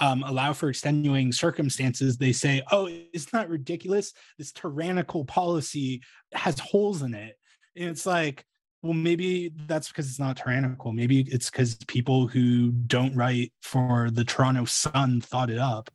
um, 0.00 0.22
allow 0.22 0.52
for 0.52 0.68
extenuating 0.68 1.32
circumstances 1.32 2.18
they 2.18 2.32
say 2.32 2.62
oh 2.70 2.88
isn't 3.12 3.32
that 3.32 3.48
ridiculous. 3.48 4.12
This 4.36 4.52
tyrannical 4.52 5.24
policy 5.24 6.02
has 6.34 6.58
holes 6.58 7.02
in 7.02 7.14
it. 7.14 7.38
And 7.74 7.88
it's 7.88 8.04
like 8.06 8.44
well 8.82 8.92
maybe 8.94 9.52
that's 9.66 9.88
because 9.88 10.08
it's 10.08 10.18
not 10.18 10.36
tyrannical 10.36 10.92
maybe 10.92 11.26
it's 11.28 11.50
because 11.50 11.76
people 11.86 12.26
who 12.26 12.70
don't 12.70 13.14
write 13.14 13.52
for 13.62 14.10
the 14.12 14.24
toronto 14.24 14.64
sun 14.64 15.20
thought 15.20 15.50
it 15.50 15.58
up 15.58 15.90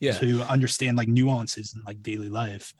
yeah 0.00 0.12
to 0.12 0.42
understand 0.42 0.96
like 0.96 1.08
nuances 1.08 1.74
in 1.74 1.82
like 1.86 2.02
daily 2.02 2.28
life 2.28 2.74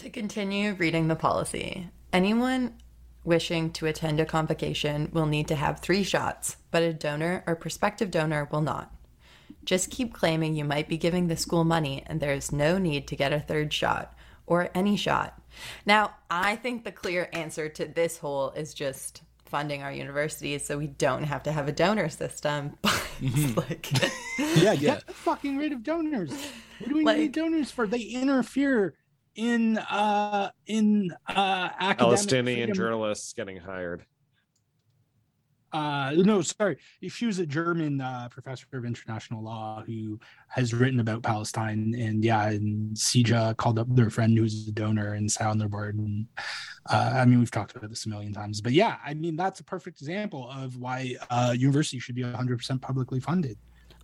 To 0.00 0.08
continue 0.08 0.72
reading 0.74 1.08
the 1.08 1.14
policy, 1.14 1.90
anyone 2.10 2.78
wishing 3.22 3.70
to 3.72 3.86
attend 3.86 4.18
a 4.18 4.24
convocation 4.24 5.10
will 5.12 5.26
need 5.26 5.46
to 5.48 5.54
have 5.54 5.80
three 5.80 6.02
shots, 6.02 6.56
but 6.70 6.82
a 6.82 6.94
donor 6.94 7.44
or 7.46 7.54
prospective 7.54 8.10
donor 8.10 8.48
will 8.50 8.62
not. 8.62 8.90
Just 9.62 9.90
keep 9.90 10.14
claiming 10.14 10.54
you 10.54 10.64
might 10.64 10.88
be 10.88 10.96
giving 10.96 11.28
the 11.28 11.36
school 11.36 11.64
money 11.64 12.02
and 12.06 12.18
there 12.18 12.32
is 12.32 12.50
no 12.50 12.78
need 12.78 13.06
to 13.08 13.16
get 13.16 13.34
a 13.34 13.40
third 13.40 13.74
shot 13.74 14.14
or 14.46 14.70
any 14.74 14.96
shot. 14.96 15.39
Now, 15.86 16.14
I 16.30 16.56
think 16.56 16.84
the 16.84 16.92
clear 16.92 17.28
answer 17.32 17.68
to 17.68 17.86
this 17.86 18.18
whole 18.18 18.50
is 18.50 18.74
just 18.74 19.22
funding 19.44 19.82
our 19.82 19.90
universities 19.92 20.64
so 20.64 20.78
we 20.78 20.86
don't 20.86 21.24
have 21.24 21.42
to 21.42 21.52
have 21.52 21.66
a 21.68 21.72
donor 21.72 22.08
system. 22.08 22.76
But 23.54 23.68
like 23.70 23.90
Yeah, 24.56 24.74
get 24.76 25.06
the 25.06 25.12
fucking 25.12 25.58
rid 25.58 25.72
of 25.72 25.82
donors. 25.82 26.30
What 26.78 26.88
do 26.88 26.94
we 26.96 27.04
Like- 27.04 27.18
need 27.18 27.32
donors 27.32 27.70
for? 27.70 27.86
They 27.86 28.00
interfere 28.00 28.94
in 29.36 29.76
uh 29.78 30.50
in 30.66 31.10
uh 31.28 31.32
academic 31.78 31.98
Palestinian 31.98 32.58
freedom. 32.68 32.74
journalists 32.76 33.32
getting 33.34 33.58
hired. 33.58 34.06
Uh 35.72 36.12
no 36.16 36.42
sorry 36.42 36.76
she 37.08 37.26
was 37.26 37.38
a 37.38 37.46
german 37.46 38.00
uh 38.00 38.28
professor 38.30 38.66
of 38.72 38.84
international 38.84 39.42
law 39.42 39.82
who 39.86 40.18
has 40.48 40.74
written 40.74 41.00
about 41.00 41.22
palestine 41.22 41.94
and 41.96 42.24
yeah 42.24 42.48
and 42.48 42.96
CIJA 42.96 43.56
called 43.56 43.78
up 43.78 43.86
their 43.94 44.10
friend 44.10 44.36
who's 44.36 44.66
a 44.66 44.72
donor 44.72 45.14
and 45.14 45.30
sat 45.30 45.46
on 45.46 45.58
their 45.58 45.68
board 45.68 45.96
and 45.96 46.26
uh, 46.88 47.12
i 47.14 47.24
mean 47.24 47.38
we've 47.38 47.50
talked 47.50 47.76
about 47.76 47.88
this 47.88 48.06
a 48.06 48.08
million 48.08 48.32
times 48.32 48.60
but 48.60 48.72
yeah 48.72 48.96
i 49.04 49.14
mean 49.14 49.36
that's 49.36 49.60
a 49.60 49.64
perfect 49.64 50.00
example 50.00 50.50
of 50.50 50.76
why 50.76 51.14
uh 51.30 51.54
university 51.56 51.98
should 51.98 52.14
be 52.14 52.22
100% 52.22 52.80
publicly 52.80 53.20
funded 53.20 53.56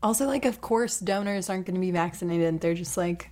also 0.02 0.26
like 0.26 0.44
of 0.44 0.60
course 0.60 1.00
donors 1.00 1.48
aren't 1.50 1.66
going 1.66 1.74
to 1.74 1.80
be 1.80 1.90
vaccinated. 1.90 2.60
They're 2.60 2.74
just 2.74 2.96
like 2.96 3.30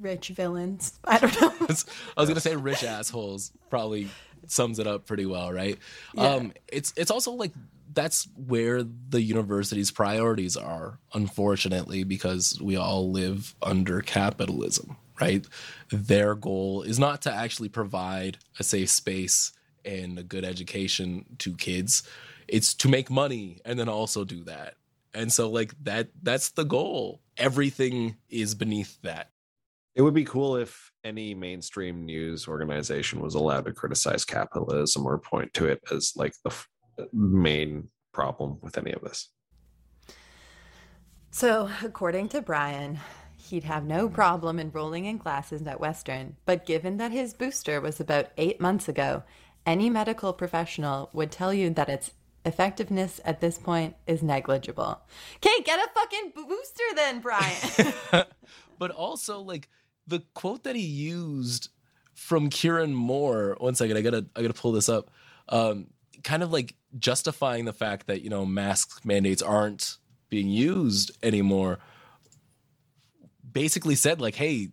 rich 0.00 0.28
villains. 0.28 0.98
I 1.04 1.18
don't 1.18 1.40
know. 1.40 1.52
I 2.16 2.20
was 2.20 2.28
gonna 2.28 2.40
say 2.40 2.56
rich 2.56 2.84
assholes 2.84 3.52
probably 3.70 4.08
sums 4.50 4.78
it 4.78 4.86
up 4.86 5.06
pretty 5.06 5.26
well, 5.26 5.52
right? 5.52 5.78
Yeah. 6.14 6.34
Um, 6.34 6.52
it's 6.68 6.92
it's 6.96 7.10
also 7.10 7.32
like 7.32 7.52
that's 7.92 8.28
where 8.36 8.82
the 8.82 9.22
university's 9.22 9.90
priorities 9.90 10.56
are, 10.56 10.98
unfortunately, 11.14 12.04
because 12.04 12.60
we 12.60 12.76
all 12.76 13.10
live 13.10 13.54
under 13.62 14.02
capitalism, 14.02 14.96
right? 15.20 15.46
Their 15.90 16.34
goal 16.34 16.82
is 16.82 16.98
not 16.98 17.22
to 17.22 17.32
actually 17.32 17.70
provide 17.70 18.38
a 18.58 18.64
safe 18.64 18.90
space 18.90 19.52
and 19.84 20.18
a 20.18 20.22
good 20.22 20.44
education 20.44 21.24
to 21.38 21.54
kids. 21.54 22.02
It's 22.48 22.74
to 22.74 22.88
make 22.88 23.10
money 23.10 23.60
and 23.64 23.78
then 23.78 23.88
also 23.88 24.24
do 24.24 24.44
that. 24.44 24.74
And 25.14 25.32
so 25.32 25.48
like 25.50 25.72
that 25.84 26.08
that's 26.22 26.50
the 26.50 26.64
goal. 26.64 27.22
Everything 27.36 28.16
is 28.28 28.54
beneath 28.54 29.00
that. 29.02 29.30
It 29.94 30.02
would 30.02 30.14
be 30.14 30.24
cool 30.24 30.56
if 30.56 30.92
any 31.06 31.34
mainstream 31.34 32.04
news 32.04 32.48
organization 32.48 33.20
was 33.20 33.34
allowed 33.34 33.64
to 33.64 33.72
criticize 33.72 34.24
capitalism 34.24 35.06
or 35.06 35.18
point 35.18 35.54
to 35.54 35.66
it 35.66 35.80
as 35.92 36.12
like 36.16 36.34
the 36.42 36.50
f- 36.50 36.68
main 37.12 37.88
problem 38.12 38.58
with 38.60 38.76
any 38.76 38.92
of 38.92 39.02
this. 39.02 39.30
So, 41.30 41.70
according 41.84 42.30
to 42.30 42.42
Brian, 42.42 42.98
he'd 43.36 43.64
have 43.64 43.84
no 43.84 44.08
problem 44.08 44.58
enrolling 44.58 45.04
in 45.04 45.18
classes 45.18 45.64
at 45.66 45.78
Western, 45.78 46.36
but 46.44 46.66
given 46.66 46.96
that 46.96 47.12
his 47.12 47.34
booster 47.34 47.80
was 47.80 48.00
about 48.00 48.30
eight 48.36 48.60
months 48.60 48.88
ago, 48.88 49.22
any 49.64 49.88
medical 49.88 50.32
professional 50.32 51.10
would 51.12 51.30
tell 51.30 51.52
you 51.54 51.70
that 51.70 51.88
its 51.88 52.12
effectiveness 52.44 53.20
at 53.24 53.40
this 53.40 53.58
point 53.58 53.94
is 54.06 54.22
negligible. 54.22 55.00
Okay, 55.36 55.62
get 55.64 55.78
a 55.78 55.88
fucking 55.92 56.32
booster 56.34 56.84
then, 56.94 57.20
Brian. 57.20 58.26
but 58.78 58.90
also 58.90 59.40
like 59.40 59.68
the 60.06 60.22
quote 60.34 60.64
that 60.64 60.76
he 60.76 60.82
used 60.82 61.68
from 62.14 62.50
Kieran 62.50 62.94
Moore. 62.94 63.56
One 63.60 63.74
second, 63.74 63.96
I 63.96 64.02
gotta 64.02 64.26
I 64.34 64.42
gotta 64.42 64.54
pull 64.54 64.72
this 64.72 64.88
up. 64.88 65.10
Um, 65.48 65.88
kind 66.24 66.42
of 66.42 66.52
like 66.52 66.74
justifying 66.98 67.64
the 67.64 67.72
fact 67.72 68.06
that 68.08 68.22
you 68.22 68.30
know 68.30 68.44
mask 68.44 69.04
mandates 69.04 69.42
aren't 69.42 69.98
being 70.28 70.48
used 70.48 71.16
anymore. 71.22 71.78
Basically 73.50 73.94
said 73.94 74.20
like, 74.20 74.34
hey, 74.34 74.70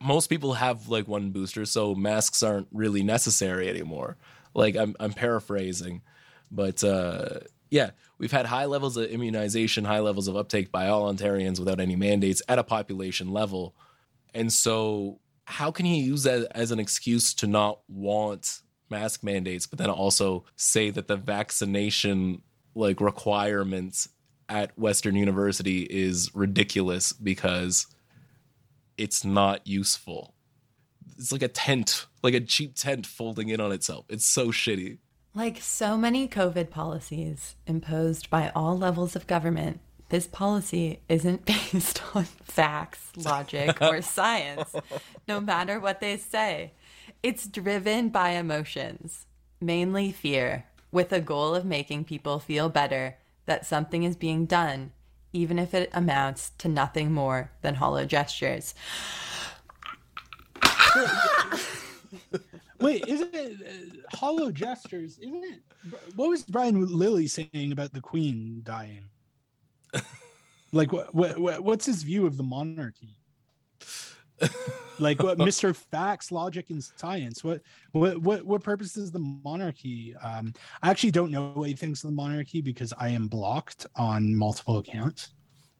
most 0.00 0.28
people 0.28 0.54
have 0.54 0.88
like 0.88 1.08
one 1.08 1.30
booster, 1.30 1.64
so 1.64 1.94
masks 1.94 2.42
aren't 2.42 2.68
really 2.72 3.02
necessary 3.02 3.68
anymore. 3.68 4.16
Like 4.54 4.76
I'm 4.76 4.94
I'm 5.00 5.12
paraphrasing, 5.12 6.02
but 6.50 6.82
uh, 6.84 7.40
yeah, 7.70 7.90
we've 8.18 8.32
had 8.32 8.46
high 8.46 8.66
levels 8.66 8.96
of 8.96 9.06
immunization, 9.06 9.84
high 9.84 10.00
levels 10.00 10.28
of 10.28 10.36
uptake 10.36 10.70
by 10.70 10.88
all 10.88 11.12
Ontarians 11.12 11.58
without 11.58 11.80
any 11.80 11.96
mandates 11.96 12.42
at 12.48 12.58
a 12.58 12.64
population 12.64 13.32
level. 13.32 13.74
And 14.36 14.52
so, 14.52 15.20
how 15.46 15.70
can 15.70 15.86
he 15.86 16.00
use 16.00 16.24
that 16.24 16.46
as 16.54 16.70
an 16.70 16.78
excuse 16.78 17.32
to 17.34 17.46
not 17.46 17.80
want 17.88 18.60
mask 18.90 19.24
mandates, 19.24 19.66
but 19.66 19.78
then 19.78 19.90
also 19.90 20.44
say 20.56 20.90
that 20.90 21.08
the 21.08 21.16
vaccination 21.16 22.42
like 22.74 23.00
requirements 23.00 24.08
at 24.48 24.78
Western 24.78 25.16
University 25.16 25.82
is 25.82 26.34
ridiculous 26.34 27.12
because 27.12 27.86
it's 28.96 29.24
not 29.24 29.66
useful. 29.66 30.34
It's 31.18 31.32
like 31.32 31.42
a 31.42 31.48
tent, 31.48 32.06
like 32.22 32.34
a 32.34 32.40
cheap 32.40 32.74
tent 32.74 33.06
folding 33.06 33.48
in 33.48 33.60
on 33.60 33.72
itself. 33.72 34.04
It's 34.08 34.26
so 34.26 34.48
shitty. 34.48 34.98
Like 35.34 35.60
so 35.60 35.96
many 35.96 36.28
COVID 36.28 36.70
policies 36.70 37.56
imposed 37.66 38.30
by 38.30 38.52
all 38.54 38.76
levels 38.76 39.16
of 39.16 39.26
government, 39.26 39.80
this 40.08 40.26
policy 40.26 41.00
isn't 41.08 41.44
based 41.72 42.02
on 42.14 42.24
facts, 42.24 43.10
logic, 43.16 43.80
or 43.80 44.02
science, 44.16 44.74
no 45.26 45.40
matter 45.40 45.80
what 45.80 46.00
they 46.00 46.16
say. 46.16 46.72
It's 47.22 47.46
driven 47.46 48.08
by 48.10 48.30
emotions, 48.30 49.26
mainly 49.60 50.12
fear, 50.12 50.66
with 50.92 51.12
a 51.12 51.20
goal 51.20 51.54
of 51.54 51.64
making 51.64 52.04
people 52.04 52.38
feel 52.38 52.68
better 52.68 53.16
that 53.46 53.66
something 53.66 54.02
is 54.02 54.16
being 54.16 54.46
done, 54.46 54.92
even 55.32 55.58
if 55.58 55.74
it 55.74 55.90
amounts 55.92 56.50
to 56.58 56.68
nothing 56.68 57.12
more 57.12 57.50
than 57.62 57.76
hollow 57.76 58.04
gestures. 58.04 58.74
wait 62.80 63.06
isn't 63.06 63.34
it 63.34 63.56
uh, 63.66 64.16
hollow 64.16 64.50
gestures 64.50 65.18
isn't 65.18 65.44
it 65.44 65.60
what 66.14 66.28
was 66.28 66.42
brian 66.44 66.86
lilley 66.86 67.26
saying 67.26 67.72
about 67.72 67.92
the 67.92 68.00
queen 68.00 68.60
dying 68.64 69.04
like 70.72 70.92
what, 70.92 71.14
what 71.14 71.62
what's 71.62 71.86
his 71.86 72.02
view 72.02 72.26
of 72.26 72.36
the 72.36 72.42
monarchy 72.42 73.18
like 74.98 75.22
what 75.22 75.38
mr 75.38 75.74
facts 75.74 76.30
logic 76.30 76.70
and 76.70 76.82
science 76.82 77.42
what 77.42 77.60
what 77.92 78.18
what 78.18 78.44
what 78.44 78.62
purpose 78.62 78.96
is 78.96 79.10
the 79.10 79.18
monarchy 79.18 80.14
um 80.22 80.52
i 80.82 80.90
actually 80.90 81.10
don't 81.10 81.30
know 81.30 81.52
what 81.54 81.68
he 81.68 81.74
thinks 81.74 82.04
of 82.04 82.10
the 82.10 82.16
monarchy 82.16 82.60
because 82.60 82.92
i 82.98 83.08
am 83.08 83.28
blocked 83.28 83.86
on 83.96 84.34
multiple 84.34 84.78
accounts 84.78 85.30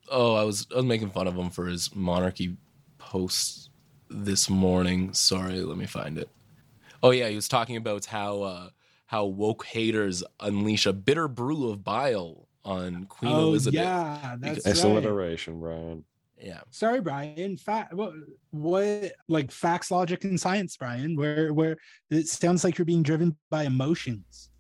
Oh, 0.09 0.35
I 0.35 0.45
was 0.45 0.67
I 0.73 0.77
was 0.77 0.85
making 0.85 1.11
fun 1.11 1.27
of 1.27 1.37
him 1.37 1.51
for 1.51 1.67
his 1.67 1.95
monarchy 1.95 2.57
post 2.99 3.71
this 4.09 4.49
morning. 4.49 5.13
Sorry, 5.13 5.61
let 5.61 5.77
me 5.77 5.87
find 5.87 6.19
it. 6.19 6.29
Oh 7.03 7.11
yeah, 7.11 7.29
he 7.29 7.37
was 7.37 7.49
talking 7.49 7.77
about 7.77 8.05
how 8.05 8.43
uh, 8.43 8.69
how 9.07 9.25
woke 9.27 9.65
haters 9.67 10.23
unleash 10.41 10.87
a 10.87 10.93
bitter 10.93 11.29
brew 11.29 11.71
of 11.71 11.83
bile 11.83 12.46
on 12.67 13.07
Queen 13.07 13.33
oh 13.33 13.49
Elizabeth. 13.49 13.81
yeah 13.81 14.37
that's 14.39 14.67
Nice 14.67 14.85
right. 14.85 14.91
alliteration, 14.93 15.59
Brian. 15.61 16.05
Yeah. 16.39 16.61
sorry 16.71 17.01
brian 17.01 17.57
fact 17.57 17.95
what, 17.95 18.13
what 18.51 19.13
like 19.27 19.51
facts 19.51 19.91
logic 19.91 20.25
and 20.25 20.39
science 20.39 20.77
brian 20.77 21.17
where 21.17 21.55
where 21.55 21.79
it 22.11 22.29
sounds 22.29 22.63
like 22.63 22.77
you're 22.77 22.85
being 22.85 23.03
driven 23.03 23.35
by 23.49 23.65
emotions 23.65 24.51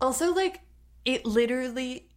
Also, 0.00 0.32
like, 0.32 0.60
it 1.04 1.26
literally 1.26 2.08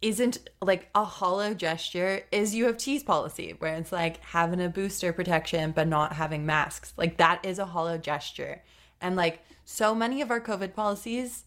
isn't 0.00 0.48
like 0.62 0.88
a 0.94 1.04
hollow 1.04 1.52
gesture 1.54 2.22
is 2.32 2.54
U 2.54 2.68
of 2.68 2.76
T's 2.78 3.02
policy 3.02 3.54
where 3.58 3.74
it's 3.76 3.92
like 3.92 4.16
having 4.24 4.60
a 4.62 4.68
booster 4.70 5.12
protection 5.12 5.72
but 5.72 5.86
not 5.88 6.14
having 6.14 6.46
masks. 6.46 6.94
Like 6.96 7.18
that 7.18 7.44
is 7.44 7.58
a 7.58 7.66
hollow 7.66 7.98
gesture. 7.98 8.62
And 9.02 9.14
like 9.14 9.44
so 9.64 9.94
many 9.94 10.22
of 10.22 10.30
our 10.30 10.40
COVID 10.40 10.74
policies 10.74 11.44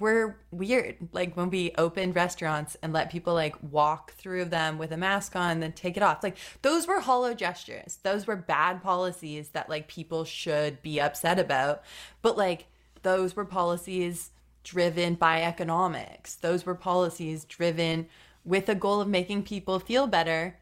were 0.00 0.36
weird. 0.50 0.96
Like 1.12 1.36
when 1.36 1.50
we 1.50 1.72
opened 1.78 2.16
restaurants 2.16 2.76
and 2.82 2.92
let 2.92 3.10
people 3.10 3.34
like 3.34 3.54
walk 3.62 4.12
through 4.12 4.46
them 4.46 4.78
with 4.78 4.92
a 4.92 4.96
mask 4.96 5.36
on, 5.36 5.60
then 5.60 5.72
take 5.72 5.96
it 5.96 6.02
off. 6.02 6.22
Like 6.22 6.36
those 6.62 6.86
were 6.86 7.00
hollow 7.00 7.34
gestures. 7.34 7.98
Those 8.02 8.26
were 8.26 8.36
bad 8.36 8.82
policies 8.82 9.50
that 9.50 9.68
like 9.68 9.88
people 9.88 10.24
should 10.24 10.82
be 10.82 11.00
upset 11.00 11.38
about. 11.38 11.82
But 12.22 12.36
like 12.36 12.66
those 13.02 13.36
were 13.36 13.44
policies 13.44 14.30
driven 14.64 15.14
by 15.14 15.42
economics. 15.42 16.34
Those 16.34 16.66
were 16.66 16.74
policies 16.74 17.44
driven 17.44 18.08
with 18.44 18.68
a 18.68 18.74
goal 18.74 19.00
of 19.00 19.08
making 19.08 19.42
people 19.42 19.78
feel 19.78 20.06
better 20.06 20.58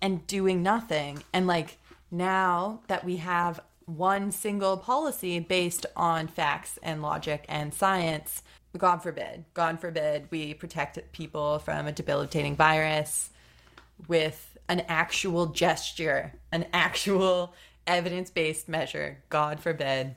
and 0.00 0.26
doing 0.26 0.62
nothing. 0.62 1.22
And 1.32 1.46
like 1.46 1.78
now 2.10 2.80
that 2.88 3.04
we 3.04 3.18
have 3.18 3.60
one 3.86 4.30
single 4.30 4.76
policy 4.76 5.40
based 5.40 5.86
on 5.96 6.28
facts 6.28 6.78
and 6.82 7.02
logic 7.02 7.44
and 7.48 7.72
science, 7.72 8.42
God 8.76 9.02
forbid, 9.02 9.44
God 9.54 9.80
forbid 9.80 10.28
we 10.30 10.54
protect 10.54 11.12
people 11.12 11.58
from 11.58 11.86
a 11.86 11.92
debilitating 11.92 12.56
virus 12.56 13.30
with 14.08 14.56
an 14.68 14.80
actual 14.88 15.46
gesture, 15.46 16.32
an 16.52 16.66
actual 16.72 17.54
evidence 17.86 18.30
based 18.30 18.68
measure. 18.68 19.22
God 19.28 19.60
forbid. 19.60 20.16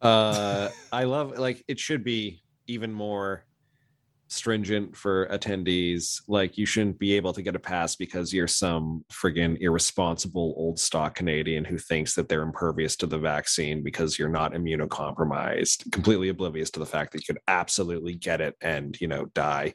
Uh, 0.00 0.68
I 0.92 1.04
love 1.04 1.38
like 1.38 1.64
it 1.68 1.80
should 1.80 2.04
be 2.04 2.42
even 2.66 2.92
more 2.92 3.44
stringent 4.28 4.96
for 4.96 5.26
attendees. 5.28 6.22
Like 6.26 6.58
you 6.58 6.66
shouldn't 6.66 6.98
be 6.98 7.14
able 7.14 7.32
to 7.32 7.42
get 7.42 7.56
a 7.56 7.60
pass 7.60 7.96
because 7.96 8.32
you're 8.32 8.48
some 8.48 9.04
friggin' 9.12 9.58
irresponsible 9.60 10.54
old 10.56 10.78
stock 10.78 11.14
Canadian 11.14 11.64
who 11.64 11.78
thinks 11.78 12.14
that 12.14 12.28
they're 12.28 12.42
impervious 12.42 12.96
to 12.96 13.06
the 13.06 13.18
vaccine 13.18 13.82
because 13.82 14.18
you're 14.18 14.28
not 14.28 14.52
immunocompromised, 14.52 15.90
completely 15.92 16.28
oblivious 16.28 16.70
to 16.70 16.80
the 16.80 16.86
fact 16.86 17.12
that 17.12 17.26
you 17.26 17.34
could 17.34 17.42
absolutely 17.48 18.14
get 18.14 18.40
it 18.40 18.56
and 18.60 19.00
you 19.00 19.08
know 19.08 19.26
die. 19.26 19.74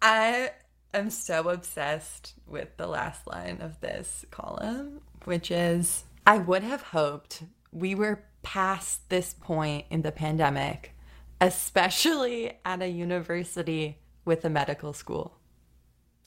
I 0.00 0.52
am 0.94 1.10
so 1.10 1.48
obsessed 1.48 2.34
with 2.46 2.76
the 2.76 2.86
last 2.86 3.26
line 3.26 3.58
of 3.60 3.80
this 3.80 4.24
column, 4.30 5.00
which 5.24 5.50
is 5.50 6.04
I 6.26 6.38
would 6.38 6.62
have 6.62 6.82
hoped 6.82 7.42
we 7.72 7.94
were 7.94 8.24
past 8.42 9.08
this 9.08 9.34
point 9.34 9.86
in 9.90 10.02
the 10.02 10.12
pandemic 10.12 10.94
especially 11.40 12.52
at 12.64 12.82
a 12.82 12.88
university 12.88 13.98
with 14.24 14.44
a 14.44 14.50
medical 14.50 14.92
school. 14.92 15.38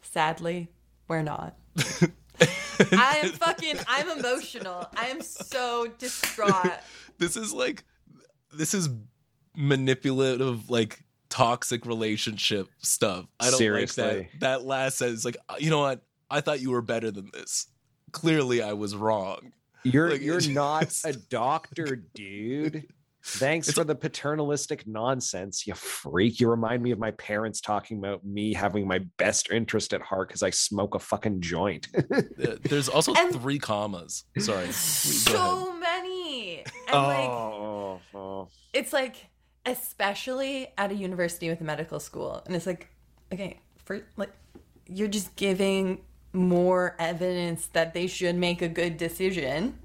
Sadly, 0.02 0.70
we're 1.08 1.22
not. 1.22 1.56
I 2.92 3.20
am 3.24 3.32
fucking 3.34 3.78
I'm 3.88 4.10
emotional. 4.10 4.88
I 4.96 5.08
am 5.08 5.22
so 5.22 5.88
distraught. 5.98 6.80
this 7.18 7.38
is 7.38 7.54
like 7.54 7.84
this 8.54 8.74
is 8.74 8.90
manipulative 9.56 10.70
like 10.70 11.04
toxic 11.30 11.86
relationship 11.86 12.68
stuff. 12.80 13.26
I 13.40 13.50
don't 13.50 13.58
Seriously. 13.58 14.04
like 14.04 14.32
that. 14.34 14.40
That 14.40 14.66
last 14.66 14.98
sentence 14.98 15.26
like 15.26 15.38
you 15.60 15.70
know 15.70 15.80
what? 15.80 16.02
I 16.30 16.42
thought 16.42 16.62
you 16.62 16.72
were 16.72 16.82
better 16.82 17.12
than 17.12 17.30
this. 17.34 17.68
Clearly 18.12 18.62
I 18.62 18.74
was 18.74 18.96
wrong. 18.96 19.54
You're 19.84 20.12
like, 20.12 20.22
you're 20.22 20.42
not 20.50 20.94
a 21.06 21.14
doctor, 21.14 21.96
dude. 21.96 22.88
Thanks 23.24 23.68
it's 23.68 23.78
for 23.78 23.84
the 23.84 23.96
paternalistic 23.96 24.88
nonsense, 24.88 25.68
you 25.68 25.76
freak. 25.76 26.40
You 26.40 26.50
remind 26.50 26.82
me 26.82 26.92
of 26.92 26.98
my 26.98 27.12
parents 27.12 27.62
talking 27.62 28.00
about 28.00 28.26
me 28.26 28.54
having 28.54 28.88
my 28.88 29.00
best 29.18 29.52
interest 29.52 29.94
at 29.94 30.02
heart 30.02 30.30
because 30.30 30.42
I 30.42 30.50
smoke 30.50 30.96
a 30.96 31.00
fucking 31.00 31.42
joint. 31.42 31.88
There's 32.64 32.90
also 32.90 33.14
and 33.14 33.34
three 33.34 33.60
commas. 33.60 34.26
Sorry. 34.38 34.68
So 34.72 35.74
many. 35.78 36.60
And 36.88 36.96
oh, 36.96 38.00
like, 38.04 38.16
oh. 38.16 38.48
It's 38.74 38.92
like, 38.92 39.16
especially 39.66 40.68
at 40.78 40.92
a 40.92 40.96
university 40.96 41.50
with 41.50 41.62
a 41.62 41.64
medical 41.64 42.00
school. 42.00 42.42
And 42.46 42.56
it's 42.56 42.66
like, 42.66 42.88
okay, 43.32 43.60
for 43.86 44.02
like, 44.18 44.32
you're 44.88 45.08
just 45.08 45.36
giving 45.36 46.02
more 46.34 46.96
evidence 47.00 47.68
that 47.68 47.94
they 47.94 48.08
should 48.08 48.36
make 48.36 48.62
a 48.62 48.68
good 48.68 48.98
decision. 48.98 49.80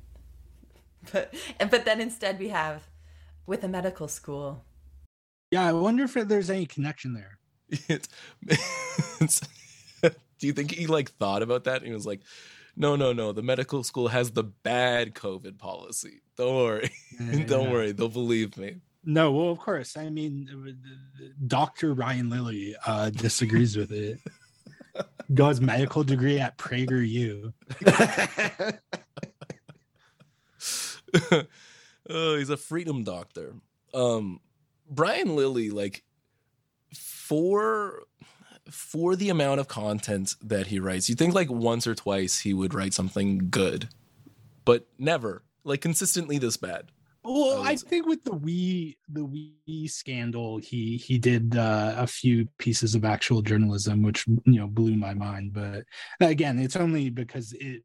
But, 1.12 1.34
but 1.70 1.84
then 1.84 2.00
instead 2.00 2.38
we 2.38 2.48
have 2.48 2.82
with 3.46 3.64
a 3.64 3.68
medical 3.68 4.08
school. 4.08 4.64
Yeah, 5.50 5.66
I 5.66 5.72
wonder 5.72 6.04
if 6.04 6.14
there's 6.14 6.50
any 6.50 6.66
connection 6.66 7.14
there. 7.14 7.38
do 10.38 10.46
you 10.46 10.52
think 10.52 10.72
he 10.72 10.86
like 10.86 11.10
thought 11.12 11.42
about 11.42 11.64
that? 11.64 11.78
And 11.78 11.86
he 11.86 11.92
was 11.92 12.06
like, 12.06 12.20
"No, 12.76 12.96
no, 12.96 13.12
no. 13.12 13.32
The 13.32 13.42
medical 13.42 13.82
school 13.82 14.08
has 14.08 14.30
the 14.32 14.44
bad 14.44 15.14
COVID 15.14 15.58
policy. 15.58 16.20
Don't 16.36 16.54
worry. 16.56 16.90
Yeah, 17.20 17.44
Don't 17.46 17.64
yeah. 17.64 17.72
worry. 17.72 17.92
They'll 17.92 18.08
believe 18.08 18.56
me." 18.56 18.76
No, 19.04 19.30
well, 19.30 19.50
of 19.50 19.58
course. 19.58 19.96
I 19.96 20.10
mean, 20.10 20.76
Doctor 21.46 21.94
Brian 21.94 22.28
Lilley 22.28 22.74
uh, 22.86 23.10
disagrees 23.10 23.76
with 23.76 23.92
it. 23.92 24.20
Got 25.34 25.50
his 25.50 25.60
medical 25.60 26.02
degree 26.02 26.40
at 26.40 26.58
PragerU. 26.58 27.52
Oh, 32.08 32.36
he's 32.36 32.50
a 32.50 32.56
freedom 32.56 33.04
doctor. 33.04 33.54
Um, 33.94 34.40
Brian 34.88 35.34
Lilley, 35.36 35.70
like 35.70 36.04
for 36.94 38.04
for 38.70 39.14
the 39.16 39.28
amount 39.28 39.60
of 39.60 39.68
content 39.68 40.34
that 40.42 40.66
he 40.68 40.78
writes, 40.78 41.08
you 41.08 41.14
think 41.14 41.34
like 41.34 41.50
once 41.50 41.86
or 41.86 41.94
twice 41.94 42.40
he 42.40 42.52
would 42.52 42.74
write 42.74 42.94
something 42.94 43.48
good, 43.50 43.88
but 44.64 44.86
never 44.98 45.42
like 45.64 45.80
consistently 45.80 46.38
this 46.38 46.56
bad. 46.56 46.90
Well, 47.24 47.62
I, 47.62 47.70
I 47.70 47.76
think 47.76 48.06
with 48.06 48.22
the 48.22 48.34
we 48.34 48.98
the 49.08 49.24
we 49.24 49.88
scandal, 49.88 50.58
he 50.58 50.96
he 50.96 51.18
did 51.18 51.56
uh, 51.56 51.94
a 51.96 52.06
few 52.06 52.46
pieces 52.58 52.94
of 52.94 53.04
actual 53.04 53.42
journalism, 53.42 54.02
which 54.02 54.26
you 54.28 54.60
know 54.60 54.68
blew 54.68 54.94
my 54.94 55.12
mind. 55.12 55.52
But 55.52 55.84
again, 56.20 56.58
it's 56.58 56.76
only 56.76 57.10
because 57.10 57.52
it 57.54 57.82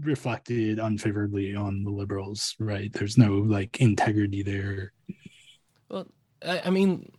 reflected 0.00 0.78
unfavorably 0.78 1.54
on 1.54 1.84
the 1.84 1.90
liberals, 1.90 2.54
right? 2.58 2.92
There's 2.92 3.18
no 3.18 3.34
like 3.34 3.80
integrity 3.80 4.42
there. 4.42 4.92
Well, 5.88 6.06
I, 6.44 6.62
I 6.66 6.70
mean, 6.70 7.12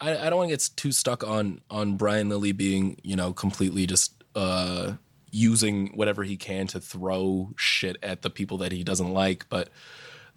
I, 0.00 0.16
I 0.16 0.30
don't 0.30 0.38
want 0.38 0.50
to 0.50 0.56
get 0.56 0.70
too 0.76 0.92
stuck 0.92 1.26
on 1.26 1.60
on 1.70 1.96
Brian 1.96 2.28
Lilley 2.28 2.52
being, 2.52 2.98
you 3.02 3.16
know, 3.16 3.32
completely 3.32 3.86
just 3.86 4.14
uh 4.34 4.94
using 5.30 5.88
whatever 5.94 6.24
he 6.24 6.36
can 6.36 6.66
to 6.68 6.80
throw 6.80 7.52
shit 7.56 7.96
at 8.02 8.22
the 8.22 8.30
people 8.30 8.58
that 8.58 8.72
he 8.72 8.82
doesn't 8.82 9.12
like, 9.12 9.46
but 9.48 9.68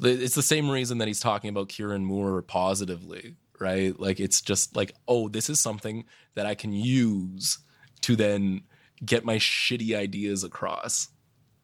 it's 0.02 0.36
the 0.36 0.42
same 0.42 0.70
reason 0.70 0.98
that 0.98 1.08
he's 1.08 1.20
talking 1.20 1.50
about 1.50 1.70
Kieran 1.70 2.04
Moore 2.04 2.42
positively, 2.42 3.36
right? 3.60 3.98
Like 4.00 4.20
it's 4.20 4.42
just 4.42 4.76
like, 4.76 4.94
oh, 5.08 5.30
this 5.30 5.50
is 5.50 5.60
something 5.60 6.06
that 6.34 6.46
I 6.46 6.56
can 6.56 6.74
use 6.74 7.60
to 8.02 8.16
then 8.16 8.64
get 9.06 9.24
my 9.24 9.38
shitty 9.38 9.96
ideas 9.96 10.44
across. 10.44 11.10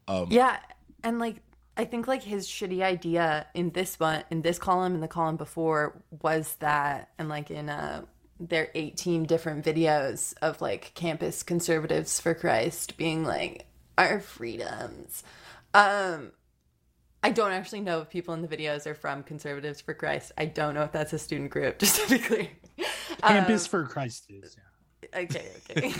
Um, 0.07 0.27
yeah, 0.29 0.57
and 1.03 1.19
like 1.19 1.37
I 1.75 1.85
think 1.85 2.07
like 2.07 2.23
his 2.23 2.47
shitty 2.47 2.81
idea 2.81 3.47
in 3.53 3.71
this 3.71 3.99
one, 3.99 4.23
in 4.31 4.41
this 4.41 4.57
column, 4.57 4.95
in 4.95 5.01
the 5.01 5.07
column 5.07 5.37
before, 5.37 6.01
was 6.21 6.55
that, 6.59 7.09
and 7.19 7.29
like 7.29 7.51
in 7.51 7.69
uh, 7.69 8.03
their 8.39 8.69
18 8.73 9.25
different 9.25 9.63
videos 9.63 10.33
of 10.41 10.61
like 10.61 10.91
campus 10.95 11.43
conservatives 11.43 12.19
for 12.19 12.33
Christ 12.33 12.97
being 12.97 13.23
like 13.23 13.67
our 13.97 14.19
freedoms. 14.19 15.23
Um, 15.73 16.31
I 17.23 17.31
don't 17.31 17.51
actually 17.51 17.81
know 17.81 18.01
if 18.01 18.09
people 18.09 18.33
in 18.33 18.41
the 18.41 18.47
videos 18.47 18.87
are 18.87 18.95
from 18.95 19.23
Conservatives 19.23 19.81
for 19.81 19.93
Christ. 19.93 20.31
I 20.37 20.45
don't 20.45 20.73
know 20.75 20.83
if 20.83 20.91
that's 20.91 21.13
a 21.13 21.19
student 21.19 21.51
group, 21.51 21.79
just 21.79 22.01
to 22.01 22.09
be 22.09 22.19
clear. 22.19 22.47
Campus 23.21 23.65
um, 23.65 23.69
for 23.69 23.85
Christ 23.85 24.25
is, 24.29 24.55
yeah. 24.57 25.19
Okay, 25.21 25.51
okay. 25.71 25.93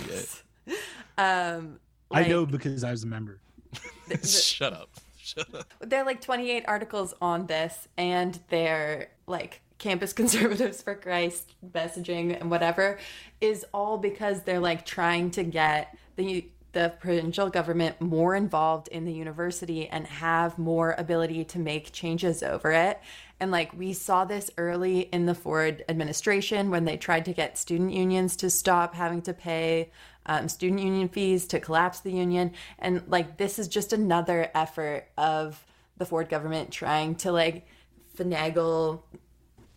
um, 1.18 1.80
like, 2.10 2.26
I 2.26 2.28
know 2.28 2.46
because 2.46 2.82
I 2.84 2.90
was 2.90 3.04
a 3.04 3.06
member. 3.06 3.40
Shut 4.24 4.72
up. 4.72 4.90
Shut 5.18 5.54
up. 5.54 5.72
There 5.80 6.00
are 6.02 6.06
like 6.06 6.20
28 6.20 6.64
articles 6.66 7.14
on 7.20 7.46
this, 7.46 7.88
and 7.96 8.38
they're 8.48 9.10
like 9.26 9.60
campus 9.78 10.12
conservatives 10.14 10.82
for 10.82 10.94
Christ 10.94 11.54
messaging 11.72 12.38
and 12.38 12.50
whatever 12.50 12.98
is 13.40 13.64
all 13.72 13.98
because 13.98 14.42
they're 14.42 14.60
like 14.60 14.84
trying 14.84 15.30
to 15.32 15.44
get 15.44 15.96
the 16.16 16.46
the 16.72 16.92
provincial 17.00 17.48
government 17.48 17.98
more 18.00 18.34
involved 18.34 18.88
in 18.88 19.06
the 19.06 19.12
university 19.12 19.88
and 19.88 20.06
have 20.06 20.58
more 20.58 20.94
ability 20.98 21.42
to 21.42 21.58
make 21.58 21.92
changes 21.92 22.42
over 22.42 22.72
it. 22.72 23.00
And 23.40 23.50
like 23.50 23.72
we 23.76 23.94
saw 23.94 24.24
this 24.24 24.50
early 24.58 25.00
in 25.00 25.24
the 25.24 25.34
Ford 25.34 25.82
administration 25.88 26.70
when 26.70 26.84
they 26.84 26.96
tried 26.98 27.24
to 27.24 27.32
get 27.32 27.56
student 27.56 27.92
unions 27.92 28.36
to 28.36 28.50
stop 28.50 28.94
having 28.94 29.22
to 29.22 29.32
pay 29.32 29.90
um, 30.28 30.48
student 30.48 30.80
union 30.80 31.08
fees 31.08 31.46
to 31.48 31.58
collapse 31.58 32.00
the 32.00 32.12
union. 32.12 32.52
And 32.78 33.02
like, 33.08 33.38
this 33.38 33.58
is 33.58 33.66
just 33.66 33.92
another 33.92 34.50
effort 34.54 35.08
of 35.16 35.64
the 35.96 36.06
Ford 36.06 36.28
government 36.28 36.70
trying 36.70 37.16
to 37.16 37.32
like 37.32 37.66
finagle 38.16 39.02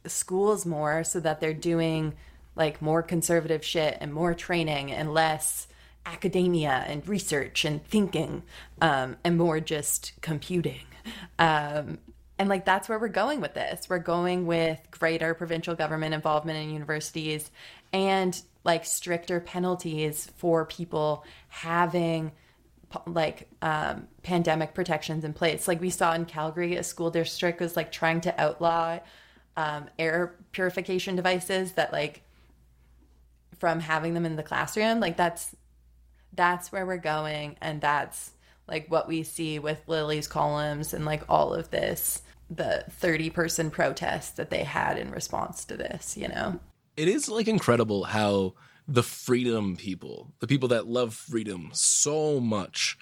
schools 0.05 0.65
more 0.65 1.03
so 1.03 1.19
that 1.19 1.39
they're 1.39 1.53
doing 1.53 2.13
like 2.55 2.81
more 2.81 3.01
conservative 3.01 3.63
shit 3.63 3.97
and 4.01 4.13
more 4.13 4.33
training 4.33 4.91
and 4.91 5.13
less 5.13 5.67
academia 6.05 6.83
and 6.87 7.07
research 7.07 7.63
and 7.63 7.85
thinking 7.85 8.43
um, 8.81 9.15
and 9.23 9.37
more 9.37 9.59
just 9.59 10.13
computing. 10.21 10.85
Um, 11.39 11.99
and 12.37 12.49
like 12.49 12.65
that's 12.65 12.89
where 12.89 12.97
we're 12.97 13.07
going 13.07 13.39
with 13.39 13.53
this. 13.53 13.87
We're 13.87 13.99
going 13.99 14.47
with 14.47 14.79
greater 14.89 15.33
provincial 15.35 15.75
government 15.75 16.15
involvement 16.15 16.57
in 16.57 16.71
universities 16.71 17.51
and 17.93 18.41
like 18.63 18.85
stricter 18.85 19.39
penalties 19.39 20.31
for 20.37 20.65
people 20.65 21.25
having 21.49 22.31
like 23.05 23.49
um, 23.61 24.07
pandemic 24.23 24.73
protections 24.73 25.23
in 25.23 25.33
place. 25.33 25.67
Like 25.67 25.81
we 25.81 25.89
saw 25.89 26.13
in 26.13 26.25
Calgary, 26.25 26.75
a 26.75 26.83
school 26.83 27.09
district 27.09 27.59
was 27.59 27.75
like 27.75 27.91
trying 27.91 28.21
to 28.21 28.41
outlaw 28.41 28.99
um, 29.57 29.85
air 29.97 30.35
purification 30.51 31.15
devices 31.15 31.73
that 31.73 31.91
like 31.91 32.23
from 33.59 33.79
having 33.79 34.13
them 34.13 34.25
in 34.25 34.35
the 34.35 34.43
classroom. 34.43 34.99
Like 34.99 35.17
that's 35.17 35.55
that's 36.33 36.71
where 36.71 36.85
we're 36.85 36.97
going, 36.97 37.57
and 37.61 37.81
that's 37.81 38.31
like 38.67 38.89
what 38.89 39.07
we 39.07 39.23
see 39.23 39.59
with 39.59 39.81
Lilley's 39.87 40.27
columns 40.27 40.93
and 40.93 41.05
like 41.05 41.23
all 41.27 41.53
of 41.53 41.71
this 41.71 42.21
the 42.49 42.83
30 42.89 43.29
person 43.29 43.71
protest 43.71 44.35
that 44.35 44.49
they 44.49 44.65
had 44.65 44.97
in 44.97 45.09
response 45.11 45.63
to 45.65 45.77
this, 45.77 46.17
you 46.17 46.27
know 46.27 46.59
it 47.01 47.07
is 47.07 47.29
like 47.29 47.47
incredible 47.47 48.03
how 48.05 48.53
the 48.87 49.03
freedom 49.03 49.75
people, 49.75 50.33
the 50.39 50.47
people 50.47 50.69
that 50.69 50.87
love 50.87 51.13
freedom 51.13 51.69
so 51.73 52.39
much, 52.39 52.97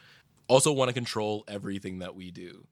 also 0.48 0.72
want 0.72 0.90
to 0.90 0.94
control 0.94 1.44
everything 1.48 2.00
that 2.00 2.16
we 2.16 2.32
do. 2.32 2.66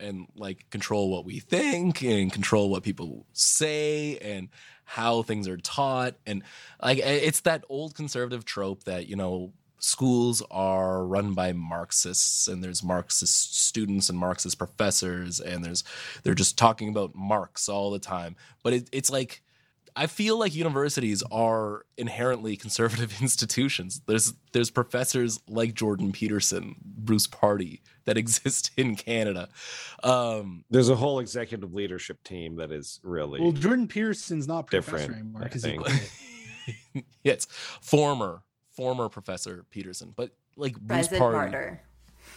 and 0.00 0.26
like 0.36 0.70
control 0.70 1.10
what 1.10 1.24
we 1.24 1.40
think 1.40 2.02
and 2.02 2.32
control 2.32 2.70
what 2.70 2.84
people 2.84 3.26
say 3.32 4.16
and 4.18 4.48
how 4.84 5.22
things 5.22 5.48
are 5.48 5.56
taught 5.56 6.14
and 6.24 6.42
like 6.82 6.98
it's 6.98 7.40
that 7.40 7.64
old 7.68 7.94
conservative 7.94 8.44
trope 8.44 8.84
that 8.84 9.08
you 9.08 9.16
know 9.16 9.52
schools 9.80 10.42
are 10.50 11.04
run 11.04 11.34
by 11.34 11.52
marxists 11.52 12.48
and 12.48 12.62
there's 12.62 12.82
marxist 12.82 13.58
students 13.66 14.08
and 14.08 14.18
marxist 14.18 14.56
professors 14.58 15.40
and 15.40 15.64
there's 15.64 15.82
they're 16.22 16.34
just 16.34 16.56
talking 16.56 16.88
about 16.88 17.14
marx 17.14 17.68
all 17.68 17.90
the 17.90 17.98
time 17.98 18.36
but 18.62 18.72
it, 18.72 18.88
it's 18.92 19.10
like 19.10 19.42
I 19.98 20.06
feel 20.06 20.38
like 20.38 20.54
universities 20.54 21.24
are 21.32 21.84
inherently 21.96 22.56
conservative 22.56 23.12
institutions. 23.20 24.00
There's 24.06 24.32
there's 24.52 24.70
professors 24.70 25.40
like 25.48 25.74
Jordan 25.74 26.12
Peterson, 26.12 26.76
Bruce 26.84 27.26
Pardy 27.26 27.80
that 28.04 28.16
exist 28.22 28.70
in 28.76 28.94
Canada. 28.94 29.48
Um, 30.04 30.64
There's 30.70 30.88
a 30.88 30.94
whole 30.94 31.18
executive 31.18 31.74
leadership 31.74 32.22
team 32.22 32.56
that 32.56 32.70
is 32.70 33.00
really 33.02 33.40
Well, 33.40 33.50
Jordan 33.50 33.88
Peterson's 33.88 34.46
not 34.46 34.68
professor 34.68 34.98
Different, 34.98 35.14
anymore 35.20 35.42
because 35.42 35.64
he 35.64 35.76
quit. 35.76 37.04
yes, 37.24 37.46
former 37.82 38.42
former 38.70 39.08
professor 39.08 39.64
Peterson, 39.70 40.12
but 40.14 40.30
like 40.56 40.78
Bruce 40.78 41.10
Resin 41.10 41.18
Pardy. 41.20 41.32
martyr. 41.32 41.80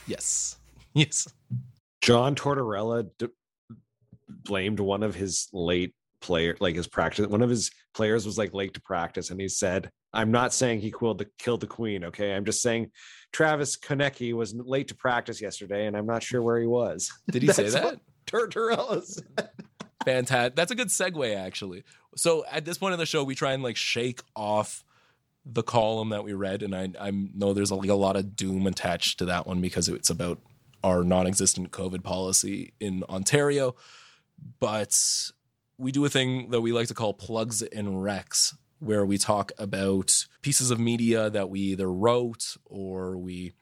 Yes, 0.08 0.58
yes. 0.94 1.28
John 2.02 2.34
Tortorella 2.34 3.08
d- 3.20 3.28
blamed 4.28 4.80
one 4.80 5.04
of 5.04 5.14
his 5.14 5.48
late 5.54 5.94
player, 6.22 6.56
like 6.60 6.76
his 6.76 6.88
practice. 6.88 7.28
One 7.28 7.42
of 7.42 7.50
his 7.50 7.72
players 7.94 8.26
was 8.26 8.38
like 8.38 8.54
late 8.54 8.74
to 8.76 8.82
practice, 8.82 9.30
and 9.30 9.40
he 9.40 9.48
said, 9.48 9.92
"I'm 10.14 10.32
not 10.32 10.54
saying 10.54 10.80
he 10.80 10.92
killed 10.92 11.18
the 11.18 11.28
killed 11.38 11.62
the 11.62 11.68
queen. 11.68 12.06
Okay, 12.06 12.34
I'm 12.34 12.46
just 12.46 12.62
saying 12.62 12.92
Travis 13.32 13.78
Konecny 13.78 14.34
was 14.34 14.54
late 14.54 14.88
to 14.90 14.96
practice 14.96 15.42
yesterday, 15.42 15.88
and 15.88 15.98
I'm 15.98 16.06
not 16.06 16.24
sure 16.24 16.42
where 16.42 16.60
he 16.60 16.68
was." 16.68 17.12
Did 17.32 17.44
he 17.44 17.52
say 17.52 17.70
that? 17.70 18.00
Tortorella 18.28 19.04
said. 19.04 19.50
Fantastic. 20.06 20.56
That's 20.56 20.72
a 20.72 20.76
good 20.76 20.88
segue, 20.88 21.36
actually. 21.36 21.84
So 22.16 22.44
at 22.50 22.66
this 22.66 22.78
point 22.78 22.94
in 22.94 23.00
the 23.00 23.06
show, 23.06 23.24
we 23.24 23.36
try 23.36 23.54
and 23.54 23.62
like 23.62 23.78
shake 23.78 24.22
off 24.36 24.84
the 25.46 25.64
column 25.64 26.10
that 26.10 26.24
we 26.24 26.34
read, 26.34 26.64
and 26.64 26.76
I 26.76 26.90
I 27.00 27.12
know 27.12 27.54
there's 27.54 27.72
like 27.72 27.90
a 27.90 27.96
lot 27.96 28.16
of 28.16 28.36
doom 28.36 28.68
attached 28.68 29.20
to 29.20 29.26
that 29.26 29.48
one 29.48 29.62
because 29.62 29.90
it's 29.90 30.10
about 30.10 30.40
our 30.84 31.04
non-existent 31.04 31.72
COVID 31.72 32.04
policy 32.04 32.74
in 32.80 33.04
Ontario. 33.10 33.76
But 34.60 35.00
we 35.78 35.92
do 35.92 36.06
a 36.06 36.10
thing 36.10 36.52
that 36.52 36.62
we 36.62 36.72
like 36.72 36.88
to 36.88 36.94
call 36.94 37.14
plugs 37.14 37.62
and 37.62 37.88
recs, 37.88 38.56
where 38.80 39.06
we 39.06 39.18
talk 39.18 39.52
about 39.58 40.26
pieces 40.42 40.72
of 40.72 40.80
media 40.80 41.30
that 41.30 41.50
we 41.50 41.60
either 41.60 41.92
wrote 41.92 42.58
or 42.66 43.18
we 43.18 43.54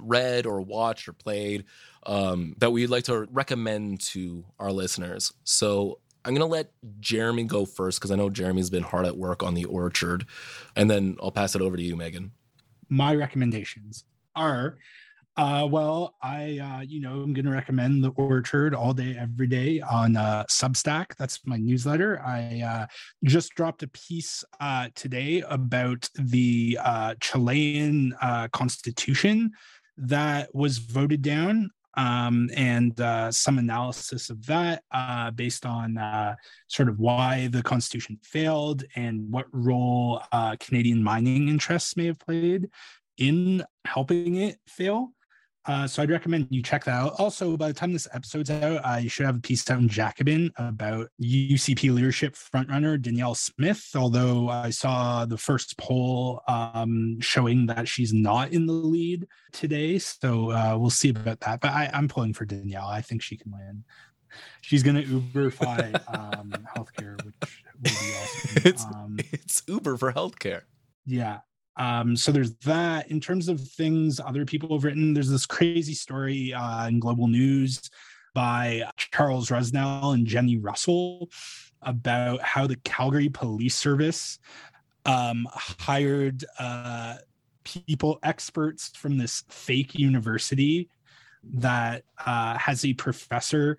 read 0.00 0.46
or 0.46 0.60
watched 0.60 1.08
or 1.08 1.12
played 1.12 1.64
um, 2.06 2.54
that 2.58 2.70
we'd 2.72 2.88
like 2.88 3.04
to 3.04 3.26
recommend 3.30 4.00
to 4.00 4.44
our 4.58 4.72
listeners. 4.72 5.32
So 5.44 6.00
I'm 6.24 6.34
going 6.34 6.40
to 6.40 6.52
let 6.52 6.72
Jeremy 6.98 7.44
go 7.44 7.64
first 7.64 8.00
because 8.00 8.10
I 8.10 8.16
know 8.16 8.30
Jeremy's 8.30 8.70
been 8.70 8.82
hard 8.82 9.06
at 9.06 9.16
work 9.16 9.42
on 9.42 9.54
the 9.54 9.64
orchard. 9.64 10.26
And 10.74 10.90
then 10.90 11.16
I'll 11.22 11.30
pass 11.30 11.54
it 11.54 11.62
over 11.62 11.76
to 11.76 11.82
you, 11.82 11.94
Megan. 11.96 12.32
my 12.88 13.14
recommendations 13.14 14.04
are 14.34 14.76
uh 15.36 15.66
well 15.70 16.14
i 16.22 16.58
uh 16.58 16.80
you 16.80 17.00
know 17.00 17.20
i'm 17.20 17.32
gonna 17.32 17.50
recommend 17.50 18.02
the 18.02 18.10
orchard 18.10 18.74
all 18.74 18.92
day 18.92 19.16
every 19.18 19.46
day 19.46 19.80
on 19.80 20.16
uh 20.16 20.44
substack 20.50 21.14
that's 21.18 21.40
my 21.44 21.56
newsletter 21.56 22.20
i 22.24 22.62
uh 22.64 22.86
just 23.24 23.50
dropped 23.54 23.82
a 23.82 23.88
piece 23.88 24.44
uh 24.60 24.88
today 24.94 25.42
about 25.48 26.08
the 26.18 26.78
uh 26.82 27.14
chilean 27.20 28.14
constitution 28.52 29.50
that 29.98 30.54
was 30.54 30.78
voted 30.78 31.22
down 31.22 31.70
um, 31.98 32.50
and 32.54 32.94
some 33.34 33.58
analysis 33.58 34.28
of 34.28 34.44
that 34.46 34.82
based 35.34 35.64
on 35.64 36.36
sort 36.68 36.88
of 36.88 36.98
why 36.98 37.48
the 37.48 37.62
Constitution 37.62 38.18
failed 38.22 38.84
and 38.94 39.30
what 39.32 39.46
role 39.52 40.20
Canadian 40.60 41.02
mining 41.02 41.48
interests 41.48 41.96
may 41.96 42.06
have 42.06 42.18
played 42.18 42.68
in 43.18 43.64
helping 43.86 44.36
it 44.36 44.58
fail. 44.66 45.12
Uh, 45.66 45.86
so 45.86 46.02
I'd 46.02 46.10
recommend 46.10 46.46
you 46.50 46.62
check 46.62 46.84
that 46.84 46.94
out. 46.94 47.14
Also, 47.18 47.56
by 47.56 47.68
the 47.68 47.74
time 47.74 47.92
this 47.92 48.06
episode's 48.12 48.50
out, 48.50 48.84
I 48.84 49.08
should 49.08 49.26
have 49.26 49.36
a 49.36 49.40
piece 49.40 49.68
out 49.68 49.80
in 49.80 49.88
Jacobin 49.88 50.52
about 50.56 51.08
UCP 51.20 51.92
leadership 51.92 52.34
frontrunner 52.34 53.00
Danielle 53.00 53.34
Smith. 53.34 53.90
Although 53.96 54.48
I 54.48 54.70
saw 54.70 55.24
the 55.24 55.36
first 55.36 55.76
poll 55.76 56.40
um, 56.46 57.18
showing 57.20 57.66
that 57.66 57.88
she's 57.88 58.12
not 58.12 58.52
in 58.52 58.66
the 58.66 58.72
lead 58.72 59.26
today, 59.52 59.98
so 59.98 60.52
uh, 60.52 60.76
we'll 60.78 60.90
see 60.90 61.10
about 61.10 61.40
that. 61.40 61.60
But 61.60 61.72
I, 61.72 61.90
I'm 61.92 62.06
pulling 62.06 62.32
for 62.32 62.44
Danielle. 62.44 62.86
I 62.86 63.00
think 63.02 63.22
she 63.22 63.36
can 63.36 63.50
win. 63.50 63.84
She's 64.60 64.82
going 64.82 64.96
to 64.96 65.02
Uberify 65.02 65.94
um, 66.38 66.52
healthcare, 66.76 67.16
which 67.24 67.34
will 67.74 67.82
be 67.82 67.90
awesome. 67.90 68.62
It's, 68.64 68.84
Um, 68.84 69.16
it's 69.32 69.62
Uber 69.66 69.96
for 69.96 70.12
healthcare. 70.12 70.62
yeah. 71.06 71.40
Um, 71.76 72.16
so 72.16 72.32
there's 72.32 72.54
that. 72.64 73.10
In 73.10 73.20
terms 73.20 73.48
of 73.48 73.60
things 73.60 74.20
other 74.20 74.44
people 74.44 74.76
have 74.76 74.84
written, 74.84 75.12
there's 75.12 75.30
this 75.30 75.46
crazy 75.46 75.94
story 75.94 76.54
uh, 76.54 76.88
in 76.88 77.00
Global 77.00 77.28
News 77.28 77.90
by 78.34 78.82
Charles 78.96 79.48
Rusnell 79.48 80.14
and 80.14 80.26
Jennie 80.26 80.58
Russell 80.58 81.30
about 81.82 82.40
how 82.42 82.66
the 82.66 82.76
Calgary 82.76 83.28
Police 83.28 83.74
Service 83.74 84.38
um, 85.04 85.46
hired 85.52 86.44
uh, 86.58 87.16
people, 87.64 88.18
experts 88.22 88.90
from 88.94 89.18
this 89.18 89.44
fake 89.48 89.98
university 89.98 90.88
that 91.42 92.04
uh, 92.24 92.56
has 92.58 92.84
a 92.84 92.92
professor 92.94 93.76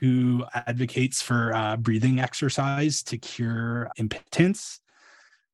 who 0.00 0.44
advocates 0.54 1.20
for 1.20 1.54
uh, 1.54 1.76
breathing 1.76 2.20
exercise 2.20 3.02
to 3.02 3.18
cure 3.18 3.90
impotence 3.96 4.81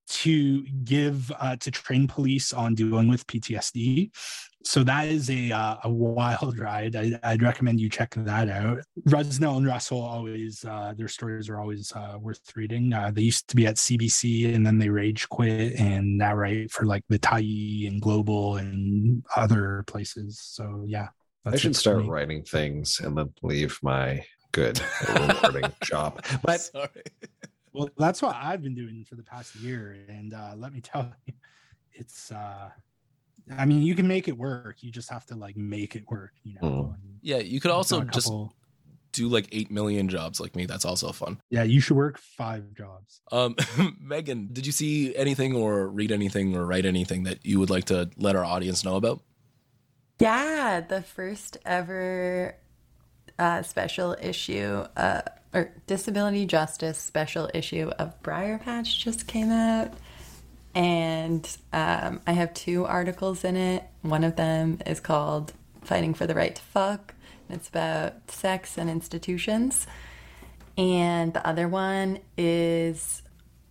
to 0.08 0.62
give 0.84 1.30
uh, 1.38 1.56
to 1.56 1.70
train 1.70 2.08
police 2.08 2.52
on 2.52 2.74
dealing 2.74 3.08
with 3.08 3.26
PTSD. 3.26 4.10
So 4.64 4.82
that 4.84 5.08
is 5.08 5.30
a 5.30 5.52
uh, 5.52 5.76
a 5.84 5.90
wild 5.90 6.58
ride. 6.58 6.96
I, 6.96 7.18
I'd 7.22 7.42
recommend 7.42 7.80
you 7.80 7.88
check 7.88 8.14
that 8.16 8.48
out. 8.48 8.80
Rusnell 9.08 9.56
and 9.56 9.66
Russell 9.66 10.00
always 10.00 10.64
uh, 10.64 10.94
their 10.96 11.08
stories 11.08 11.48
are 11.48 11.60
always 11.60 11.92
uh, 11.92 12.18
worth 12.20 12.40
reading. 12.56 12.92
Uh, 12.92 13.10
they 13.12 13.22
used 13.22 13.48
to 13.48 13.56
be 13.56 13.66
at 13.66 13.76
CBC 13.76 14.54
and 14.54 14.66
then 14.66 14.78
they 14.78 14.88
rage 14.88 15.28
quit 15.28 15.74
and 15.78 16.18
now 16.18 16.34
write 16.34 16.70
for 16.70 16.84
like 16.84 17.04
the 17.08 17.18
Tyee 17.18 17.86
and 17.86 18.02
Global 18.02 18.56
and 18.56 19.24
other 19.36 19.84
places. 19.86 20.40
So 20.40 20.84
yeah, 20.86 21.08
I 21.46 21.56
should 21.56 21.76
start 21.76 21.98
me. 21.98 22.08
writing 22.08 22.42
things 22.42 23.00
and 23.00 23.16
then 23.16 23.32
leave 23.42 23.78
my 23.82 24.24
good 24.52 24.80
rewarding 25.08 25.72
job. 25.82 26.22
But 26.42 26.60
Sorry. 26.60 26.88
Well, 27.78 27.90
that's 27.96 28.20
what 28.20 28.34
I've 28.34 28.62
been 28.62 28.74
doing 28.74 29.04
for 29.08 29.14
the 29.14 29.22
past 29.22 29.54
year, 29.56 29.96
and 30.08 30.34
uh, 30.34 30.54
let 30.56 30.72
me 30.72 30.80
tell 30.82 31.12
you, 31.26 31.34
it's. 31.92 32.32
uh 32.32 32.70
I 33.56 33.64
mean, 33.64 33.80
you 33.80 33.94
can 33.94 34.06
make 34.06 34.28
it 34.28 34.36
work. 34.36 34.82
You 34.82 34.90
just 34.90 35.08
have 35.08 35.24
to 35.26 35.34
like 35.34 35.56
make 35.56 35.96
it 35.96 36.04
work, 36.10 36.32
you 36.42 36.54
know. 36.60 36.68
Mm. 36.68 36.94
Yeah, 37.22 37.38
you 37.38 37.60
could 37.60 37.70
also 37.70 38.00
done 38.00 38.10
just 38.12 38.30
do 39.12 39.28
like 39.28 39.48
8 39.50 39.70
million 39.70 40.08
jobs 40.08 40.38
like 40.38 40.54
me. 40.54 40.66
That's 40.66 40.84
also 40.84 41.12
fun. 41.12 41.40
yeah, 41.48 41.62
you 41.62 41.80
should 41.80 41.96
work 41.96 42.18
five 42.18 42.74
jobs. 42.74 43.22
Um, 43.32 43.56
Megan, 44.00 44.50
did 44.52 44.66
you 44.66 44.72
see 44.72 45.16
anything 45.16 45.54
or 45.54 45.88
read 45.88 46.12
anything 46.12 46.54
or 46.54 46.66
write 46.66 46.84
anything 46.84 47.22
that 47.22 47.44
you 47.44 47.58
would 47.58 47.70
like 47.70 47.84
to 47.84 48.10
let 48.16 48.36
our 48.36 48.44
audience 48.44 48.84
know 48.84 48.96
about? 48.96 49.22
Yeah, 50.20 50.80
the 50.80 51.00
first 51.00 51.56
ever 51.64 52.56
uh, 53.38 53.62
special 53.62 54.16
issue, 54.20 54.84
uh, 54.96 55.22
or 55.52 55.72
disability 55.86 56.46
justice 56.46 56.98
special 56.98 57.50
issue 57.54 57.90
of 57.98 58.20
Briarpatch 58.22 58.98
just 58.98 59.26
came 59.26 59.50
out. 59.50 59.92
And 60.74 61.48
um, 61.72 62.20
I 62.26 62.32
have 62.32 62.54
two 62.54 62.84
articles 62.84 63.44
in 63.44 63.56
it. 63.56 63.84
One 64.02 64.24
of 64.24 64.36
them 64.36 64.80
is 64.86 65.00
called 65.00 65.52
Fighting 65.82 66.14
for 66.14 66.26
the 66.26 66.34
Right 66.34 66.54
to 66.54 66.62
Fuck, 66.62 67.14
and 67.48 67.58
it's 67.58 67.68
about 67.68 68.30
sex 68.30 68.76
and 68.76 68.88
institutions. 68.90 69.86
And 70.76 71.34
the 71.34 71.44
other 71.46 71.66
one 71.66 72.20
is, 72.36 73.22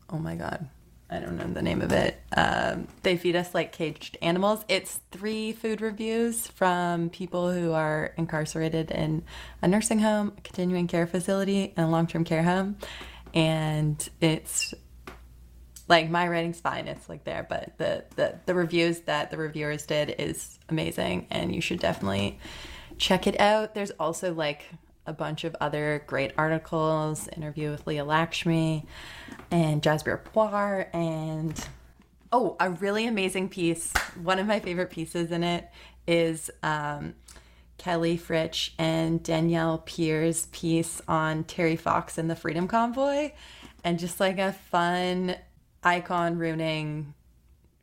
oh 0.09 0.17
my 0.17 0.35
God, 0.35 0.67
I 1.09 1.19
don't 1.19 1.37
know 1.37 1.47
the 1.47 1.61
name 1.61 1.81
of 1.81 1.93
it. 1.93 2.21
Um, 2.35 2.87
they 3.03 3.15
feed 3.15 3.35
us 3.35 3.53
like 3.53 3.71
caged 3.71 4.17
animals. 4.21 4.65
It's 4.67 4.99
three 5.11 5.53
food 5.53 5.79
reviews 5.79 6.47
from 6.47 7.09
people 7.09 7.51
who 7.51 7.71
are 7.71 8.13
incarcerated 8.17 8.91
in 8.91 9.23
a 9.61 9.67
nursing 9.67 9.99
home, 9.99 10.33
a 10.37 10.41
continuing 10.41 10.87
care 10.87 11.07
facility, 11.07 11.73
and 11.77 11.85
a 11.85 11.89
long 11.89 12.07
term 12.07 12.25
care 12.25 12.43
home. 12.43 12.77
And 13.33 14.07
it's 14.19 14.73
like 15.87 16.09
my 16.09 16.27
writing's 16.27 16.59
fine 16.59 16.87
it's 16.87 17.07
like 17.07 17.23
there 17.23 17.45
but 17.47 17.71
the, 17.77 18.03
the 18.15 18.37
the 18.45 18.53
reviews 18.53 19.01
that 19.01 19.31
the 19.31 19.37
reviewers 19.37 19.85
did 19.85 20.13
is 20.19 20.59
amazing 20.69 21.27
and 21.31 21.55
you 21.55 21.61
should 21.61 21.79
definitely 21.79 22.39
check 22.97 23.27
it 23.27 23.39
out 23.39 23.73
there's 23.73 23.91
also 23.91 24.33
like 24.33 24.65
a 25.07 25.13
bunch 25.13 25.43
of 25.43 25.55
other 25.59 26.03
great 26.05 26.31
articles 26.37 27.27
interview 27.29 27.71
with 27.71 27.87
leah 27.87 28.05
lakshmi 28.05 28.85
and 29.49 29.81
jasbir 29.81 30.21
Puar 30.21 30.93
and 30.93 31.67
oh 32.31 32.55
a 32.59 32.69
really 32.69 33.07
amazing 33.07 33.49
piece. 33.49 33.93
One 34.21 34.39
of 34.39 34.47
my 34.47 34.59
favorite 34.59 34.89
pieces 34.89 35.31
in 35.31 35.43
it 35.43 35.69
is 36.07 36.49
um, 36.63 37.15
Kelly 37.77 38.17
Fritsch 38.17 38.71
and 38.77 39.21
Danielle 39.21 39.79
Peers' 39.79 40.47
piece 40.47 41.01
on 41.07 41.43
Terry 41.43 41.75
Fox 41.75 42.17
and 42.17 42.29
the 42.29 42.35
Freedom 42.35 42.67
Convoy, 42.67 43.31
and 43.83 43.99
just 43.99 44.19
like 44.19 44.39
a 44.39 44.53
fun 44.53 45.35
icon 45.83 46.37
ruining 46.37 47.13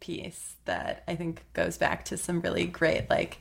piece 0.00 0.56
that 0.64 1.04
I 1.08 1.14
think 1.14 1.44
goes 1.54 1.78
back 1.78 2.04
to 2.06 2.16
some 2.16 2.40
really 2.40 2.66
great 2.66 3.08
like 3.08 3.38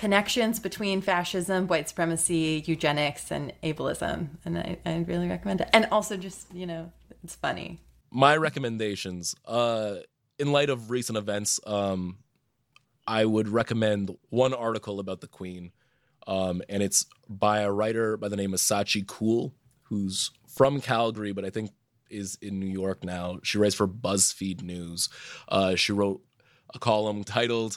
connections 0.00 0.58
between 0.58 1.02
fascism, 1.02 1.66
white 1.66 1.86
supremacy, 1.86 2.64
eugenics, 2.66 3.30
and 3.30 3.52
ableism. 3.62 4.28
And 4.46 4.56
I, 4.56 4.78
I 4.86 5.04
really 5.06 5.28
recommend 5.28 5.60
it. 5.60 5.68
And 5.74 5.86
also 5.92 6.16
just, 6.16 6.52
you 6.54 6.66
know, 6.66 6.90
it's 7.22 7.34
funny. 7.34 7.78
My 8.10 8.38
recommendations, 8.38 9.34
uh, 9.44 9.96
in 10.38 10.52
light 10.52 10.70
of 10.70 10.90
recent 10.90 11.18
events, 11.18 11.60
um, 11.66 12.16
I 13.06 13.26
would 13.26 13.46
recommend 13.46 14.16
one 14.30 14.54
article 14.54 15.00
about 15.00 15.20
the 15.20 15.26
Queen. 15.26 15.70
Um, 16.26 16.62
and 16.70 16.82
it's 16.82 17.04
by 17.28 17.60
a 17.60 17.70
writer 17.70 18.16
by 18.16 18.28
the 18.28 18.36
name 18.36 18.54
of 18.54 18.60
Sachi 18.60 19.04
Koul, 19.04 19.52
who's 19.82 20.30
from 20.48 20.80
Calgary, 20.80 21.32
but 21.32 21.44
I 21.44 21.50
think 21.50 21.72
is 22.08 22.38
in 22.40 22.58
New 22.58 22.66
York 22.66 23.04
now. 23.04 23.38
She 23.42 23.58
writes 23.58 23.74
for 23.74 23.86
BuzzFeed 23.86 24.62
News. 24.62 25.10
Uh, 25.46 25.74
she 25.74 25.92
wrote 25.92 26.22
a 26.74 26.78
column 26.78 27.22
titled 27.22 27.76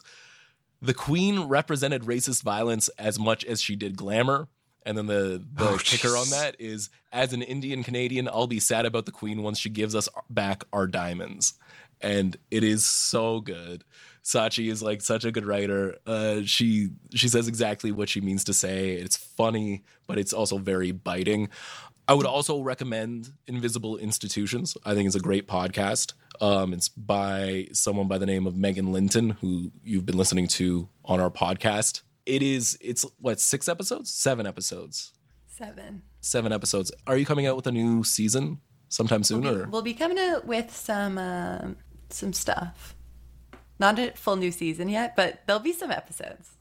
"The 0.83 0.93
Queen 0.93 1.47
Represented 1.47 2.03
Racist 2.03 2.43
Violence 2.43 2.89
as 2.99 3.17
Much 3.17 3.43
as 3.45 3.61
She 3.61 3.75
Did 3.75 3.97
Glamour." 3.97 4.47
And 4.85 4.97
then 4.97 5.07
the 5.07 5.41
the 5.53 5.69
Oh, 5.69 5.77
kicker 5.77 6.09
on 6.17 6.29
that 6.31 6.57
is, 6.59 6.89
as 7.11 7.31
an 7.31 7.41
Indian 7.41 7.83
Canadian, 7.83 8.27
I'll 8.27 8.47
be 8.47 8.59
sad 8.59 8.85
about 8.85 9.05
the 9.05 9.11
Queen 9.13 9.41
once 9.41 9.57
she 9.57 9.69
gives 9.69 9.95
us 9.95 10.09
back 10.29 10.65
our 10.73 10.87
diamonds. 10.87 11.53
And 12.01 12.35
it 12.51 12.65
is 12.65 12.83
so 12.83 13.39
good. 13.39 13.85
Sachi 14.25 14.69
is 14.69 14.83
like 14.83 15.01
such 15.01 15.23
a 15.23 15.31
good 15.31 15.45
writer. 15.45 15.95
Uh, 16.05 16.41
she 16.43 16.89
she 17.13 17.29
says 17.29 17.47
exactly 17.47 17.91
what 17.93 18.09
she 18.09 18.19
means 18.19 18.43
to 18.45 18.53
say. 18.53 18.91
It's 18.95 19.15
funny, 19.15 19.83
but 20.05 20.17
it's 20.17 20.33
also 20.33 20.57
very 20.57 20.91
biting. 20.91 21.49
I 22.07 22.13
would 22.13 22.25
also 22.25 22.61
recommend 22.61 23.31
Invisible 23.47 23.97
Institutions. 23.97 24.75
I 24.85 24.93
think 24.93 25.07
it's 25.07 25.15
a 25.15 25.19
great 25.21 25.47
podcast. 25.47 26.13
Um, 26.41 26.73
it's 26.73 26.89
by 26.89 27.67
someone 27.71 28.07
by 28.07 28.17
the 28.17 28.25
name 28.25 28.45
of 28.45 28.55
Megan 28.57 28.91
Linton, 28.91 29.31
who 29.31 29.71
you've 29.83 30.05
been 30.05 30.17
listening 30.17 30.47
to 30.49 30.89
on 31.05 31.19
our 31.21 31.29
podcast. 31.29 32.01
It 32.25 32.41
is 32.41 32.77
it's 32.81 33.05
what 33.19 33.39
six 33.39 33.69
episodes, 33.69 34.13
seven 34.13 34.45
episodes, 34.45 35.13
Seven. 35.47 36.01
seven 36.21 36.51
episodes. 36.51 36.91
Are 37.07 37.17
you 37.17 37.25
coming 37.25 37.45
out 37.45 37.55
with 37.55 37.67
a 37.67 37.71
new 37.71 38.03
season 38.03 38.59
sometime 38.89 39.23
soon, 39.23 39.45
or 39.45 39.67
We'll 39.69 39.81
be 39.81 39.93
coming 39.93 40.19
out 40.19 40.45
with 40.45 40.75
some 40.75 41.17
um, 41.17 41.77
some 42.09 42.33
stuff. 42.33 42.95
Not 43.79 43.97
a 43.99 44.11
full 44.11 44.35
new 44.35 44.51
season 44.51 44.87
yet, 44.89 45.15
but 45.15 45.41
there'll 45.47 45.61
be 45.61 45.73
some 45.73 45.91
episodes. 45.91 46.51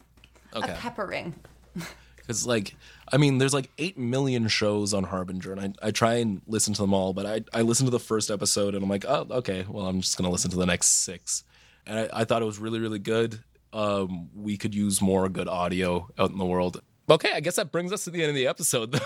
okay? 0.55 0.73
A 0.73 0.77
peppering. 0.77 1.35
Because 2.23 2.47
like, 2.47 2.77
I 3.13 3.17
mean, 3.17 3.39
there's 3.39 3.55
like 3.55 3.71
eight 3.79 3.99
million 3.99 4.49
shows 4.49 4.95
on 4.95 5.05
Harbinger, 5.05 5.53
and 5.53 5.77
I, 5.83 5.89
I 5.89 5.91
try 5.91 6.15
and 6.15 6.41
listen 6.47 6.73
to 6.75 6.83
them 6.83 6.95
all, 6.95 7.13
but 7.13 7.27
I 7.27 7.43
I 7.53 7.63
listened 7.63 7.89
to 7.89 7.91
the 7.91 8.01
first 8.01 8.31
episode, 8.31 8.75
and 8.75 8.83
I'm 8.83 8.89
like, 8.91 9.05
oh, 9.07 9.27
okay, 9.31 9.65
well, 9.69 9.87
I'm 9.87 10.01
just 10.01 10.17
gonna 10.17 10.31
listen 10.31 10.51
to 10.51 10.57
the 10.57 10.67
next 10.67 11.05
six, 11.05 11.45
and 11.87 11.99
I, 11.99 12.21
I 12.21 12.25
thought 12.25 12.43
it 12.43 12.47
was 12.47 12.59
really 12.59 12.81
really 12.81 12.99
good. 12.99 13.43
Um, 13.73 14.31
we 14.35 14.57
could 14.57 14.75
use 14.75 15.01
more 15.01 15.29
good 15.29 15.49
audio 15.49 16.09
out 16.19 16.31
in 16.31 16.39
the 16.39 16.45
world. 16.45 16.83
Okay, 17.11 17.33
I 17.35 17.41
guess 17.41 17.57
that 17.57 17.73
brings 17.73 17.93
us 17.93 18.05
to 18.05 18.11
the 18.11 18.23
end 18.23 18.31
of 18.31 18.37
the 18.37 18.47
episode. 18.47 19.01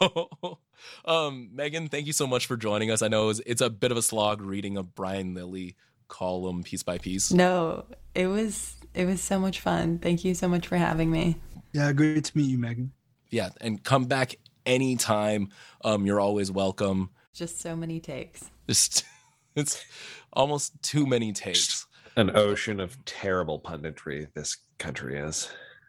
um, 1.04 1.50
Megan, 1.52 1.88
thank 1.88 2.06
you 2.06 2.12
so 2.12 2.26
much 2.26 2.46
for 2.46 2.56
joining 2.56 2.90
us. 2.90 3.02
I 3.02 3.08
know 3.08 3.28
it's, 3.28 3.40
it's 3.46 3.60
a 3.60 3.70
bit 3.70 3.90
of 3.90 3.96
a 3.96 4.02
slog 4.02 4.40
reading 4.42 4.76
a 4.76 4.82
Brian 4.82 5.34
Lilley 5.34 5.76
column 6.08 6.62
piece 6.62 6.82
by 6.82 6.98
piece. 6.98 7.32
No, 7.32 7.86
it 8.14 8.26
was 8.26 8.76
it 8.94 9.06
was 9.06 9.22
so 9.22 9.38
much 9.38 9.60
fun. 9.60 9.98
Thank 9.98 10.24
you 10.24 10.34
so 10.34 10.48
much 10.48 10.66
for 10.66 10.76
having 10.76 11.10
me. 11.10 11.36
Yeah, 11.72 11.92
great 11.92 12.24
to 12.24 12.36
meet 12.36 12.48
you, 12.50 12.58
Megan. 12.58 12.92
Yeah, 13.30 13.50
and 13.60 13.82
come 13.82 14.06
back 14.06 14.36
anytime. 14.66 15.50
Um, 15.84 16.04
you're 16.04 16.20
always 16.20 16.50
welcome. 16.50 17.10
Just 17.32 17.60
so 17.60 17.76
many 17.76 18.00
takes. 18.00 18.50
Just 18.68 19.04
it's 19.56 19.84
almost 20.32 20.80
too 20.82 21.06
many 21.06 21.32
takes. 21.32 21.86
An 22.16 22.36
ocean 22.36 22.80
of 22.80 23.02
terrible 23.04 23.60
punditry 23.60 24.26
this 24.34 24.56
country 24.78 25.16
is. 25.16 25.48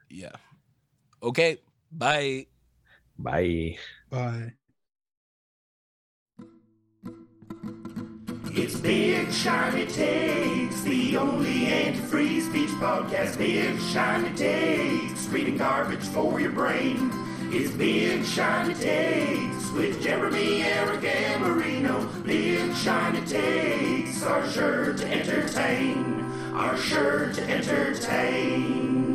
Yeah. 0.10 0.32
Okay. 1.24 1.58
Bye. 1.92 2.46
Bye. 3.18 3.78
Bye. 4.10 4.54
It's 8.54 8.78
Big 8.78 9.32
Shiny 9.32 9.86
Takes, 9.86 10.82
the 10.82 11.16
only 11.16 11.68
anti-free 11.68 12.42
speech 12.42 12.70
podcast. 12.72 13.38
Big 13.38 13.80
Shiny 13.80 14.36
Takes, 14.36 15.26
reading 15.28 15.56
garbage 15.56 16.04
for 16.10 16.38
your 16.38 16.52
brain. 16.52 17.12
It's 17.50 17.72
Big 17.72 18.26
Shiny 18.26 18.74
Takes 18.74 19.72
with 19.72 20.04
Jeremy, 20.04 20.64
Eric, 20.64 21.40
Marino. 21.40 22.06
Big 22.26 22.76
Shiny 22.76 23.26
Takes 23.26 24.22
are 24.24 24.46
sure 24.50 24.94
to 24.96 25.08
entertain, 25.08 26.26
are 26.54 26.78
sure 26.78 27.32
to 27.32 27.42
entertain. 27.44 29.11